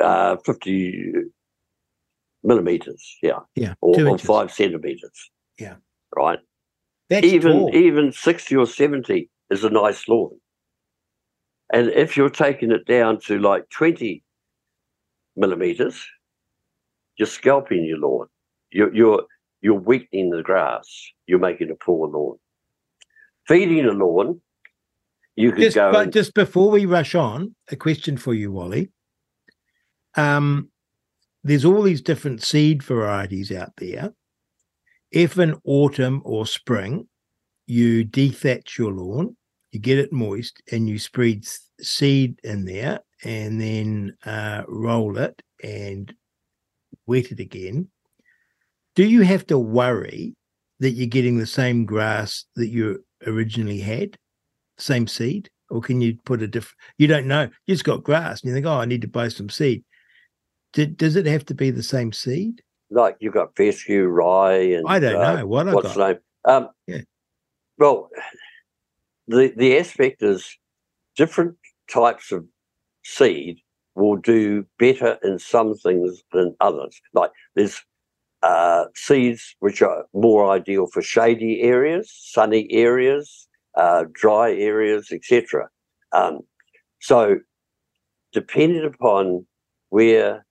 Uh, 0.00 0.36
50 0.44 1.12
millimeters, 2.42 3.16
yeah. 3.22 3.40
Yeah. 3.54 3.74
Or, 3.80 4.08
or 4.08 4.18
five 4.18 4.52
centimeters. 4.52 5.30
Yeah. 5.58 5.76
Right? 6.16 6.38
That's 7.08 7.26
even 7.26 7.52
tall. 7.52 7.74
even 7.74 8.12
60 8.12 8.56
or 8.56 8.66
70 8.66 9.28
is 9.50 9.64
a 9.64 9.70
nice 9.70 10.08
lawn. 10.08 10.38
And 11.72 11.88
if 11.90 12.16
you're 12.16 12.30
taking 12.30 12.70
it 12.70 12.86
down 12.86 13.20
to 13.20 13.38
like 13.38 13.68
20 13.70 14.22
millimeters, 15.36 16.04
you're 17.16 17.26
scalping 17.26 17.84
your 17.84 17.98
lawn. 17.98 18.26
You're, 18.70 18.94
you're, 18.94 19.22
you're 19.60 19.78
weakening 19.78 20.30
the 20.30 20.42
grass. 20.42 20.86
You're 21.26 21.38
making 21.38 21.70
a 21.70 21.74
poor 21.74 22.08
lawn. 22.08 22.36
Feeding 23.46 23.84
a 23.86 23.92
lawn, 23.92 24.40
you 25.36 25.52
could 25.52 25.62
just, 25.62 25.74
go. 25.74 25.92
But 25.92 26.04
and, 26.04 26.12
just 26.12 26.34
before 26.34 26.70
we 26.70 26.86
rush 26.86 27.14
on, 27.14 27.54
a 27.70 27.76
question 27.76 28.16
for 28.16 28.34
you, 28.34 28.52
Wally. 28.52 28.90
Um, 30.14 30.70
there's 31.44 31.64
all 31.64 31.82
these 31.82 32.02
different 32.02 32.42
seed 32.42 32.82
varieties 32.82 33.50
out 33.50 33.72
there. 33.76 34.12
If 35.10 35.38
in 35.38 35.60
autumn 35.64 36.22
or 36.24 36.46
spring 36.46 37.08
you 37.66 38.04
dethatch 38.04 38.78
your 38.78 38.92
lawn, 38.92 39.36
you 39.72 39.80
get 39.80 39.98
it 39.98 40.12
moist, 40.12 40.62
and 40.70 40.88
you 40.88 40.98
spread 40.98 41.44
seed 41.80 42.38
in 42.44 42.64
there, 42.64 43.00
and 43.24 43.60
then 43.60 44.16
uh, 44.24 44.62
roll 44.68 45.18
it 45.18 45.40
and 45.62 46.14
wet 47.06 47.32
it 47.32 47.40
again, 47.40 47.88
do 48.94 49.04
you 49.04 49.22
have 49.22 49.46
to 49.46 49.58
worry 49.58 50.34
that 50.80 50.90
you're 50.90 51.06
getting 51.06 51.38
the 51.38 51.46
same 51.46 51.86
grass 51.86 52.44
that 52.56 52.68
you 52.68 53.04
originally 53.26 53.80
had, 53.80 54.16
same 54.78 55.06
seed? 55.06 55.48
Or 55.70 55.80
can 55.80 56.00
you 56.02 56.18
put 56.24 56.42
a 56.42 56.46
different? 56.46 56.76
You 56.98 57.06
don't 57.06 57.26
know. 57.26 57.48
You 57.66 57.74
just 57.74 57.84
got 57.84 58.02
grass, 58.02 58.42
and 58.42 58.48
you 58.48 58.54
think, 58.54 58.66
"Oh, 58.66 58.80
I 58.80 58.84
need 58.84 59.00
to 59.02 59.08
buy 59.08 59.28
some 59.28 59.48
seed." 59.48 59.84
Did, 60.72 60.96
does 60.96 61.16
it 61.16 61.26
have 61.26 61.44
to 61.46 61.54
be 61.54 61.70
the 61.70 61.82
same 61.82 62.12
seed? 62.12 62.62
Like 62.90 63.16
you've 63.20 63.34
got 63.34 63.56
fescue, 63.56 64.06
rye, 64.06 64.52
and 64.52 64.84
I 64.86 64.98
don't 64.98 65.16
uh, 65.16 65.36
know 65.36 65.46
what 65.46 65.68
I 65.68 65.74
what's 65.74 65.96
got. 65.96 66.08
name. 66.08 66.18
Um, 66.44 66.68
yeah. 66.86 67.00
Well, 67.78 68.10
the 69.28 69.52
the 69.56 69.78
aspect 69.78 70.22
is 70.22 70.58
different 71.16 71.56
types 71.90 72.32
of 72.32 72.44
seed 73.04 73.58
will 73.94 74.16
do 74.16 74.66
better 74.78 75.18
in 75.22 75.38
some 75.38 75.74
things 75.74 76.22
than 76.32 76.54
others. 76.60 77.00
Like 77.14 77.30
there's 77.54 77.82
uh, 78.42 78.86
seeds 78.94 79.54
which 79.60 79.82
are 79.82 80.06
more 80.12 80.50
ideal 80.50 80.86
for 80.86 81.02
shady 81.02 81.62
areas, 81.62 82.10
sunny 82.12 82.70
areas, 82.70 83.48
uh, 83.76 84.04
dry 84.12 84.52
areas, 84.52 85.10
etc. 85.12 85.68
Um, 86.12 86.40
so, 87.00 87.36
depending 88.32 88.84
upon 88.84 89.46
where 89.90 90.44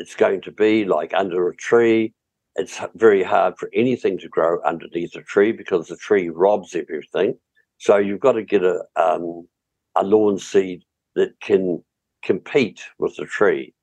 it's 0.00 0.16
going 0.16 0.40
to 0.40 0.50
be, 0.50 0.86
like 0.86 1.12
under 1.14 1.48
a 1.48 1.56
tree, 1.56 2.14
it's 2.56 2.80
very 2.94 3.22
hard 3.22 3.54
for 3.58 3.68
anything 3.74 4.18
to 4.18 4.28
grow 4.28 4.58
underneath 4.64 5.14
a 5.14 5.22
tree 5.22 5.52
because 5.52 5.88
the 5.88 5.96
tree 5.96 6.30
robs 6.30 6.74
everything. 6.74 7.38
So 7.76 7.98
you've 7.98 8.20
got 8.20 8.32
to 8.32 8.42
get 8.42 8.64
a 8.64 8.82
um, 8.96 9.46
a 9.94 10.02
lawn 10.02 10.38
seed 10.38 10.82
that 11.16 11.38
can 11.40 11.84
compete 12.22 12.82
with 12.98 13.14
the 13.16 13.26
tree 13.26 13.74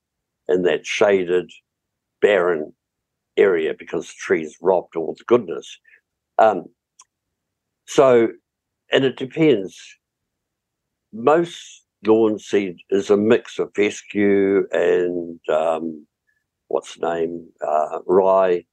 in 0.48 0.64
that 0.64 0.88
shaded, 0.88 1.52
barren 2.20 2.74
area 3.38 3.76
because 3.78 4.08
the 4.08 4.16
tree's 4.18 4.58
robbed 4.60 4.96
all 4.96 5.14
the 5.16 5.24
goodness. 5.26 5.78
Um, 6.40 6.66
so, 7.86 8.30
and 8.92 9.06
it 9.06 9.18
depends. 9.18 9.80
Most 11.14 11.84
lawn 12.06 12.40
seed 12.40 12.78
is 12.90 13.12
a 13.12 13.18
mix 13.18 13.60
of 13.60 13.72
fescue 13.76 14.68
and 14.72 15.40
um, 15.50 16.07
what's 16.68 16.96
the 16.96 17.16
name 17.16 17.50
uh, 17.66 18.00
rye. 18.06 18.66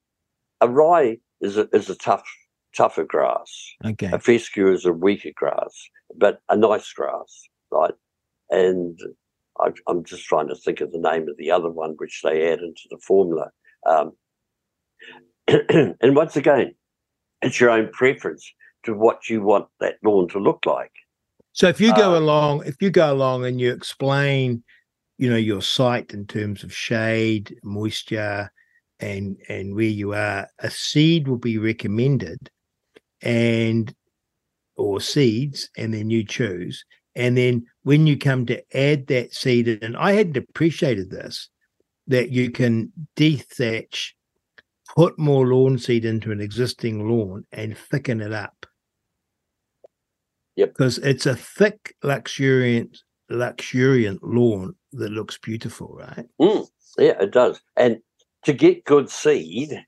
A 0.60 0.68
rye 0.68 1.18
is 1.40 1.56
a, 1.56 1.68
is 1.72 1.90
a 1.90 1.96
tough 1.96 2.24
tougher 2.76 3.04
grass. 3.04 3.50
Okay. 3.84 4.10
A 4.12 4.18
fescue 4.18 4.72
is 4.72 4.84
a 4.84 4.92
weaker 4.92 5.30
grass, 5.34 5.88
but 6.16 6.40
a 6.48 6.56
nice 6.56 6.92
grass, 6.92 7.48
right? 7.70 7.94
And 8.50 8.98
I, 9.60 9.70
am 9.88 10.04
just 10.04 10.24
trying 10.24 10.48
to 10.48 10.56
think 10.56 10.80
of 10.80 10.92
the 10.92 10.98
name 10.98 11.28
of 11.28 11.36
the 11.36 11.50
other 11.50 11.70
one 11.70 11.94
which 11.98 12.20
they 12.22 12.52
add 12.52 12.60
into 12.60 12.82
the 12.90 12.98
formula. 12.98 13.50
Um, 13.86 14.12
and 15.48 16.16
once 16.16 16.36
again, 16.36 16.74
it's 17.42 17.60
your 17.60 17.70
own 17.70 17.90
preference 17.92 18.50
to 18.84 18.94
what 18.94 19.28
you 19.28 19.42
want 19.42 19.66
that 19.80 19.96
lawn 20.02 20.28
to 20.28 20.38
look 20.38 20.66
like. 20.66 20.92
So 21.52 21.68
if 21.68 21.80
you 21.80 21.94
go 21.94 22.14
uh, 22.14 22.18
along, 22.18 22.66
if 22.66 22.82
you 22.82 22.90
go 22.90 23.12
along 23.12 23.44
and 23.46 23.60
you 23.60 23.72
explain, 23.72 24.64
you 25.18 25.30
know, 25.30 25.36
your 25.36 25.62
site 25.62 26.12
in 26.12 26.26
terms 26.26 26.64
of 26.64 26.74
shade, 26.74 27.56
moisture, 27.62 28.50
and 29.00 29.36
and 29.48 29.74
where 29.74 29.84
you 29.84 30.14
are, 30.14 30.48
a 30.60 30.70
seed 30.70 31.28
will 31.28 31.38
be 31.38 31.58
recommended, 31.58 32.50
and 33.22 33.94
or 34.76 35.00
seeds, 35.00 35.70
and 35.76 35.94
then 35.94 36.10
you 36.10 36.24
choose. 36.24 36.84
And 37.16 37.36
then 37.36 37.66
when 37.84 38.06
you 38.06 38.18
come 38.18 38.44
to 38.46 38.76
add 38.76 39.06
that 39.06 39.32
seed, 39.34 39.68
and 39.68 39.96
I 39.96 40.12
hadn't 40.12 40.36
appreciated 40.36 41.10
this, 41.10 41.48
that 42.08 42.30
you 42.30 42.50
can 42.50 42.92
dethatch, 43.16 44.10
put 44.96 45.18
more 45.18 45.46
lawn 45.46 45.78
seed 45.78 46.04
into 46.04 46.32
an 46.32 46.40
existing 46.40 47.08
lawn 47.08 47.46
and 47.52 47.78
thicken 47.78 48.20
it 48.20 48.32
up. 48.32 48.66
Yep. 50.56 50.68
Because 50.70 50.98
it's 50.98 51.26
a 51.26 51.36
thick, 51.36 51.94
luxuriant, 52.02 52.98
luxuriant 53.30 54.22
lawn 54.22 54.74
that 54.92 55.10
looks 55.10 55.38
beautiful, 55.38 55.96
right? 55.98 56.26
Mm, 56.40 56.68
yeah, 56.98 57.20
it 57.20 57.32
does. 57.32 57.60
And 57.76 57.98
to 58.44 58.52
get 58.52 58.84
good 58.84 59.10
seed, 59.10 59.84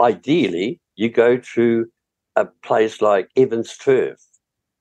ideally, 0.00 0.80
you 0.96 1.10
go 1.10 1.36
to 1.36 1.86
a 2.36 2.46
place 2.62 3.00
like 3.02 3.28
Evans 3.36 3.76
Turf, 3.76 4.18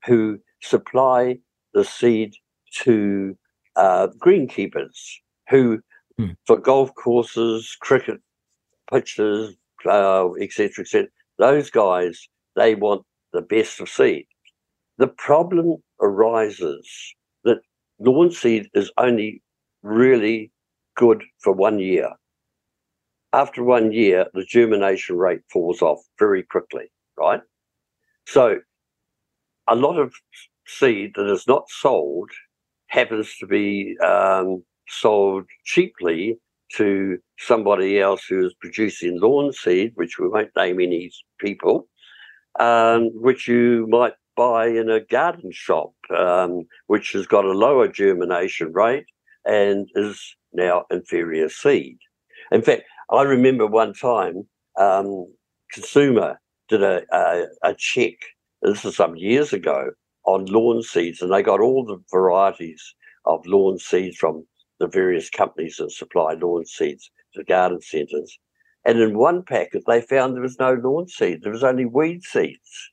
who 0.05 0.39
supply 0.62 1.38
the 1.74 1.84
seed 1.84 2.36
to 2.84 3.38
uh, 3.76 4.08
greenkeepers, 4.18 5.18
who 5.49 5.80
mm. 6.20 6.36
for 6.45 6.58
golf 6.58 6.93
courses, 6.95 7.76
cricket 7.80 8.20
pitches, 8.91 9.55
uh, 9.86 10.34
etc., 10.36 10.84
etc. 10.84 11.08
Those 11.38 11.70
guys, 11.70 12.28
they 12.55 12.76
want 12.76 13.03
the 13.34 13.41
best 13.41 13.80
of 13.80 13.89
seed. 13.89 14.26
The 14.97 15.08
problem 15.08 15.78
arises 16.01 16.88
that 16.89 17.16
lawn 17.99 18.31
seed 18.31 18.69
is 18.73 18.91
only 18.97 19.41
really 19.83 20.51
good 20.95 21.23
for 21.39 21.53
one 21.53 21.79
year. 21.79 22.09
After 23.33 23.63
one 23.63 23.91
year, 23.91 24.27
the 24.33 24.43
germination 24.43 25.17
rate 25.17 25.41
falls 25.51 25.81
off 25.81 25.99
very 26.17 26.43
quickly, 26.43 26.91
right? 27.17 27.41
So, 28.25 28.59
a 29.67 29.75
lot 29.75 29.99
of 29.99 30.13
seed 30.65 31.13
that 31.15 31.29
is 31.29 31.47
not 31.47 31.69
sold 31.69 32.29
happens 32.87 33.35
to 33.37 33.45
be 33.45 33.95
um, 34.03 34.63
sold 34.87 35.45
cheaply 35.65 36.37
to 36.73 37.17
somebody 37.37 37.99
else 37.99 38.25
who 38.25 38.45
is 38.45 38.53
producing 38.59 39.19
lawn 39.19 39.53
seed, 39.53 39.91
which 39.95 40.17
we 40.19 40.27
won't 40.27 40.55
name 40.55 40.79
any 40.79 41.11
people, 41.39 41.87
um, 42.59 43.09
which 43.13 43.47
you 43.47 43.87
might 43.89 44.13
buy 44.38 44.67
in 44.67 44.89
a 44.89 45.01
garden 45.01 45.51
shop, 45.51 45.91
um, 46.15 46.63
which 46.85 47.11
has 47.11 47.27
got 47.27 47.43
a 47.43 47.51
lower 47.51 47.88
germination 47.89 48.71
rate 48.71 49.07
and 49.43 49.89
is 49.95 50.35
now 50.53 50.85
inferior 50.89 51.49
seed. 51.49 51.97
In 52.51 52.61
fact, 52.61 52.83
I 53.11 53.23
remember 53.23 53.65
one 53.65 53.93
time 53.93 54.47
um, 54.79 55.25
Consumer 55.73 56.39
did 56.69 56.83
a, 56.83 57.01
a, 57.11 57.45
a 57.63 57.75
check, 57.77 58.13
this 58.61 58.85
is 58.85 58.95
some 58.95 59.15
years 59.15 59.51
ago, 59.51 59.91
on 60.25 60.45
lawn 60.45 60.83
seeds, 60.83 61.21
and 61.21 61.31
they 61.31 61.41
got 61.41 61.59
all 61.59 61.85
the 61.85 61.97
varieties 62.11 62.95
of 63.25 63.45
lawn 63.45 63.79
seeds 63.79 64.17
from 64.17 64.45
the 64.79 64.88
various 64.88 65.29
companies 65.29 65.77
that 65.77 65.91
supply 65.91 66.33
lawn 66.33 66.65
seeds 66.65 67.09
to 67.33 67.43
garden 67.43 67.81
centres. 67.81 68.38
And 68.85 68.99
in 68.99 69.17
one 69.17 69.43
packet, 69.43 69.83
they 69.88 70.01
found 70.01 70.35
there 70.35 70.41
was 70.41 70.59
no 70.59 70.73
lawn 70.73 71.07
seed, 71.07 71.41
there 71.41 71.51
was 71.51 71.63
only 71.63 71.85
weed 71.85 72.23
seeds. 72.23 72.91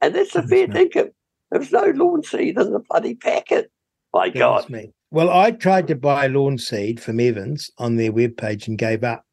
And 0.00 0.14
that's 0.14 0.34
a 0.34 0.42
fair 0.42 0.66
dinkum. 0.66 1.10
There 1.50 1.60
was 1.60 1.72
no 1.72 1.86
lawn 1.94 2.22
seed 2.22 2.58
in 2.58 2.72
the 2.72 2.78
bloody 2.88 3.14
packet. 3.14 3.70
My 4.12 4.28
God. 4.28 4.68
Me. 4.70 4.92
Well, 5.10 5.30
I 5.30 5.50
tried 5.50 5.88
to 5.88 5.96
buy 5.96 6.26
lawn 6.28 6.58
seed 6.58 7.00
from 7.00 7.20
Evans 7.20 7.70
on 7.78 7.96
their 7.96 8.12
webpage 8.12 8.68
and 8.68 8.78
gave 8.78 9.04
up. 9.04 9.24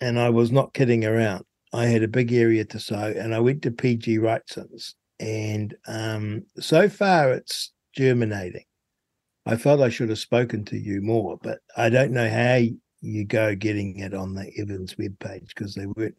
And 0.00 0.18
I 0.18 0.30
was 0.30 0.52
not 0.52 0.74
kidding 0.74 1.04
around. 1.04 1.44
I 1.72 1.86
had 1.86 2.02
a 2.02 2.08
big 2.08 2.32
area 2.32 2.64
to 2.66 2.78
sow 2.78 3.12
and 3.16 3.34
I 3.34 3.40
went 3.40 3.62
to 3.62 3.70
PGG 3.70 4.18
Wrightson's. 4.18 4.94
And 5.18 5.74
um, 5.88 6.44
so 6.58 6.88
far 6.88 7.32
it's 7.32 7.72
germinating. 7.94 8.64
I 9.46 9.56
felt 9.56 9.80
I 9.80 9.88
should 9.88 10.08
have 10.08 10.18
spoken 10.18 10.64
to 10.66 10.76
you 10.76 11.00
more, 11.00 11.38
but 11.42 11.60
I 11.76 11.88
don't 11.88 12.12
know 12.12 12.28
how 12.28 12.60
you 13.00 13.24
go 13.24 13.54
getting 13.54 13.98
it 13.98 14.14
on 14.14 14.34
the 14.34 14.50
Evans 14.58 14.94
webpage 14.94 15.48
because 15.48 15.74
they 15.74 15.86
weren't 15.86 16.16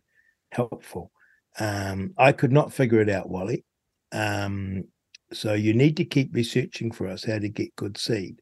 helpful. 0.52 1.12
Um, 1.60 2.14
I 2.18 2.32
could 2.32 2.52
not 2.52 2.74
figure 2.74 3.02
it 3.02 3.10
out, 3.10 3.30
Wally. 3.30 3.64
Um, 4.12 4.86
so 5.34 5.54
you 5.54 5.74
need 5.74 5.98
to 5.98 6.06
keep 6.06 6.34
researching 6.34 6.92
for 6.92 7.08
us 7.08 7.24
how 7.24 7.40
to 7.40 7.50
get 7.50 7.76
good 7.76 7.98
seed. 7.98 8.42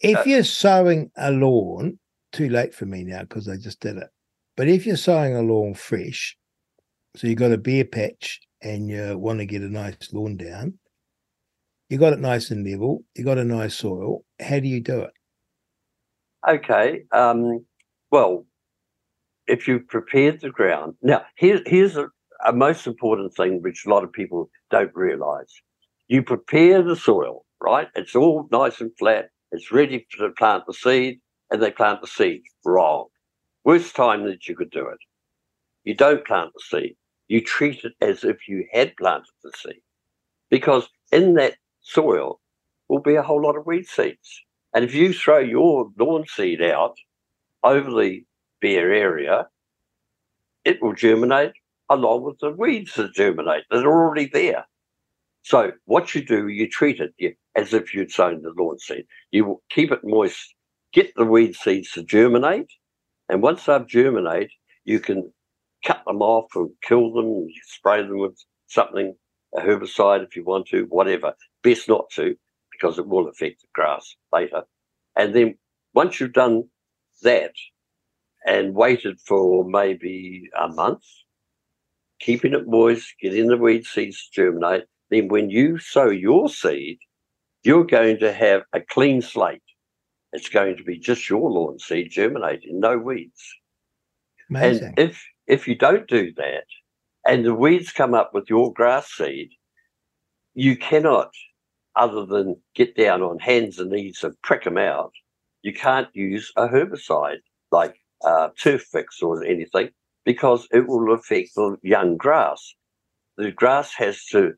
If 0.00 0.18
uh, 0.18 0.22
you're 0.26 0.44
sowing 0.44 1.10
a 1.16 1.30
lawn, 1.30 1.98
too 2.32 2.48
late 2.48 2.74
for 2.74 2.86
me 2.86 3.04
now 3.04 3.20
because 3.20 3.48
I 3.48 3.56
just 3.56 3.80
did 3.80 3.96
it. 3.96 4.08
But 4.56 4.68
if 4.68 4.86
you're 4.86 4.96
sowing 4.96 5.36
a 5.36 5.42
lawn 5.42 5.74
fresh, 5.74 6.36
so 7.16 7.26
you've 7.26 7.38
got 7.38 7.52
a 7.52 7.58
bare 7.58 7.84
patch 7.84 8.40
and 8.60 8.88
you 8.88 9.16
want 9.18 9.38
to 9.38 9.46
get 9.46 9.62
a 9.62 9.68
nice 9.68 10.12
lawn 10.12 10.36
down, 10.36 10.78
you 11.88 11.96
got 11.96 12.12
it 12.12 12.18
nice 12.18 12.50
and 12.50 12.68
level, 12.68 13.04
you 13.14 13.24
got 13.24 13.38
a 13.38 13.44
nice 13.44 13.74
soil. 13.74 14.24
How 14.40 14.60
do 14.60 14.68
you 14.68 14.80
do 14.80 15.02
it? 15.02 15.12
Okay. 16.46 17.04
Um, 17.12 17.64
well, 18.10 18.46
if 19.48 19.66
you've 19.66 19.88
prepared 19.88 20.40
the 20.40 20.50
ground. 20.50 20.94
Now, 21.02 21.24
here, 21.36 21.60
here's 21.66 21.96
a, 21.96 22.08
a 22.46 22.52
most 22.52 22.86
important 22.86 23.34
thing 23.34 23.62
which 23.62 23.84
a 23.84 23.90
lot 23.90 24.04
of 24.04 24.12
people 24.12 24.50
don't 24.70 24.94
realize. 24.94 25.52
You 26.06 26.22
prepare 26.22 26.82
the 26.82 26.96
soil, 26.96 27.44
right? 27.60 27.88
It's 27.94 28.14
all 28.14 28.48
nice 28.52 28.80
and 28.80 28.92
flat. 28.98 29.30
It's 29.50 29.72
ready 29.72 30.06
to 30.18 30.30
plant 30.30 30.64
the 30.66 30.74
seed, 30.74 31.20
and 31.50 31.62
they 31.62 31.70
plant 31.70 32.00
the 32.00 32.06
seed 32.06 32.42
wrong. 32.64 33.06
Worst 33.64 33.96
time 33.96 34.24
that 34.24 34.46
you 34.46 34.54
could 34.54 34.70
do 34.70 34.86
it. 34.86 34.98
You 35.84 35.94
don't 35.94 36.26
plant 36.26 36.52
the 36.54 36.78
seed. 36.78 36.96
You 37.28 37.42
treat 37.42 37.84
it 37.84 37.92
as 38.00 38.24
if 38.24 38.48
you 38.48 38.66
had 38.72 38.96
planted 38.96 39.26
the 39.42 39.52
seed. 39.56 39.82
Because 40.50 40.88
in 41.12 41.34
that 41.34 41.56
soil 41.82 42.40
will 42.88 43.00
be 43.00 43.14
a 43.14 43.22
whole 43.22 43.42
lot 43.42 43.56
of 43.56 43.66
weed 43.66 43.86
seeds. 43.86 44.42
And 44.74 44.84
if 44.84 44.94
you 44.94 45.12
throw 45.12 45.38
your 45.38 45.90
lawn 45.98 46.26
seed 46.26 46.62
out 46.62 46.96
over 47.62 47.90
the 47.90 48.22
bare 48.60 48.92
area, 48.92 49.48
it 50.64 50.82
will 50.82 50.94
germinate 50.94 51.52
along 51.88 52.22
with 52.22 52.38
the 52.40 52.50
weeds 52.50 52.94
that 52.94 53.14
germinate 53.14 53.64
that 53.70 53.84
are 53.84 54.04
already 54.04 54.26
there. 54.26 54.66
So 55.42 55.72
what 55.86 56.14
you 56.14 56.24
do, 56.24 56.48
you 56.48 56.68
treat 56.68 57.00
it 57.00 57.36
as 57.54 57.72
if 57.72 57.94
you'd 57.94 58.12
sown 58.12 58.42
the 58.42 58.52
lawn 58.56 58.78
seed. 58.78 59.06
You 59.30 59.62
keep 59.70 59.90
it 59.90 60.00
moist, 60.04 60.54
get 60.92 61.14
the 61.14 61.24
weed 61.24 61.54
seeds 61.54 61.92
to 61.92 62.02
germinate, 62.02 62.70
and 63.28 63.42
once 63.42 63.64
they've 63.64 63.86
germinated, 63.86 64.50
you 64.84 65.00
can 65.00 65.32
cut 65.84 66.02
them 66.06 66.22
off 66.22 66.54
or 66.54 66.68
kill 66.82 67.12
them, 67.12 67.46
spray 67.64 68.02
them 68.02 68.18
with 68.18 68.38
something, 68.66 69.14
a 69.56 69.60
herbicide 69.60 70.24
if 70.24 70.36
you 70.36 70.44
want 70.44 70.66
to, 70.68 70.84
whatever. 70.90 71.34
Best 71.62 71.88
not 71.88 72.10
to, 72.10 72.36
because 72.72 72.98
it 72.98 73.06
will 73.06 73.28
affect 73.28 73.60
the 73.60 73.68
grass 73.74 74.16
later. 74.32 74.64
And 75.16 75.34
then 75.34 75.56
once 75.94 76.20
you've 76.20 76.32
done 76.32 76.64
that, 77.22 77.52
and 78.46 78.74
waited 78.74 79.20
for 79.20 79.64
maybe 79.64 80.48
a 80.58 80.68
month, 80.68 81.04
keeping 82.20 82.54
it 82.54 82.66
moist, 82.66 83.14
getting 83.20 83.48
the 83.48 83.56
weed 83.56 83.84
seeds 83.84 84.28
to 84.28 84.42
germinate. 84.42 84.84
Then, 85.10 85.28
when 85.28 85.50
you 85.50 85.78
sow 85.78 86.08
your 86.10 86.48
seed, 86.48 86.98
you're 87.62 87.86
going 87.86 88.18
to 88.18 88.32
have 88.32 88.62
a 88.72 88.80
clean 88.80 89.22
slate. 89.22 89.62
It's 90.32 90.48
going 90.48 90.76
to 90.76 90.84
be 90.84 90.98
just 90.98 91.28
your 91.28 91.50
lawn 91.50 91.78
seed 91.78 92.10
germinating, 92.10 92.80
no 92.80 92.98
weeds. 92.98 93.42
Amazing. 94.50 94.94
And 94.96 94.98
if 94.98 95.24
if 95.46 95.66
you 95.66 95.74
don't 95.74 96.06
do 96.06 96.32
that, 96.36 96.64
and 97.26 97.44
the 97.44 97.54
weeds 97.54 97.92
come 97.92 98.14
up 98.14 98.34
with 98.34 98.50
your 98.50 98.72
grass 98.72 99.10
seed, 99.10 99.50
you 100.54 100.76
cannot, 100.76 101.30
other 101.96 102.26
than 102.26 102.60
get 102.74 102.96
down 102.96 103.22
on 103.22 103.38
hands 103.38 103.78
and 103.78 103.90
knees 103.90 104.22
and 104.22 104.40
prick 104.42 104.64
them 104.64 104.78
out, 104.78 105.12
you 105.62 105.72
can't 105.72 106.08
use 106.14 106.52
a 106.56 106.68
herbicide 106.68 107.40
like 107.70 107.96
uh, 108.24 108.48
Turfix 108.62 109.22
or 109.22 109.44
anything 109.44 109.90
because 110.24 110.68
it 110.72 110.86
will 110.86 111.12
affect 111.14 111.54
the 111.54 111.76
young 111.82 112.16
grass. 112.16 112.74
The 113.36 113.52
grass 113.52 113.94
has 113.94 114.24
to 114.26 114.54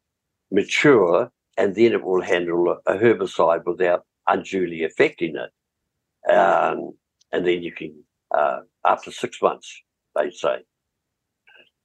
mature 0.50 1.30
and 1.56 1.74
then 1.74 1.92
it 1.92 2.02
will 2.02 2.22
handle 2.22 2.76
a 2.86 2.94
herbicide 2.94 3.64
without 3.66 4.04
unduly 4.26 4.84
affecting 4.84 5.36
it. 5.36 6.32
Um, 6.32 6.92
and 7.32 7.46
then 7.46 7.62
you 7.62 7.72
can, 7.72 8.02
uh, 8.34 8.60
after 8.84 9.10
six 9.10 9.40
months, 9.42 9.70
they 10.16 10.30
say. 10.30 10.58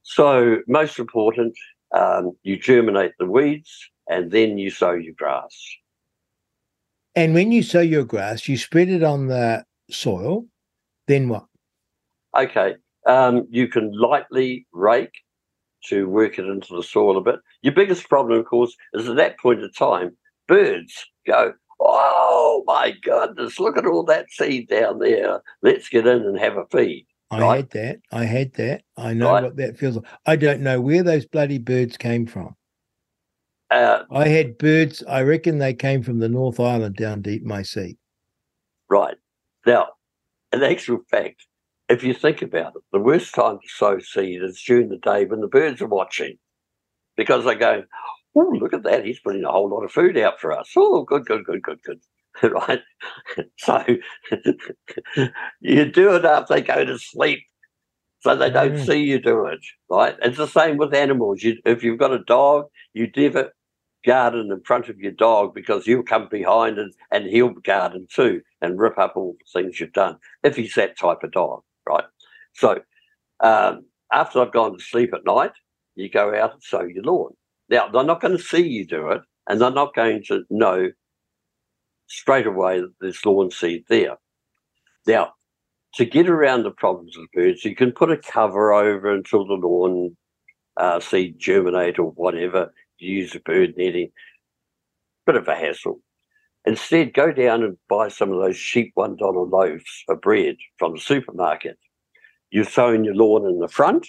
So, 0.03 0.59
most 0.67 0.99
important, 0.99 1.55
um, 1.95 2.33
you 2.43 2.57
germinate 2.57 3.13
the 3.19 3.25
weeds 3.25 3.89
and 4.09 4.31
then 4.31 4.57
you 4.57 4.69
sow 4.69 4.91
your 4.93 5.13
grass. 5.13 5.55
And 7.15 7.33
when 7.33 7.51
you 7.51 7.63
sow 7.63 7.81
your 7.81 8.03
grass, 8.03 8.47
you 8.47 8.57
spread 8.57 8.89
it 8.89 9.03
on 9.03 9.27
the 9.27 9.65
soil. 9.89 10.45
Then 11.07 11.29
what? 11.29 11.45
Okay. 12.35 12.75
Um, 13.07 13.47
you 13.49 13.67
can 13.67 13.91
lightly 13.97 14.65
rake 14.73 15.13
to 15.87 16.09
work 16.09 16.39
it 16.39 16.45
into 16.45 16.75
the 16.75 16.83
soil 16.83 17.17
a 17.17 17.21
bit. 17.21 17.39
Your 17.61 17.73
biggest 17.73 18.09
problem, 18.09 18.39
of 18.39 18.45
course, 18.45 18.75
is 18.93 19.07
at 19.07 19.17
that 19.17 19.39
point 19.39 19.63
of 19.63 19.75
time, 19.75 20.17
birds 20.47 21.05
go, 21.27 21.53
Oh 21.79 22.63
my 22.65 22.93
goodness, 23.03 23.59
look 23.59 23.77
at 23.77 23.85
all 23.85 24.03
that 24.05 24.31
seed 24.31 24.69
down 24.69 24.99
there. 24.99 25.41
Let's 25.61 25.89
get 25.89 26.07
in 26.07 26.21
and 26.23 26.39
have 26.39 26.57
a 26.57 26.65
feed. 26.71 27.05
I 27.31 27.39
right? 27.39 27.55
had 27.57 27.69
that. 27.71 27.99
I 28.11 28.25
had 28.25 28.53
that. 28.53 28.83
I 28.97 29.13
know 29.13 29.31
right. 29.31 29.43
what 29.43 29.57
that 29.57 29.77
feels 29.77 29.97
like. 29.97 30.05
I 30.25 30.35
don't 30.35 30.61
know 30.61 30.79
where 30.79 31.03
those 31.03 31.25
bloody 31.25 31.57
birds 31.57 31.97
came 31.97 32.25
from. 32.25 32.55
Uh, 33.71 34.03
I 34.11 34.27
had 34.27 34.57
birds, 34.57 35.03
I 35.07 35.21
reckon 35.23 35.57
they 35.57 35.73
came 35.73 36.03
from 36.03 36.19
the 36.19 36.29
North 36.29 36.59
Island 36.59 36.95
down 36.95 37.21
deep 37.21 37.43
my 37.43 37.63
sea. 37.63 37.97
Right. 38.89 39.15
Now, 39.65 39.87
in 40.53 40.63
actual 40.63 40.99
fact, 41.09 41.45
if 41.89 42.03
you 42.03 42.13
think 42.13 42.41
about 42.41 42.75
it, 42.75 42.81
the 42.91 42.99
worst 42.99 43.33
time 43.33 43.59
to 43.59 43.67
sow 43.67 43.99
seed 43.99 44.41
is 44.41 44.61
during 44.65 44.89
the 44.89 44.97
day 44.97 45.25
when 45.25 45.41
the 45.41 45.47
birds 45.47 45.81
are 45.81 45.87
watching 45.87 46.37
because 47.15 47.45
they 47.45 47.55
go, 47.55 47.83
oh, 48.35 48.57
look 48.59 48.73
at 48.73 48.83
that. 48.83 49.05
He's 49.05 49.19
putting 49.19 49.43
a 49.43 49.51
whole 49.51 49.69
lot 49.69 49.83
of 49.83 49.91
food 49.91 50.17
out 50.17 50.39
for 50.39 50.51
us. 50.51 50.71
Oh, 50.75 51.03
good, 51.03 51.25
good, 51.25 51.45
good, 51.45 51.61
good, 51.61 51.79
good. 51.83 51.99
right? 52.51 52.81
So 53.57 53.83
you 55.61 55.85
do 55.85 56.15
it 56.15 56.25
after 56.25 56.55
they 56.55 56.61
go 56.61 56.83
to 56.83 56.99
sleep 56.99 57.43
so 58.19 58.35
they 58.35 58.49
don't 58.49 58.73
mm. 58.73 58.85
see 58.85 59.03
you 59.03 59.21
do 59.21 59.45
it, 59.45 59.59
right? 59.89 60.15
It's 60.21 60.37
the 60.37 60.47
same 60.47 60.77
with 60.77 60.93
animals. 60.93 61.43
You, 61.43 61.57
if 61.63 61.83
you've 61.83 61.99
got 61.99 62.11
a 62.11 62.23
dog, 62.23 62.65
you 62.93 63.09
never 63.15 63.53
garden 64.05 64.51
in 64.51 64.61
front 64.61 64.89
of 64.89 64.99
your 64.99 65.11
dog 65.11 65.53
because 65.53 65.85
he'll 65.85 66.03
come 66.03 66.27
behind 66.29 66.77
and, 66.77 66.93
and 67.11 67.25
he'll 67.25 67.49
garden 67.49 68.07
too 68.13 68.41
and 68.61 68.79
rip 68.79 68.97
up 68.97 69.13
all 69.15 69.35
the 69.39 69.61
things 69.61 69.79
you've 69.79 69.93
done 69.93 70.17
if 70.43 70.55
he's 70.55 70.73
that 70.73 70.97
type 70.97 71.23
of 71.23 71.31
dog, 71.31 71.61
right? 71.87 72.05
So 72.53 72.79
um, 73.41 73.85
after 74.11 74.41
I've 74.41 74.53
gone 74.53 74.77
to 74.77 74.83
sleep 74.83 75.13
at 75.13 75.25
night, 75.25 75.51
you 75.95 76.09
go 76.09 76.35
out 76.35 76.53
and 76.53 76.63
sow 76.63 76.83
your 76.83 77.03
lawn. 77.03 77.33
Now, 77.69 77.87
they're 77.87 78.03
not 78.03 78.21
going 78.21 78.37
to 78.37 78.43
see 78.43 78.67
you 78.67 78.85
do 78.85 79.09
it 79.09 79.21
and 79.47 79.59
they're 79.59 79.71
not 79.71 79.95
going 79.95 80.23
to 80.27 80.43
know 80.49 80.91
straight 82.07 82.47
away 82.47 82.79
that 82.79 82.93
there's 83.01 83.25
lawn 83.25 83.51
seed 83.51 83.85
there. 83.89 84.17
Now, 85.07 85.33
to 85.95 86.05
get 86.05 86.29
around 86.29 86.63
the 86.63 86.71
problems 86.71 87.17
of 87.17 87.25
birds, 87.33 87.63
you 87.63 87.75
can 87.75 87.91
put 87.91 88.11
a 88.11 88.17
cover 88.17 88.73
over 88.73 89.13
until 89.13 89.45
the 89.45 89.53
lawn 89.53 90.15
uh, 90.77 90.99
seed 90.99 91.39
germinate 91.39 91.99
or 91.99 92.11
whatever. 92.11 92.73
use 92.99 93.33
a 93.35 93.39
bird 93.39 93.73
netting. 93.77 94.11
Bit 95.25 95.35
of 95.35 95.47
a 95.47 95.55
hassle. 95.55 96.01
Instead, 96.65 97.13
go 97.13 97.31
down 97.31 97.63
and 97.63 97.77
buy 97.87 98.07
some 98.07 98.31
of 98.31 98.39
those 98.39 98.57
cheap 98.57 98.91
one 98.95 99.15
dollar 99.15 99.45
loaves 99.45 100.03
of 100.09 100.21
bread 100.21 100.55
from 100.77 100.93
the 100.93 100.99
supermarket. 100.99 101.77
You 102.49 102.63
sow 102.63 102.91
in 102.91 103.03
your 103.03 103.15
lawn 103.15 103.47
in 103.47 103.59
the 103.59 103.67
front, 103.67 104.07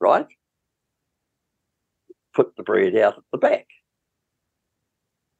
right? 0.00 0.26
Put 2.34 2.56
the 2.56 2.62
bread 2.62 2.96
out 2.96 3.18
at 3.18 3.24
the 3.30 3.38
back. 3.38 3.66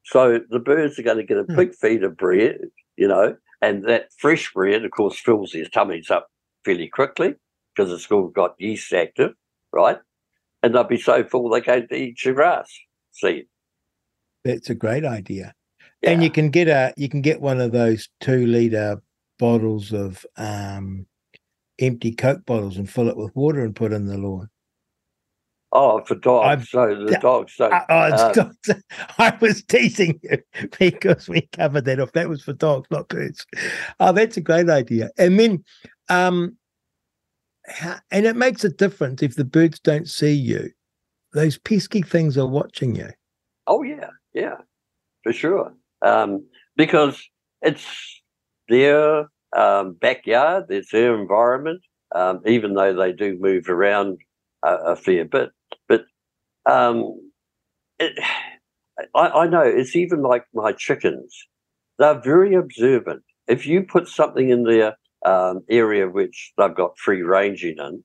So 0.05 0.39
the 0.49 0.59
birds 0.59 0.99
are 0.99 1.03
going 1.03 1.17
to 1.17 1.23
get 1.23 1.37
a 1.37 1.43
hmm. 1.43 1.55
big 1.55 1.75
feed 1.75 2.03
of 2.03 2.15
bread, 2.17 2.59
you 2.95 3.07
know, 3.07 3.35
and 3.61 3.83
that 3.85 4.13
fresh 4.17 4.53
bread, 4.53 4.85
of 4.85 4.91
course, 4.91 5.19
fills 5.19 5.51
their 5.51 5.65
tummies 5.65 6.11
up 6.11 6.29
fairly 6.63 6.87
quickly 6.87 7.35
because 7.75 7.91
it's 7.91 8.03
still 8.05 8.27
got 8.27 8.55
yeast 8.59 8.93
active, 8.93 9.31
right? 9.71 9.97
And 10.61 10.73
they'll 10.73 10.83
be 10.83 10.97
so 10.97 11.23
full 11.23 11.49
they 11.49 11.61
can't 11.61 11.91
eat 11.91 12.23
your 12.23 12.35
grass 12.35 12.71
seed. 13.11 13.47
That's 14.43 14.69
a 14.69 14.75
great 14.75 15.05
idea. 15.05 15.55
Yeah. 16.03 16.11
And 16.11 16.23
you 16.23 16.29
can 16.29 16.49
get 16.49 16.67
a 16.67 16.93
you 16.97 17.07
can 17.07 17.21
get 17.21 17.41
one 17.41 17.61
of 17.61 17.71
those 17.71 18.09
two 18.19 18.45
liter 18.45 19.01
bottles 19.39 19.93
of 19.93 20.25
um, 20.37 21.05
empty 21.79 22.13
Coke 22.13 22.45
bottles 22.45 22.77
and 22.77 22.89
fill 22.89 23.07
it 23.07 23.17
with 23.17 23.35
water 23.35 23.63
and 23.63 23.75
put 23.75 23.93
in 23.93 24.05
the 24.05 24.17
lawn. 24.17 24.49
Oh, 25.75 26.03
for 26.03 26.13
dogs. 26.15 26.45
I'm, 26.47 26.63
so 26.65 27.05
the 27.05 27.17
dogs. 27.19 27.53
So, 27.55 27.65
uh, 27.65 27.85
uh, 27.89 28.31
dogs. 28.31 28.69
I 29.17 29.35
was 29.41 29.63
teasing 29.63 30.19
you 30.21 30.37
because 30.79 31.27
we 31.27 31.49
covered 31.51 31.85
that 31.85 31.99
off. 31.99 32.11
That 32.11 32.29
was 32.29 32.43
for 32.43 32.53
dogs, 32.53 32.87
not 32.91 33.07
birds. 33.07 33.45
Oh, 33.99 34.11
that's 34.11 34.37
a 34.37 34.41
great 34.41 34.69
idea. 34.69 35.09
And 35.17 35.39
then, 35.39 35.63
um, 36.09 36.57
and 38.11 38.25
it 38.25 38.35
makes 38.35 38.63
a 38.63 38.69
difference 38.69 39.23
if 39.23 39.35
the 39.35 39.45
birds 39.45 39.79
don't 39.79 40.07
see 40.07 40.33
you. 40.33 40.69
Those 41.33 41.57
pesky 41.57 42.03
things 42.03 42.37
are 42.37 42.47
watching 42.47 42.95
you. 42.95 43.09
Oh 43.65 43.81
yeah, 43.81 44.09
yeah, 44.33 44.57
for 45.23 45.33
sure. 45.33 45.73
Um, 46.03 46.45
because 46.75 47.21
it's 47.61 47.85
their 48.69 49.27
um, 49.55 49.93
backyard, 49.93 50.65
it's 50.69 50.91
their 50.91 51.19
environment. 51.19 51.81
Um, 52.15 52.41
even 52.45 52.75
though 52.75 52.93
they 52.93 53.11
do 53.11 53.37
move 53.39 53.67
around 53.69 54.19
a, 54.63 54.75
a 54.75 54.95
fair 54.95 55.25
bit, 55.25 55.49
but 55.87 56.05
um, 56.69 57.15
it, 57.97 58.19
I, 59.15 59.27
I 59.29 59.47
know 59.47 59.61
it's 59.61 59.95
even 59.95 60.21
like 60.21 60.43
my 60.53 60.73
chickens. 60.73 61.35
They're 61.99 62.21
very 62.21 62.55
observant. 62.55 63.23
If 63.47 63.65
you 63.65 63.83
put 63.83 64.07
something 64.07 64.49
in 64.49 64.63
their 64.63 64.95
um, 65.25 65.61
area 65.69 66.07
which 66.07 66.53
they've 66.57 66.75
got 66.75 66.97
free 66.97 67.21
ranging 67.21 67.77
in, 67.77 68.03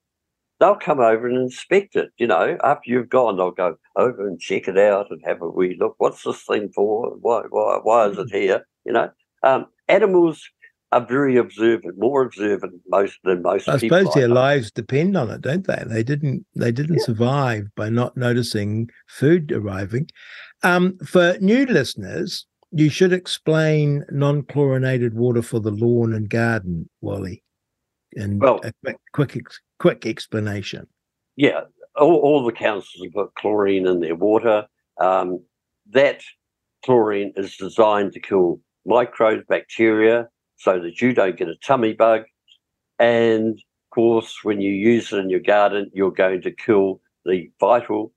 they'll 0.60 0.76
come 0.76 1.00
over 1.00 1.28
and 1.28 1.36
inspect 1.36 1.96
it. 1.96 2.10
You 2.18 2.26
know, 2.26 2.58
after 2.62 2.90
you've 2.90 3.08
gone, 3.08 3.36
they'll 3.36 3.50
go 3.50 3.76
over 3.96 4.26
and 4.26 4.40
check 4.40 4.68
it 4.68 4.78
out 4.78 5.10
and 5.10 5.20
have 5.24 5.42
a 5.42 5.48
wee 5.48 5.76
look. 5.78 5.94
What's 5.98 6.22
this 6.22 6.42
thing 6.42 6.70
for? 6.74 7.16
Why, 7.20 7.42
why, 7.50 7.78
why 7.82 8.06
is 8.08 8.18
it 8.18 8.30
here? 8.30 8.66
You 8.84 8.92
know, 8.92 9.10
um, 9.42 9.66
animals 9.88 10.42
are 10.90 11.04
very 11.04 11.36
observant, 11.36 11.98
more 11.98 12.22
observant 12.22 12.80
most 12.88 13.18
than 13.22 13.42
most. 13.42 13.68
I 13.68 13.76
suppose 13.76 14.12
their 14.14 14.28
lives 14.28 14.70
depend 14.70 15.16
on 15.16 15.30
it, 15.30 15.42
don't 15.42 15.66
they? 15.66 15.82
They 15.86 16.02
didn't 16.02 16.46
they 16.54 16.72
didn't 16.72 16.98
yeah. 16.98 17.04
survive 17.04 17.66
by 17.76 17.90
not 17.90 18.16
noticing 18.16 18.88
food 19.06 19.52
arriving. 19.52 20.08
Um, 20.62 20.96
for 21.04 21.36
new 21.40 21.66
listeners, 21.66 22.46
you 22.70 22.88
should 22.88 23.12
explain 23.12 24.04
non-chlorinated 24.10 25.14
water 25.14 25.42
for 25.42 25.60
the 25.60 25.70
lawn 25.70 26.14
and 26.14 26.28
garden, 26.28 26.88
Wally, 27.02 27.42
and 28.14 28.40
well, 28.40 28.60
a 28.64 28.72
quick 28.82 28.96
quick, 29.12 29.46
quick 29.78 30.06
explanation. 30.06 30.86
Yeah, 31.36 31.62
all, 31.96 32.16
all 32.16 32.44
the 32.44 32.52
councils 32.52 33.02
have 33.02 33.14
got 33.14 33.34
chlorine 33.34 33.86
in 33.86 34.00
their 34.00 34.14
water. 34.14 34.66
Um, 35.00 35.44
that 35.90 36.22
chlorine 36.84 37.32
is 37.36 37.56
designed 37.56 38.12
to 38.12 38.20
kill 38.20 38.60
microbes, 38.84 39.44
bacteria, 39.48 40.28
so 40.56 40.80
that 40.80 41.00
you 41.00 41.12
don't 41.12 41.36
get 41.36 41.48
a 41.48 41.56
tummy 41.56 41.92
bug. 41.92 42.22
And 42.98 43.54
of 43.56 43.94
course, 43.94 44.38
when 44.42 44.60
you 44.60 44.72
use 44.72 45.12
it 45.12 45.18
in 45.18 45.30
your 45.30 45.40
garden, 45.40 45.90
you're 45.94 46.10
going 46.10 46.42
to 46.42 46.50
kill 46.50 47.00
the 47.24 47.50
vital 47.60 48.12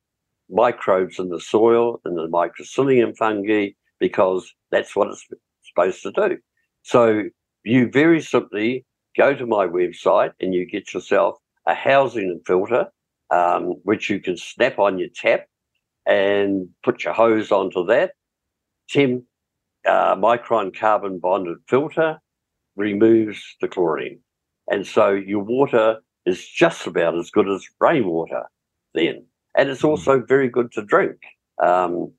microbes 0.50 1.20
in 1.20 1.30
the 1.30 1.40
soil 1.40 2.02
and 2.04 2.18
the 2.18 2.28
microcillium 2.28 3.16
fungi 3.16 3.70
because 4.00 4.54
that's 4.72 4.96
what 4.96 5.08
it's 5.10 5.26
supposed 5.64 6.02
to 6.04 6.12
do. 6.12 6.38
So 6.84 7.24
you 7.64 7.90
very 7.90 8.22
simply 8.22 8.86
go 9.16 9.36
to 9.36 9.46
my 9.46 9.68
website 9.68 10.32
and 10.40 10.54
you 10.54 10.66
get 10.66 10.94
yourself 10.94 11.38
a 11.68 11.74
housing 11.74 12.24
and 12.24 12.42
filter, 12.46 12.88
um, 13.30 13.76
which 13.84 14.10
you 14.10 14.20
can 14.20 14.38
snap 14.38 14.80
on 14.80 14.98
your 14.98 15.10
tap 15.16 15.46
and 16.06 16.68
put 16.84 17.04
your 17.04 17.14
hose 17.14 17.52
onto 17.52 17.86
that. 17.86 18.12
Tim 18.90 19.26
uh, 19.86 20.16
micron 20.16 20.76
carbon 20.76 21.20
bonded 21.20 21.58
filter 21.68 22.20
removes 22.76 23.40
the 23.62 23.68
chlorine. 23.68 24.20
And 24.70 24.86
so 24.86 25.12
your 25.12 25.44
water 25.44 25.98
is 26.26 26.48
just 26.48 26.88
about 26.88 27.18
as 27.18 27.30
good 27.30 27.50
as 27.50 27.66
rainwater 27.80 28.44
then. 28.94 29.26
And 29.58 29.70
it's 29.70 29.82
hmm. 29.82 29.88
also 29.88 30.22
very 30.22 30.50
good 30.50 30.72
to 30.74 30.84
drink. 30.84 31.18
Um, 31.62 32.14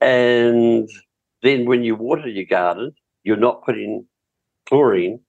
and 0.00 0.88
then 1.42 1.66
when 1.66 1.82
you 1.82 1.96
water 1.96 2.28
your 2.28 2.44
garden, 2.44 2.92
you're 3.24 3.36
not 3.36 3.64
putting 3.64 4.06
chlorine 4.68 5.20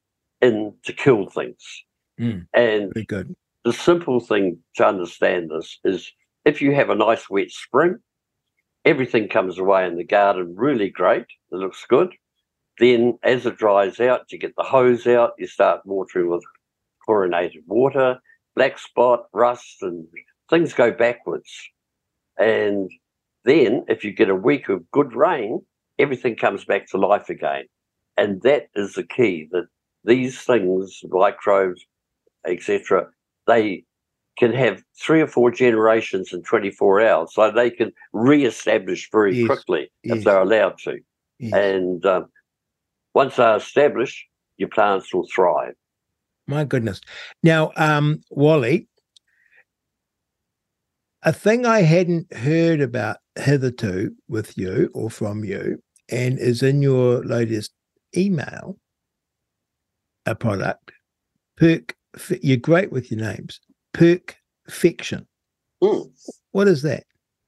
in 0.41 0.73
to 0.83 0.93
kill 0.93 1.29
things. 1.29 1.83
Mm, 2.19 2.47
and 2.53 2.93
very 2.93 3.05
good. 3.05 3.35
the 3.63 3.73
simple 3.73 4.19
thing 4.19 4.59
to 4.75 4.85
understand 4.85 5.49
this 5.49 5.79
is 5.83 6.11
if 6.45 6.61
you 6.61 6.73
have 6.75 6.89
a 6.89 6.95
nice 6.95 7.29
wet 7.29 7.51
spring, 7.51 7.97
everything 8.85 9.29
comes 9.29 9.57
away 9.57 9.85
in 9.85 9.95
the 9.95 10.03
garden 10.03 10.55
really 10.55 10.89
great. 10.89 11.25
It 11.51 11.55
looks 11.55 11.85
good. 11.87 12.13
Then, 12.79 13.19
as 13.23 13.45
it 13.45 13.57
dries 13.57 13.99
out, 13.99 14.31
you 14.31 14.37
get 14.37 14.55
the 14.55 14.63
hose 14.63 15.05
out, 15.05 15.33
you 15.37 15.47
start 15.47 15.81
watering 15.85 16.29
with 16.29 16.43
chlorinated 17.05 17.63
water, 17.67 18.19
black 18.55 18.79
spot, 18.79 19.25
rust, 19.33 19.77
and 19.81 20.05
things 20.49 20.73
go 20.73 20.91
backwards. 20.91 21.51
And 22.37 22.89
then, 23.43 23.83
if 23.89 24.03
you 24.03 24.11
get 24.11 24.29
a 24.29 24.35
week 24.35 24.69
of 24.69 24.89
good 24.91 25.13
rain, 25.13 25.61
everything 25.97 26.35
comes 26.35 26.63
back 26.63 26.87
to 26.87 26.97
life 26.97 27.29
again. 27.29 27.65
And 28.15 28.41
that 28.43 28.67
is 28.75 28.93
the 28.93 29.03
key 29.03 29.49
that 29.51 29.67
these 30.05 30.41
things, 30.41 31.01
microbes, 31.09 31.85
etc., 32.45 33.07
they 33.47 33.83
can 34.37 34.53
have 34.53 34.81
three 35.01 35.21
or 35.21 35.27
four 35.27 35.51
generations 35.51 36.31
in 36.31 36.41
24 36.43 37.01
hours. 37.01 37.33
So 37.33 37.51
they 37.51 37.69
can 37.69 37.91
re-establish 38.13 39.09
very 39.11 39.35
yes. 39.35 39.47
quickly 39.47 39.91
yes. 40.03 40.17
if 40.17 40.23
they're 40.23 40.41
allowed 40.41 40.77
to. 40.85 40.99
Yes. 41.39 41.53
And 41.53 42.05
um, 42.05 42.27
once 43.13 43.35
they're 43.35 43.57
established, 43.57 44.25
your 44.57 44.69
plants 44.69 45.13
will 45.13 45.27
thrive. 45.33 45.73
My 46.47 46.63
goodness. 46.63 47.01
Now, 47.43 47.71
um, 47.75 48.21
Wally, 48.31 48.87
a 51.23 51.33
thing 51.33 51.65
I 51.65 51.81
hadn't 51.81 52.33
heard 52.33 52.81
about 52.81 53.17
hitherto 53.37 54.15
with 54.27 54.57
you 54.57 54.89
or 54.93 55.09
from 55.09 55.43
you, 55.43 55.81
and 56.09 56.39
is 56.39 56.63
in 56.63 56.81
your 56.81 57.23
latest 57.23 57.71
email, 58.15 58.77
a 60.25 60.33
product, 60.33 60.91
perk. 61.57 61.95
You're 62.41 62.57
great 62.57 62.91
with 62.91 63.11
your 63.11 63.19
names. 63.19 63.59
Perk 63.93 64.37
fiction. 64.67 65.27
Mm. 65.83 66.09
What 66.51 66.67
is 66.67 66.81
that? 66.83 67.03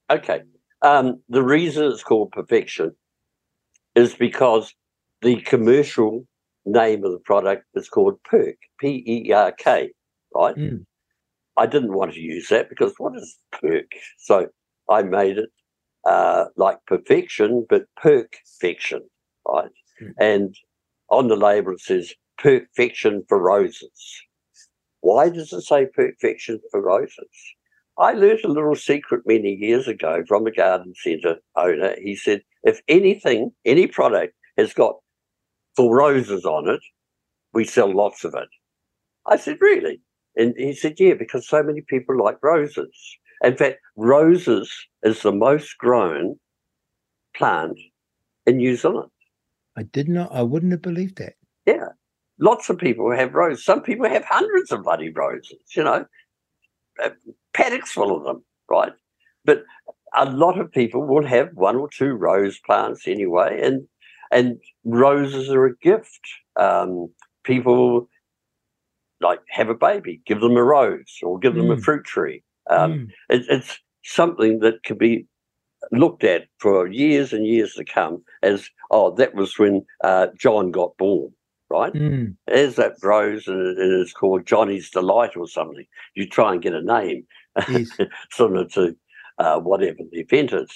Okay. 0.09 0.41
Um, 0.81 1.21
the 1.29 1.43
reason 1.43 1.85
it's 1.85 2.03
called 2.03 2.31
Perkfection 2.31 2.91
is 3.95 4.15
because 4.15 4.73
the 5.21 5.41
commercial 5.41 6.25
name 6.65 7.03
of 7.03 7.11
the 7.11 7.19
product 7.19 7.65
is 7.75 7.89
called 7.89 8.21
Perk, 8.23 8.55
P 8.79 9.03
E 9.05 9.31
R 9.31 9.51
K, 9.51 9.91
right? 10.35 10.55
Mm. 10.55 10.85
I 11.57 11.65
didn't 11.65 11.93
want 11.93 12.13
to 12.13 12.19
use 12.19 12.47
that 12.49 12.69
because 12.69 12.93
what 12.97 13.15
is 13.15 13.37
perk? 13.51 13.91
So 14.17 14.47
I 14.89 15.03
made 15.03 15.37
it 15.37 15.49
uh, 16.05 16.45
like 16.55 16.77
perfection, 16.87 17.65
but 17.69 17.85
Perkfection, 18.03 19.01
right? 19.47 19.69
Mm. 20.01 20.13
And 20.19 20.55
on 21.09 21.27
the 21.27 21.35
label 21.35 21.73
it 21.73 21.81
says 21.81 22.13
Perkfection 22.39 23.21
for 23.27 23.39
roses. 23.39 24.21
Why 25.01 25.29
does 25.29 25.51
it 25.51 25.61
say 25.61 25.87
Perkfection 25.87 26.59
for 26.71 26.81
roses? 26.81 27.55
I 27.97 28.13
learned 28.13 28.43
a 28.43 28.47
little 28.47 28.75
secret 28.75 29.21
many 29.25 29.53
years 29.53 29.87
ago 29.87 30.23
from 30.27 30.47
a 30.47 30.51
garden 30.51 30.93
centre 30.95 31.37
owner. 31.55 31.95
He 32.01 32.15
said, 32.15 32.41
if 32.63 32.81
anything, 32.87 33.51
any 33.65 33.87
product 33.87 34.33
has 34.57 34.73
got 34.73 34.95
for 35.75 35.95
roses 35.95 36.45
on 36.45 36.69
it, 36.69 36.81
we 37.53 37.65
sell 37.65 37.93
lots 37.93 38.23
of 38.23 38.33
it. 38.33 38.47
I 39.27 39.37
said, 39.37 39.57
really? 39.59 40.01
And 40.35 40.53
he 40.57 40.73
said, 40.73 40.95
yeah, 40.99 41.13
because 41.13 41.47
so 41.47 41.61
many 41.61 41.81
people 41.81 42.21
like 42.21 42.37
roses. 42.41 43.17
In 43.43 43.57
fact, 43.57 43.79
roses 43.97 44.71
is 45.03 45.21
the 45.21 45.31
most 45.31 45.77
grown 45.77 46.35
plant 47.35 47.77
in 48.45 48.57
New 48.57 48.75
Zealand. 48.75 49.11
I 49.77 49.83
did 49.83 50.07
not, 50.07 50.31
I 50.31 50.43
wouldn't 50.43 50.71
have 50.71 50.81
believed 50.81 51.17
that. 51.17 51.33
Yeah. 51.65 51.89
Lots 52.41 52.69
of 52.69 52.77
people 52.77 53.15
have 53.15 53.33
roses. 53.33 53.63
Some 53.63 53.81
people 53.81 54.09
have 54.09 54.25
hundreds 54.25 54.71
of 54.71 54.83
bloody 54.83 55.11
roses, 55.11 55.59
you 55.75 55.83
know, 55.83 56.05
uh, 57.03 57.09
paddocks 57.53 57.91
full 57.91 58.15
of 58.15 58.23
them, 58.23 58.43
right? 58.69 58.91
But 59.45 59.63
a 60.15 60.25
lot 60.25 60.59
of 60.59 60.71
people 60.71 61.05
will 61.05 61.25
have 61.25 61.49
one 61.53 61.77
or 61.77 61.87
two 61.89 62.13
rose 62.13 62.59
plants 62.65 63.07
anyway, 63.07 63.61
and 63.61 63.87
and 64.31 64.57
roses 64.83 65.49
are 65.49 65.65
a 65.65 65.77
gift. 65.77 66.19
Um, 66.57 67.09
people 67.43 68.09
like 69.21 69.39
have 69.49 69.69
a 69.69 69.75
baby, 69.75 70.21
give 70.25 70.41
them 70.41 70.57
a 70.57 70.63
rose 70.63 71.19
or 71.21 71.39
give 71.39 71.55
them 71.55 71.71
a 71.71 71.75
mm. 71.75 71.83
fruit 71.83 72.03
tree. 72.03 72.43
Um, 72.69 72.93
mm. 72.93 73.07
it, 73.29 73.45
it's 73.49 73.79
something 74.03 74.59
that 74.59 74.83
can 74.83 74.97
be 74.97 75.27
looked 75.91 76.23
at 76.23 76.45
for 76.59 76.87
years 76.87 77.33
and 77.33 77.45
years 77.45 77.73
to 77.73 77.85
come 77.85 78.23
as, 78.43 78.69
oh, 78.89 79.11
that 79.15 79.35
was 79.35 79.57
when 79.57 79.85
uh, 80.03 80.27
John 80.37 80.71
got 80.71 80.97
born, 80.97 81.31
right? 81.71 81.93
Mm. 81.93 82.35
As 82.47 82.75
that 82.75 82.99
grows 82.99 83.47
and, 83.47 83.77
and 83.77 84.01
it's 84.01 84.13
called 84.13 84.45
Johnny's 84.45 84.89
Delight 84.89 85.37
or 85.37 85.47
something, 85.47 85.85
you 86.15 86.27
try 86.27 86.51
and 86.53 86.61
get 86.61 86.73
a 86.73 86.81
name 86.81 87.25
yes. 87.69 87.89
similar 88.31 88.65
to 88.69 88.95
uh, 89.37 89.59
whatever 89.59 89.99
the 90.11 90.19
event 90.19 90.53
is. 90.53 90.69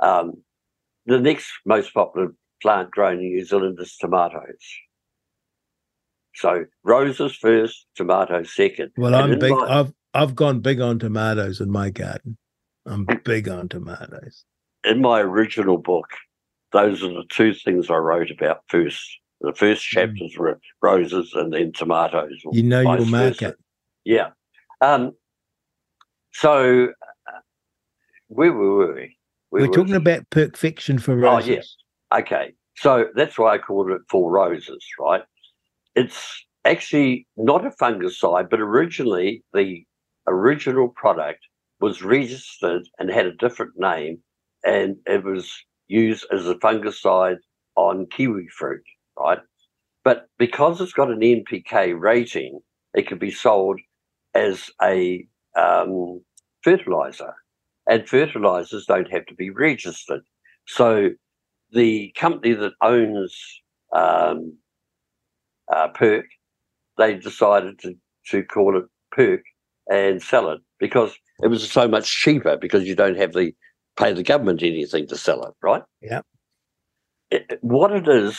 Um, 0.00 0.42
the 1.06 1.18
next 1.18 1.50
most 1.64 1.92
popular 1.94 2.34
plant 2.60 2.90
grown 2.90 3.14
in 3.14 3.20
New 3.20 3.44
Zealand 3.44 3.78
is 3.80 3.96
tomatoes. 3.96 4.64
So 6.34 6.64
roses 6.84 7.34
first, 7.36 7.86
tomatoes 7.96 8.54
second. 8.54 8.92
Well, 8.96 9.14
I'm 9.14 9.38
big. 9.38 9.50
My, 9.50 9.80
I've 9.80 9.92
I've 10.14 10.34
gone 10.34 10.60
big 10.60 10.80
on 10.80 10.98
tomatoes 10.98 11.60
in 11.60 11.70
my 11.70 11.90
garden. 11.90 12.36
I'm 12.86 13.06
big 13.24 13.48
on 13.48 13.68
tomatoes. 13.68 14.44
In 14.84 15.00
my 15.00 15.20
original 15.20 15.78
book, 15.78 16.08
those 16.72 17.02
are 17.02 17.08
the 17.08 17.24
two 17.28 17.54
things 17.54 17.90
I 17.90 17.96
wrote 17.96 18.30
about 18.30 18.62
first. 18.68 19.18
The 19.42 19.52
first 19.54 19.82
mm. 19.82 19.88
chapters 19.88 20.34
mm. 20.34 20.38
were 20.38 20.60
roses 20.80 21.32
and 21.34 21.52
then 21.52 21.72
tomatoes. 21.72 22.40
You 22.52 22.62
know 22.62 22.80
your 22.80 23.06
market. 23.06 23.56
Yeah. 24.04 24.30
Um, 24.80 25.12
so 26.32 26.88
uh, 27.28 27.40
where 28.28 28.52
were 28.52 28.94
we? 28.94 29.16
Where 29.50 29.62
we're 29.62 29.74
talking 29.74 29.94
about 29.94 30.30
Perkfection 30.30 31.00
for 31.00 31.14
roses. 31.16 31.48
Oh, 31.48 31.52
yes. 31.52 31.76
Okay. 32.14 32.54
So 32.76 33.06
that's 33.14 33.38
why 33.38 33.54
I 33.54 33.58
called 33.58 33.90
it 33.90 34.00
Four 34.08 34.30
Roses, 34.30 34.84
right? 34.98 35.22
It's 35.94 36.46
actually 36.64 37.26
not 37.36 37.66
a 37.66 37.70
fungicide, 37.70 38.48
but 38.48 38.60
originally 38.60 39.44
the 39.52 39.84
original 40.26 40.88
product 40.88 41.40
was 41.80 42.02
registered 42.02 42.88
and 42.98 43.10
had 43.10 43.26
a 43.26 43.34
different 43.34 43.72
name, 43.76 44.18
and 44.64 44.96
it 45.06 45.24
was 45.24 45.52
used 45.88 46.24
as 46.32 46.46
a 46.48 46.54
fungicide 46.54 47.38
on 47.76 48.06
kiwi 48.06 48.46
fruit, 48.56 48.84
right? 49.18 49.38
But 50.04 50.26
because 50.38 50.80
it's 50.80 50.92
got 50.92 51.10
an 51.10 51.20
NPK 51.20 51.98
rating, 51.98 52.60
it 52.94 53.06
can 53.06 53.18
be 53.18 53.30
sold 53.30 53.80
as 54.34 54.70
a 54.82 55.26
um, 55.56 56.22
fertilizer, 56.62 57.34
and 57.88 58.08
fertilizers 58.08 58.86
don't 58.86 59.10
have 59.10 59.26
to 59.26 59.34
be 59.34 59.50
registered. 59.50 60.22
So 60.66 61.10
the 61.72 62.12
company 62.16 62.54
that 62.54 62.72
owns 62.82 63.36
um, 63.92 64.56
uh, 65.72 65.88
Perk, 65.88 66.26
they 66.98 67.14
decided 67.14 67.78
to, 67.80 67.94
to 68.30 68.42
call 68.44 68.76
it 68.78 68.84
Perk 69.10 69.42
and 69.90 70.22
sell 70.22 70.50
it 70.50 70.60
because 70.78 71.14
it 71.42 71.48
was 71.48 71.68
so 71.70 71.88
much 71.88 72.10
cheaper 72.10 72.56
because 72.56 72.84
you 72.84 72.94
don't 72.94 73.16
have 73.16 73.32
the 73.32 73.54
pay 73.96 74.12
the 74.12 74.22
government 74.22 74.62
anything 74.62 75.06
to 75.08 75.16
sell 75.16 75.44
it, 75.44 75.54
right? 75.62 75.82
Yeah. 76.00 76.22
It, 77.30 77.58
what 77.62 77.92
it 77.92 78.08
is, 78.08 78.38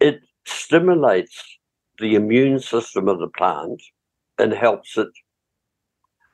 it 0.00 0.20
stimulates 0.44 1.58
the 1.98 2.14
immune 2.14 2.60
system 2.60 3.08
of 3.08 3.18
the 3.18 3.28
plant 3.28 3.82
and 4.38 4.52
helps 4.52 4.96
it 4.96 5.08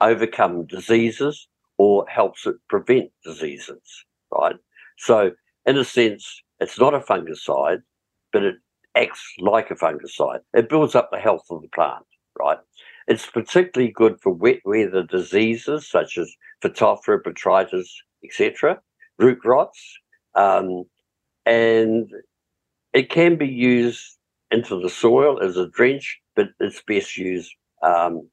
overcome 0.01 0.67
diseases 0.67 1.49
or 1.79 2.07
helps 2.09 2.47
it 2.47 2.57
prevent 2.69 3.11
diseases, 3.25 3.81
right? 4.31 4.57
So 4.99 5.33
in 5.67 5.79
a 5.79 5.85
sense, 5.85 6.43
it's 6.61 6.79
not 6.79 6.95
a 6.95 7.01
fungicide, 7.01 7.83
but 8.33 8.43
it 8.43 8.57
acts 8.95 9.25
like 9.39 9.71
a 9.71 9.75
fungicide. 9.75 10.41
It 10.53 10.69
builds 10.69 10.95
up 10.95 11.11
the 11.11 11.19
health 11.19 11.47
of 11.51 11.63
the 11.63 11.69
plant, 11.69 12.05
right? 12.39 12.59
It's 13.09 13.27
particularly 13.27 13.93
good 13.93 14.21
for 14.21 14.33
wet 14.33 14.61
weather 14.65 15.03
diseases 15.03 15.89
such 15.89 16.17
as 16.17 16.33
Phytophthora, 16.63 17.23
botrytis, 17.23 17.89
etc., 18.25 18.81
root 19.19 19.39
rots, 19.45 19.99
um, 20.35 20.85
and 21.45 22.11
it 22.95 23.11
can 23.11 23.37
be 23.37 23.49
used 23.49 24.19
into 24.51 24.81
the 24.81 24.89
soil 24.89 25.43
as 25.43 25.57
a 25.57 25.69
drench, 25.69 26.21
but 26.37 26.49
it's 26.61 26.83
best 26.87 27.17
used 27.17 27.53
um, 27.83 28.29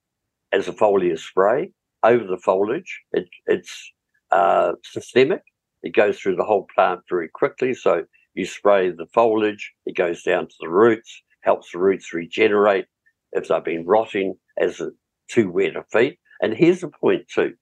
as 0.53 0.67
a 0.67 0.73
foliar 0.73 1.17
spray 1.17 1.73
over 2.03 2.23
the 2.25 2.37
foliage. 2.37 3.01
It, 3.11 3.27
it's 3.47 3.91
uh, 4.31 4.73
systemic, 4.83 5.41
it 5.83 5.95
goes 5.95 6.19
through 6.19 6.35
the 6.35 6.43
whole 6.43 6.67
plant 6.73 7.01
very 7.09 7.27
quickly. 7.27 7.73
So 7.73 8.05
you 8.35 8.45
spray 8.45 8.91
the 8.91 9.07
foliage, 9.13 9.73
it 9.87 9.95
goes 9.95 10.21
down 10.23 10.47
to 10.47 10.55
the 10.59 10.69
roots, 10.69 11.23
helps 11.41 11.71
the 11.71 11.79
roots 11.79 12.13
regenerate 12.13 12.85
if 13.33 13.47
they've 13.47 13.63
been 13.63 13.85
rotting 13.85 14.35
as 14.59 14.79
a, 14.79 14.91
too 15.27 15.49
wet 15.49 15.75
a 15.75 15.83
feet. 15.91 16.19
And 16.39 16.53
here's 16.53 16.81
the 16.81 16.89
point 16.89 17.27
too. 17.33 17.55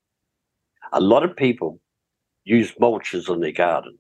A 0.92 1.00
lot 1.00 1.24
of 1.24 1.36
people 1.36 1.80
use 2.44 2.74
mulches 2.74 3.34
in 3.34 3.40
their 3.40 3.52
garden? 3.54 3.98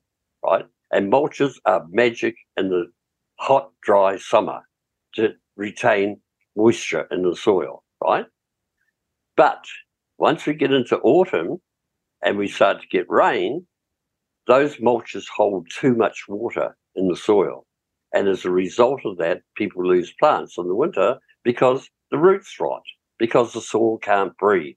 And 0.91 1.11
mulches 1.11 1.55
are 1.65 1.85
magic 1.89 2.35
in 2.57 2.69
the 2.69 2.87
hot, 3.39 3.71
dry 3.81 4.17
summer 4.17 4.61
to 5.15 5.33
retain 5.55 6.21
moisture 6.55 7.07
in 7.11 7.21
the 7.21 7.35
soil, 7.35 7.83
right? 8.03 8.25
But 9.37 9.65
once 10.17 10.45
we 10.45 10.53
get 10.53 10.73
into 10.73 10.97
autumn 10.99 11.57
and 12.23 12.37
we 12.37 12.47
start 12.47 12.81
to 12.81 12.87
get 12.87 13.05
rain, 13.09 13.65
those 14.47 14.77
mulches 14.77 15.25
hold 15.33 15.67
too 15.69 15.95
much 15.95 16.25
water 16.27 16.75
in 16.95 17.07
the 17.07 17.15
soil. 17.15 17.65
And 18.13 18.27
as 18.27 18.43
a 18.43 18.51
result 18.51 19.01
of 19.05 19.17
that, 19.17 19.41
people 19.55 19.87
lose 19.87 20.13
plants 20.19 20.57
in 20.57 20.67
the 20.67 20.75
winter 20.75 21.19
because 21.43 21.89
the 22.11 22.17
roots 22.17 22.55
rot, 22.59 22.81
because 23.19 23.53
the 23.53 23.61
soil 23.61 23.99
can't 23.99 24.35
breathe. 24.37 24.75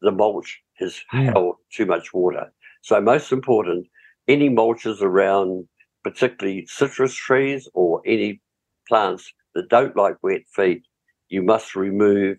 The 0.00 0.10
mulch 0.10 0.60
has 0.78 1.00
mm. 1.12 1.32
held 1.32 1.56
too 1.72 1.86
much 1.86 2.12
water. 2.12 2.52
So, 2.82 3.00
most 3.00 3.30
important, 3.30 3.86
any 4.28 4.48
mulches 4.48 5.00
around, 5.02 5.66
particularly 6.04 6.66
citrus 6.66 7.14
trees 7.14 7.68
or 7.74 8.02
any 8.06 8.40
plants 8.88 9.32
that 9.54 9.68
don't 9.68 9.96
like 9.96 10.16
wet 10.22 10.42
feet, 10.54 10.82
you 11.28 11.42
must 11.42 11.74
remove 11.74 12.38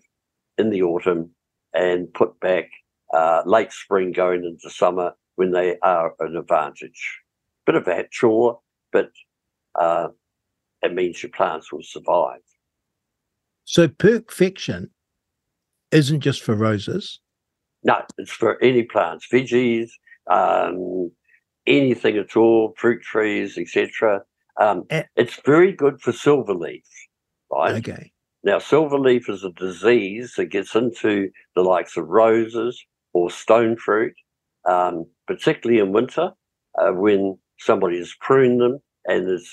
in 0.58 0.70
the 0.70 0.82
autumn 0.82 1.30
and 1.72 2.12
put 2.14 2.38
back 2.40 2.66
uh, 3.12 3.42
late 3.44 3.72
spring 3.72 4.12
going 4.12 4.44
into 4.44 4.70
summer 4.70 5.12
when 5.36 5.50
they 5.50 5.76
are 5.82 6.14
an 6.20 6.36
advantage. 6.36 7.20
Bit 7.66 7.76
of 7.76 7.88
a 7.88 8.04
chore, 8.10 8.60
but 8.92 9.10
uh, 9.78 10.08
it 10.82 10.94
means 10.94 11.22
your 11.22 11.30
plants 11.30 11.72
will 11.72 11.82
survive. 11.82 12.40
So 13.64 13.88
Perkfection 13.88 14.90
isn't 15.90 16.20
just 16.20 16.42
for 16.42 16.54
roses. 16.54 17.20
No, 17.82 18.02
it's 18.18 18.30
for 18.30 18.62
any 18.62 18.82
plants, 18.82 19.26
veggies, 19.32 19.90
um, 20.30 21.10
anything 21.66 22.16
at 22.16 22.36
all, 22.36 22.74
fruit 22.76 23.02
trees, 23.02 23.58
etc. 23.58 24.22
Um, 24.60 24.84
eh. 24.90 25.04
it's 25.16 25.40
very 25.44 25.72
good 25.72 26.00
for 26.00 26.12
silverleaf, 26.12 26.82
right? 27.50 27.74
Okay. 27.76 28.12
Now, 28.42 28.58
silver 28.58 28.98
leaf 28.98 29.28
is 29.28 29.42
a 29.42 29.50
disease 29.52 30.34
that 30.36 30.46
gets 30.46 30.74
into 30.74 31.30
the 31.54 31.62
likes 31.62 31.96
of 31.96 32.08
roses 32.08 32.82
or 33.14 33.30
stone 33.30 33.76
fruit, 33.76 34.14
um, 34.68 35.06
particularly 35.26 35.80
in 35.80 35.92
winter 35.92 36.32
uh, 36.78 36.92
when 36.92 37.38
somebody 37.58 37.98
has 37.98 38.14
pruned 38.20 38.60
them 38.60 38.80
and 39.06 39.26
there's 39.26 39.50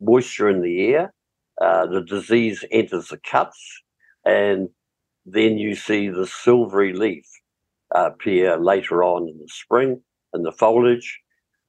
moisture 0.00 0.48
in 0.48 0.62
the 0.62 0.86
air. 0.86 1.12
Uh, 1.60 1.86
the 1.86 2.02
disease 2.02 2.64
enters 2.70 3.08
the 3.08 3.18
cuts, 3.18 3.82
and 4.24 4.68
then 5.26 5.58
you 5.58 5.74
see 5.74 6.08
the 6.08 6.26
silvery 6.26 6.94
leaf 6.94 7.26
uh, 7.94 8.10
appear 8.12 8.56
later 8.56 9.02
on 9.02 9.28
in 9.28 9.36
the 9.38 9.48
spring 9.48 10.00
in 10.32 10.42
the 10.42 10.52
foliage. 10.52 11.20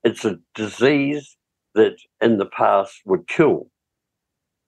It's 0.04 0.26
a 0.26 0.40
disease 0.56 1.38
that 1.76 1.96
in 2.22 2.38
the 2.38 2.46
past 2.46 3.02
would 3.06 3.28
kill 3.28 3.68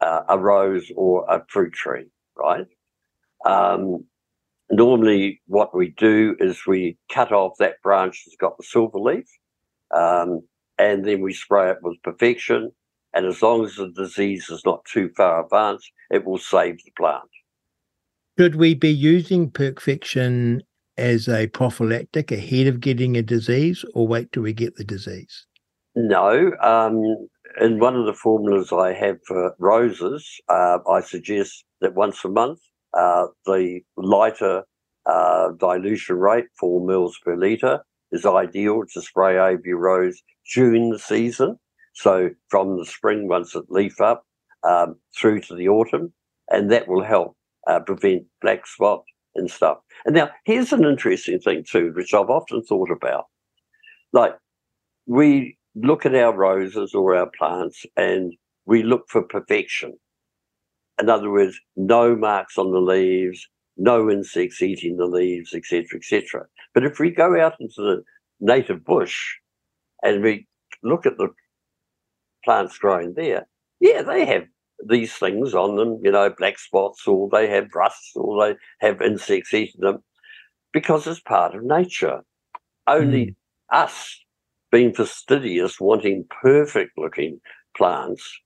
uh, 0.01 0.21
a 0.29 0.37
rose 0.37 0.91
or 0.95 1.25
a 1.29 1.43
fruit 1.49 1.73
tree, 1.73 2.05
right? 2.37 2.67
Um, 3.45 4.05
normally, 4.71 5.41
what 5.47 5.75
we 5.75 5.89
do 5.97 6.35
is 6.39 6.65
we 6.67 6.97
cut 7.11 7.31
off 7.31 7.53
that 7.59 7.81
branch 7.81 8.23
that's 8.25 8.37
got 8.37 8.57
the 8.57 8.63
silver 8.63 8.99
leaf, 8.99 9.27
um, 9.95 10.41
and 10.77 11.05
then 11.05 11.21
we 11.21 11.33
spray 11.33 11.71
it 11.71 11.77
with 11.81 12.01
Perkfection. 12.03 12.71
And 13.15 13.27
as 13.27 13.41
long 13.41 13.63
as 13.63 13.75
the 13.75 13.91
disease 13.91 14.49
is 14.49 14.63
not 14.65 14.85
too 14.85 15.11
far 15.15 15.43
advanced, 15.43 15.91
it 16.09 16.25
will 16.25 16.39
save 16.39 16.77
the 16.83 16.91
plant. 16.97 17.29
Should 18.39 18.55
we 18.55 18.73
be 18.73 18.89
using 18.89 19.51
Perkfection 19.51 20.61
as 20.97 21.27
a 21.27 21.47
prophylactic 21.47 22.31
ahead 22.31 22.67
of 22.67 22.79
getting 22.79 23.17
a 23.17 23.21
disease, 23.21 23.83
or 23.93 24.07
wait 24.07 24.31
till 24.31 24.43
we 24.43 24.53
get 24.53 24.75
the 24.75 24.83
disease? 24.83 25.45
No. 25.95 26.51
Um, 26.61 27.27
in 27.61 27.79
one 27.79 27.95
of 27.95 28.05
the 28.05 28.13
formulas 28.13 28.71
I 28.71 28.93
have 28.93 29.17
for 29.27 29.55
roses, 29.59 30.27
uh, 30.49 30.79
I 30.89 31.01
suggest 31.01 31.65
that 31.81 31.93
once 31.93 32.23
a 32.25 32.29
month, 32.29 32.59
uh, 32.93 33.27
the 33.45 33.81
lighter 33.97 34.63
uh, 35.05 35.49
dilution 35.59 36.15
rate, 36.17 36.45
four 36.59 36.85
mils 36.85 37.17
per 37.23 37.35
litre, 37.35 37.83
is 38.11 38.25
ideal 38.25 38.83
to 38.93 39.01
spray 39.01 39.35
your 39.63 39.77
rose 39.77 40.21
during 40.53 40.89
the 40.89 40.99
season. 40.99 41.57
So 41.93 42.29
from 42.49 42.77
the 42.77 42.85
spring, 42.85 43.27
once 43.27 43.55
it 43.55 43.65
leaf 43.69 43.99
up, 44.01 44.23
um, 44.63 44.95
through 45.19 45.41
to 45.41 45.55
the 45.55 45.67
autumn, 45.67 46.13
and 46.49 46.71
that 46.71 46.87
will 46.87 47.03
help 47.03 47.35
uh, 47.67 47.79
prevent 47.79 48.23
black 48.41 48.65
spot 48.65 49.03
and 49.35 49.49
stuff. 49.49 49.79
And 50.05 50.15
now 50.15 50.29
here's 50.45 50.73
an 50.73 50.85
interesting 50.85 51.39
thing 51.39 51.63
too, 51.69 51.91
which 51.95 52.13
I've 52.13 52.29
often 52.29 52.63
thought 52.63 52.91
about. 52.91 53.25
Like 54.11 54.35
we 55.05 55.57
look 55.75 56.05
at 56.05 56.15
our 56.15 56.35
roses 56.35 56.93
or 56.93 57.15
our 57.15 57.29
plants 57.37 57.85
and 57.97 58.33
we 58.65 58.83
look 58.83 59.05
for 59.09 59.23
perfection. 59.23 59.97
In 61.01 61.09
other 61.09 61.31
words, 61.31 61.59
no 61.75 62.15
marks 62.15 62.57
on 62.57 62.71
the 62.71 62.79
leaves, 62.79 63.47
no 63.77 64.09
insects 64.09 64.61
eating 64.61 64.97
the 64.97 65.05
leaves, 65.05 65.53
etc., 65.53 65.85
etc. 65.95 66.45
But 66.73 66.85
if 66.85 66.99
we 66.99 67.09
go 67.09 67.39
out 67.39 67.55
into 67.59 67.81
the 67.81 68.03
native 68.39 68.85
bush 68.85 69.17
and 70.03 70.21
we 70.21 70.47
look 70.83 71.05
at 71.05 71.17
the 71.17 71.29
plants 72.45 72.77
growing 72.77 73.13
there, 73.15 73.47
yeah, 73.79 74.03
they 74.03 74.25
have 74.25 74.43
these 74.87 75.13
things 75.13 75.53
on 75.53 75.75
them, 75.75 75.99
you 76.03 76.11
know, 76.11 76.29
black 76.29 76.59
spots, 76.59 77.07
or 77.07 77.29
they 77.31 77.47
have 77.47 77.73
rusts, 77.75 78.11
or 78.15 78.45
they 78.45 78.55
have 78.79 79.01
insects 79.01 79.53
eating 79.53 79.81
them, 79.81 80.03
because 80.71 81.07
it's 81.07 81.19
part 81.19 81.55
of 81.55 81.63
nature. 81.63 82.21
Only 82.87 83.27
mm. 83.27 83.35
us 83.71 84.19
being 84.71 84.93
fastidious, 84.93 85.79
wanting 85.79 86.25
perfect 86.41 86.91
looking 86.97 87.39
plants, 87.77 88.39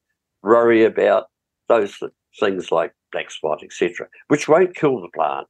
worry 0.44 0.84
about 0.84 1.26
those 1.68 1.98
things 2.40 2.72
like 2.72 2.94
black 3.12 3.32
spot, 3.32 3.64
etc., 3.64 4.08
which 4.28 4.48
won't 4.48 4.76
kill 4.76 5.02
the 5.02 5.10
plant, 5.14 5.48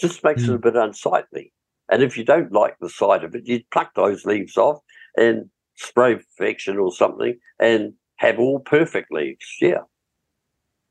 just 0.00 0.22
makes 0.22 0.44
mm. 0.44 0.50
it 0.50 0.54
a 0.54 0.58
bit 0.58 0.76
unsightly. 0.76 1.52
And 1.90 2.02
if 2.02 2.16
you 2.16 2.24
don't 2.24 2.52
like 2.52 2.76
the 2.80 2.90
sight 2.90 3.24
of 3.24 3.34
it, 3.34 3.46
you 3.46 3.62
pluck 3.72 3.94
those 3.94 4.24
leaves 4.24 4.56
off 4.56 4.80
and 5.16 5.48
spray 5.76 6.16
Perkfection 6.38 6.80
or 6.80 6.92
something 6.92 7.38
and 7.58 7.94
have 8.16 8.38
all 8.38 8.60
perfect 8.60 9.10
leaves. 9.10 9.46
Yeah. 9.60 9.82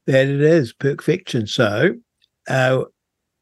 That 0.07 0.29
it 0.29 0.39
is 0.39 0.71
perfection. 0.71 1.47
So 1.47 1.95
uh, 2.47 2.83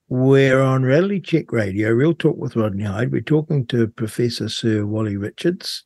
we're 0.09 0.59
on 0.59 0.82
Reality 0.82 1.22
Check 1.22 1.51
Radio, 1.51 1.91
Real 1.91 2.16
Talk 2.16 2.38
with 2.38 2.55
Rodney 2.55 2.86
Hide. 2.86 3.11
We're 3.11 3.22
talking 3.22 3.68
to 3.68 3.88
Professor 3.88 4.49
Sir 4.49 4.84
Wally 4.84 5.16
Richards, 5.16 5.86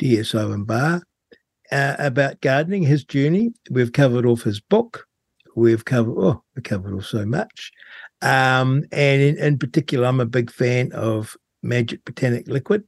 DSO 0.00 0.54
and 0.54 0.66
Bar, 0.66 1.02
uh, 1.70 1.94
about 1.98 2.40
gardening, 2.40 2.84
his 2.84 3.04
journey. 3.04 3.52
We've 3.70 3.92
covered 3.92 4.24
off 4.24 4.44
his 4.44 4.60
book. 4.60 5.06
We've 5.56 5.84
covered, 5.84 6.16
oh, 6.16 6.42
we 6.54 6.62
covered 6.62 6.94
off 6.94 7.04
so 7.04 7.26
much. 7.26 7.70
Um, 8.22 8.82
and 8.92 9.20
in, 9.20 9.36
in 9.36 9.58
particular, 9.58 10.06
I'm 10.06 10.20
a 10.20 10.26
big 10.26 10.50
fan 10.50 10.90
of 10.92 11.36
Magic 11.62 12.02
Botanic 12.06 12.48
Liquid. 12.48 12.82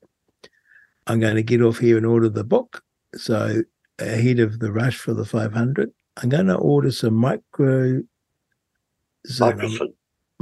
I'm 1.07 1.21
going 1.21 1.37
to 1.37 1.43
get 1.43 1.61
off 1.61 1.81
here 1.81 1.99
and 1.99 2.07
order 2.07 2.31
the 2.31 2.45
book. 2.45 2.83
So 3.15 3.63
ahead 3.99 4.39
of 4.39 4.59
the 4.59 4.73
rush 4.73 4.97
for 4.97 5.13
the 5.13 5.27
500, 5.27 5.91
I'm 6.21 6.29
going 6.29 6.47
to 6.47 6.57
order 6.57 6.91
some 6.91 7.15
micro 7.15 8.03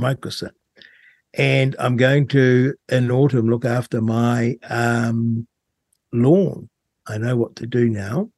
Mycosyn. 0.00 0.50
And 1.34 1.76
I'm 1.78 1.96
going 1.96 2.28
to, 2.28 2.74
in 2.88 3.10
autumn, 3.10 3.50
look 3.50 3.66
after 3.66 4.00
my 4.00 4.56
um, 4.70 5.46
lawn. 6.12 6.70
I 7.06 7.18
know 7.18 7.36
what 7.36 7.56
to 7.56 7.66
do 7.66 7.90
now. 7.90 8.30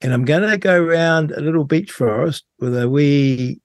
And 0.00 0.14
I'm 0.14 0.24
going 0.24 0.48
to 0.48 0.56
go 0.56 0.82
around 0.82 1.32
a 1.32 1.40
little 1.40 1.64
beech 1.64 1.90
forest 1.90 2.44
with 2.58 2.76
a 2.76 2.88
wee 2.88 3.60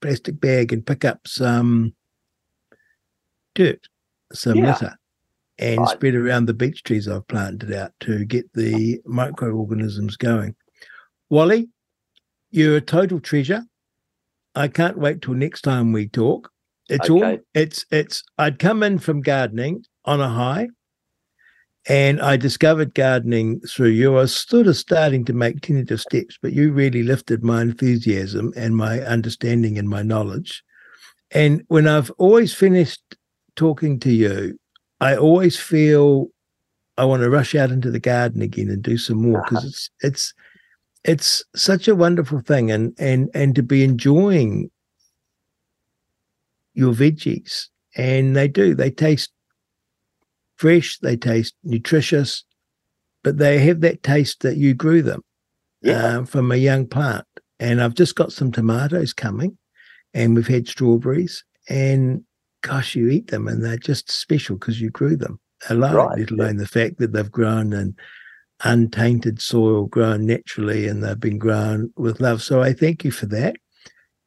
plastic 0.00 0.40
bag 0.40 0.72
and 0.72 0.84
pick 0.84 1.04
up 1.04 1.20
some 1.26 1.94
dirt, 3.54 3.86
some 4.32 4.56
yeah. 4.56 4.72
litter, 4.72 4.98
and 5.58 5.80
right. 5.80 5.90
spread 5.90 6.14
around 6.14 6.46
the 6.46 6.54
beech 6.54 6.82
trees 6.82 7.06
I've 7.06 7.28
planted 7.28 7.72
out 7.72 7.92
to 8.00 8.24
get 8.24 8.52
the 8.54 9.00
microorganisms 9.04 10.16
going. 10.16 10.56
Wally, 11.30 11.68
you're 12.56 12.76
a 12.76 12.80
total 12.80 13.20
treasure. 13.20 13.62
I 14.54 14.68
can't 14.68 14.98
wait 14.98 15.22
till 15.22 15.34
next 15.34 15.62
time 15.62 15.92
we 15.92 16.08
talk. 16.08 16.50
It's 16.88 17.10
okay. 17.10 17.24
all 17.24 17.38
it's 17.54 17.84
it's 17.90 18.22
I'd 18.38 18.58
come 18.58 18.82
in 18.82 18.98
from 18.98 19.20
gardening 19.20 19.84
on 20.04 20.20
a 20.20 20.28
high 20.28 20.68
and 21.88 22.20
I 22.20 22.36
discovered 22.36 22.94
gardening 22.94 23.60
through 23.60 23.90
you. 23.90 24.12
I 24.12 24.22
was 24.22 24.34
sort 24.34 24.66
of 24.66 24.76
starting 24.76 25.24
to 25.26 25.32
make 25.32 25.60
tentative 25.60 26.00
steps, 26.00 26.36
but 26.40 26.52
you 26.52 26.72
really 26.72 27.02
lifted 27.02 27.44
my 27.44 27.62
enthusiasm 27.62 28.52
and 28.56 28.76
my 28.76 29.00
understanding 29.02 29.78
and 29.78 29.88
my 29.88 30.02
knowledge. 30.02 30.64
And 31.30 31.62
when 31.68 31.86
I've 31.86 32.10
always 32.18 32.54
finished 32.54 33.02
talking 33.54 34.00
to 34.00 34.12
you, 34.12 34.58
I 35.00 35.16
always 35.16 35.56
feel 35.56 36.28
I 36.96 37.04
want 37.04 37.22
to 37.22 37.30
rush 37.30 37.54
out 37.54 37.70
into 37.70 37.90
the 37.90 38.00
garden 38.00 38.42
again 38.42 38.68
and 38.68 38.82
do 38.82 38.96
some 38.98 39.18
more 39.22 39.42
because 39.42 39.58
uh-huh. 39.58 39.66
it's 39.66 39.90
it's 40.00 40.34
it's 41.06 41.44
such 41.54 41.86
a 41.86 41.94
wonderful 41.94 42.40
thing 42.40 42.70
and 42.70 42.92
and 42.98 43.30
and 43.32 43.54
to 43.54 43.62
be 43.62 43.82
enjoying 43.84 44.70
your 46.74 46.92
veggies 46.92 47.68
and 47.96 48.36
they 48.36 48.48
do 48.48 48.74
they 48.74 48.90
taste 48.90 49.30
fresh 50.56 50.98
they 50.98 51.16
taste 51.16 51.54
nutritious 51.62 52.44
but 53.22 53.38
they 53.38 53.58
have 53.58 53.80
that 53.80 54.02
taste 54.02 54.40
that 54.42 54.56
you 54.56 54.74
grew 54.74 55.00
them 55.00 55.22
yeah. 55.80 56.18
uh, 56.18 56.24
from 56.24 56.50
a 56.50 56.56
young 56.56 56.86
plant 56.86 57.24
and 57.60 57.80
i've 57.80 57.94
just 57.94 58.16
got 58.16 58.32
some 58.32 58.50
tomatoes 58.50 59.12
coming 59.12 59.56
and 60.12 60.34
we've 60.34 60.48
had 60.48 60.66
strawberries 60.66 61.44
and 61.68 62.22
gosh 62.62 62.96
you 62.96 63.08
eat 63.08 63.28
them 63.28 63.46
and 63.46 63.64
they're 63.64 63.76
just 63.76 64.10
special 64.10 64.56
because 64.56 64.80
you 64.80 64.90
grew 64.90 65.16
them 65.16 65.38
alone, 65.70 65.94
right, 65.94 66.18
let 66.18 66.30
alone 66.30 66.54
yeah. 66.54 66.60
the 66.60 66.68
fact 66.68 66.98
that 66.98 67.12
they've 67.12 67.30
grown 67.30 67.72
in 67.72 67.94
untainted 68.64 69.40
soil, 69.40 69.86
grown 69.86 70.26
naturally, 70.26 70.88
and 70.88 71.02
they've 71.02 71.20
been 71.20 71.38
grown 71.38 71.92
with 71.96 72.20
love. 72.20 72.42
So 72.42 72.62
I 72.62 72.72
thank 72.72 73.04
you 73.04 73.10
for 73.10 73.26
that. 73.26 73.56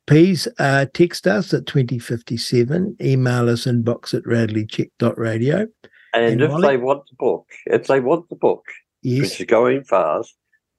Please 0.08 0.48
uh, 0.58 0.86
text 0.94 1.28
us 1.28 1.54
at 1.54 1.68
2057, 1.68 2.98
email 3.02 3.50
us 3.50 3.66
inbox 3.66 4.14
at 4.14 4.24
realitycheck.radio. 4.24 5.68
And, 6.14 6.26
and 6.26 6.42
if 6.42 6.62
they 6.62 6.78
want 6.78 7.04
the 7.08 7.16
book, 7.20 7.46
if 7.68 7.86
they 7.86 8.00
want 8.00 8.28
the 8.30 8.36
book, 8.36 8.66
yes. 9.04 9.22
which 9.22 9.42
is 9.42 9.46
going 9.46 9.84
fast, 9.84 10.34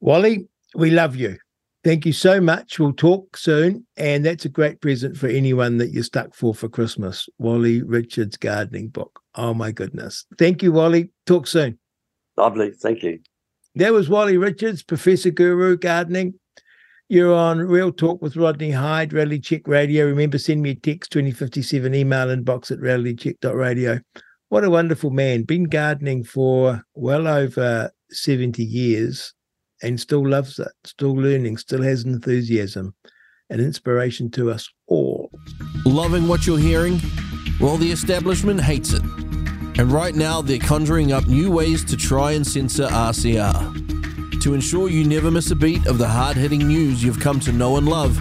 Wally, 0.00 0.48
we 0.74 0.90
love 0.90 1.16
you. 1.16 1.38
Thank 1.84 2.04
you 2.04 2.12
so 2.12 2.40
much. 2.40 2.78
We'll 2.78 2.92
talk 2.92 3.36
soon. 3.36 3.86
And 3.96 4.26
that's 4.26 4.44
a 4.44 4.48
great 4.48 4.80
present 4.80 5.16
for 5.16 5.28
anyone 5.28 5.78
that 5.78 5.92
you're 5.92 6.02
stuck 6.02 6.34
for 6.34 6.54
for 6.54 6.68
Christmas. 6.68 7.28
Wally 7.38 7.82
Richards 7.82 8.36
gardening 8.36 8.88
book. 8.88 9.20
Oh, 9.36 9.54
my 9.54 9.70
goodness. 9.70 10.26
Thank 10.38 10.62
you, 10.62 10.72
Wally. 10.72 11.10
Talk 11.24 11.46
soon. 11.46 11.78
Lovely. 12.36 12.72
Thank 12.72 13.02
you. 13.02 13.20
That 13.78 13.92
was 13.92 14.08
Wally 14.08 14.36
Richards, 14.36 14.82
Professor 14.82 15.30
Guru 15.30 15.76
Gardening. 15.76 16.34
You're 17.08 17.32
on 17.32 17.60
Real 17.60 17.92
Talk 17.92 18.20
with 18.20 18.36
Rodney 18.36 18.72
Hide, 18.72 19.12
Reality 19.12 19.38
Check 19.38 19.68
Radio. 19.68 20.06
Remember, 20.06 20.36
send 20.36 20.62
me 20.62 20.70
a 20.70 20.74
text 20.74 21.12
2057 21.12 21.94
email 21.94 22.26
inbox 22.26 22.72
at 22.72 22.80
realitycheck.radio. 22.80 24.00
What 24.48 24.64
a 24.64 24.70
wonderful 24.70 25.10
man. 25.10 25.44
Been 25.44 25.62
gardening 25.62 26.24
for 26.24 26.82
well 26.96 27.28
over 27.28 27.92
70 28.10 28.64
years 28.64 29.32
and 29.80 30.00
still 30.00 30.28
loves 30.28 30.58
it, 30.58 30.72
still 30.82 31.14
learning, 31.14 31.58
still 31.58 31.82
has 31.82 32.04
enthusiasm 32.04 32.96
and 33.48 33.60
inspiration 33.60 34.28
to 34.32 34.50
us 34.50 34.68
all. 34.88 35.30
Loving 35.86 36.26
what 36.26 36.48
you're 36.48 36.58
hearing? 36.58 37.00
Well, 37.60 37.76
the 37.76 37.92
establishment 37.92 38.60
hates 38.60 38.92
it. 38.92 39.02
And 39.78 39.92
right 39.92 40.14
now, 40.14 40.42
they're 40.42 40.58
conjuring 40.58 41.12
up 41.12 41.26
new 41.26 41.52
ways 41.52 41.84
to 41.84 41.96
try 41.96 42.32
and 42.32 42.44
censor 42.44 42.88
RCR. 42.88 44.42
To 44.42 44.54
ensure 44.54 44.88
you 44.88 45.04
never 45.04 45.30
miss 45.30 45.52
a 45.52 45.56
beat 45.56 45.86
of 45.86 45.98
the 45.98 46.08
hard 46.08 46.36
hitting 46.36 46.66
news 46.66 47.02
you've 47.02 47.20
come 47.20 47.38
to 47.40 47.52
know 47.52 47.76
and 47.76 47.88
love, 47.88 48.18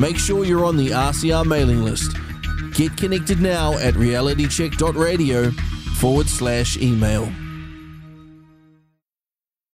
make 0.00 0.16
sure 0.16 0.46
you're 0.46 0.64
on 0.64 0.78
the 0.78 0.88
RCR 0.88 1.44
mailing 1.44 1.84
list. 1.84 2.16
Get 2.72 2.96
connected 2.96 3.40
now 3.40 3.74
at 3.74 3.94
realitycheck.radio 3.94 5.50
forward 6.00 6.26
slash 6.26 6.78
email. 6.78 7.30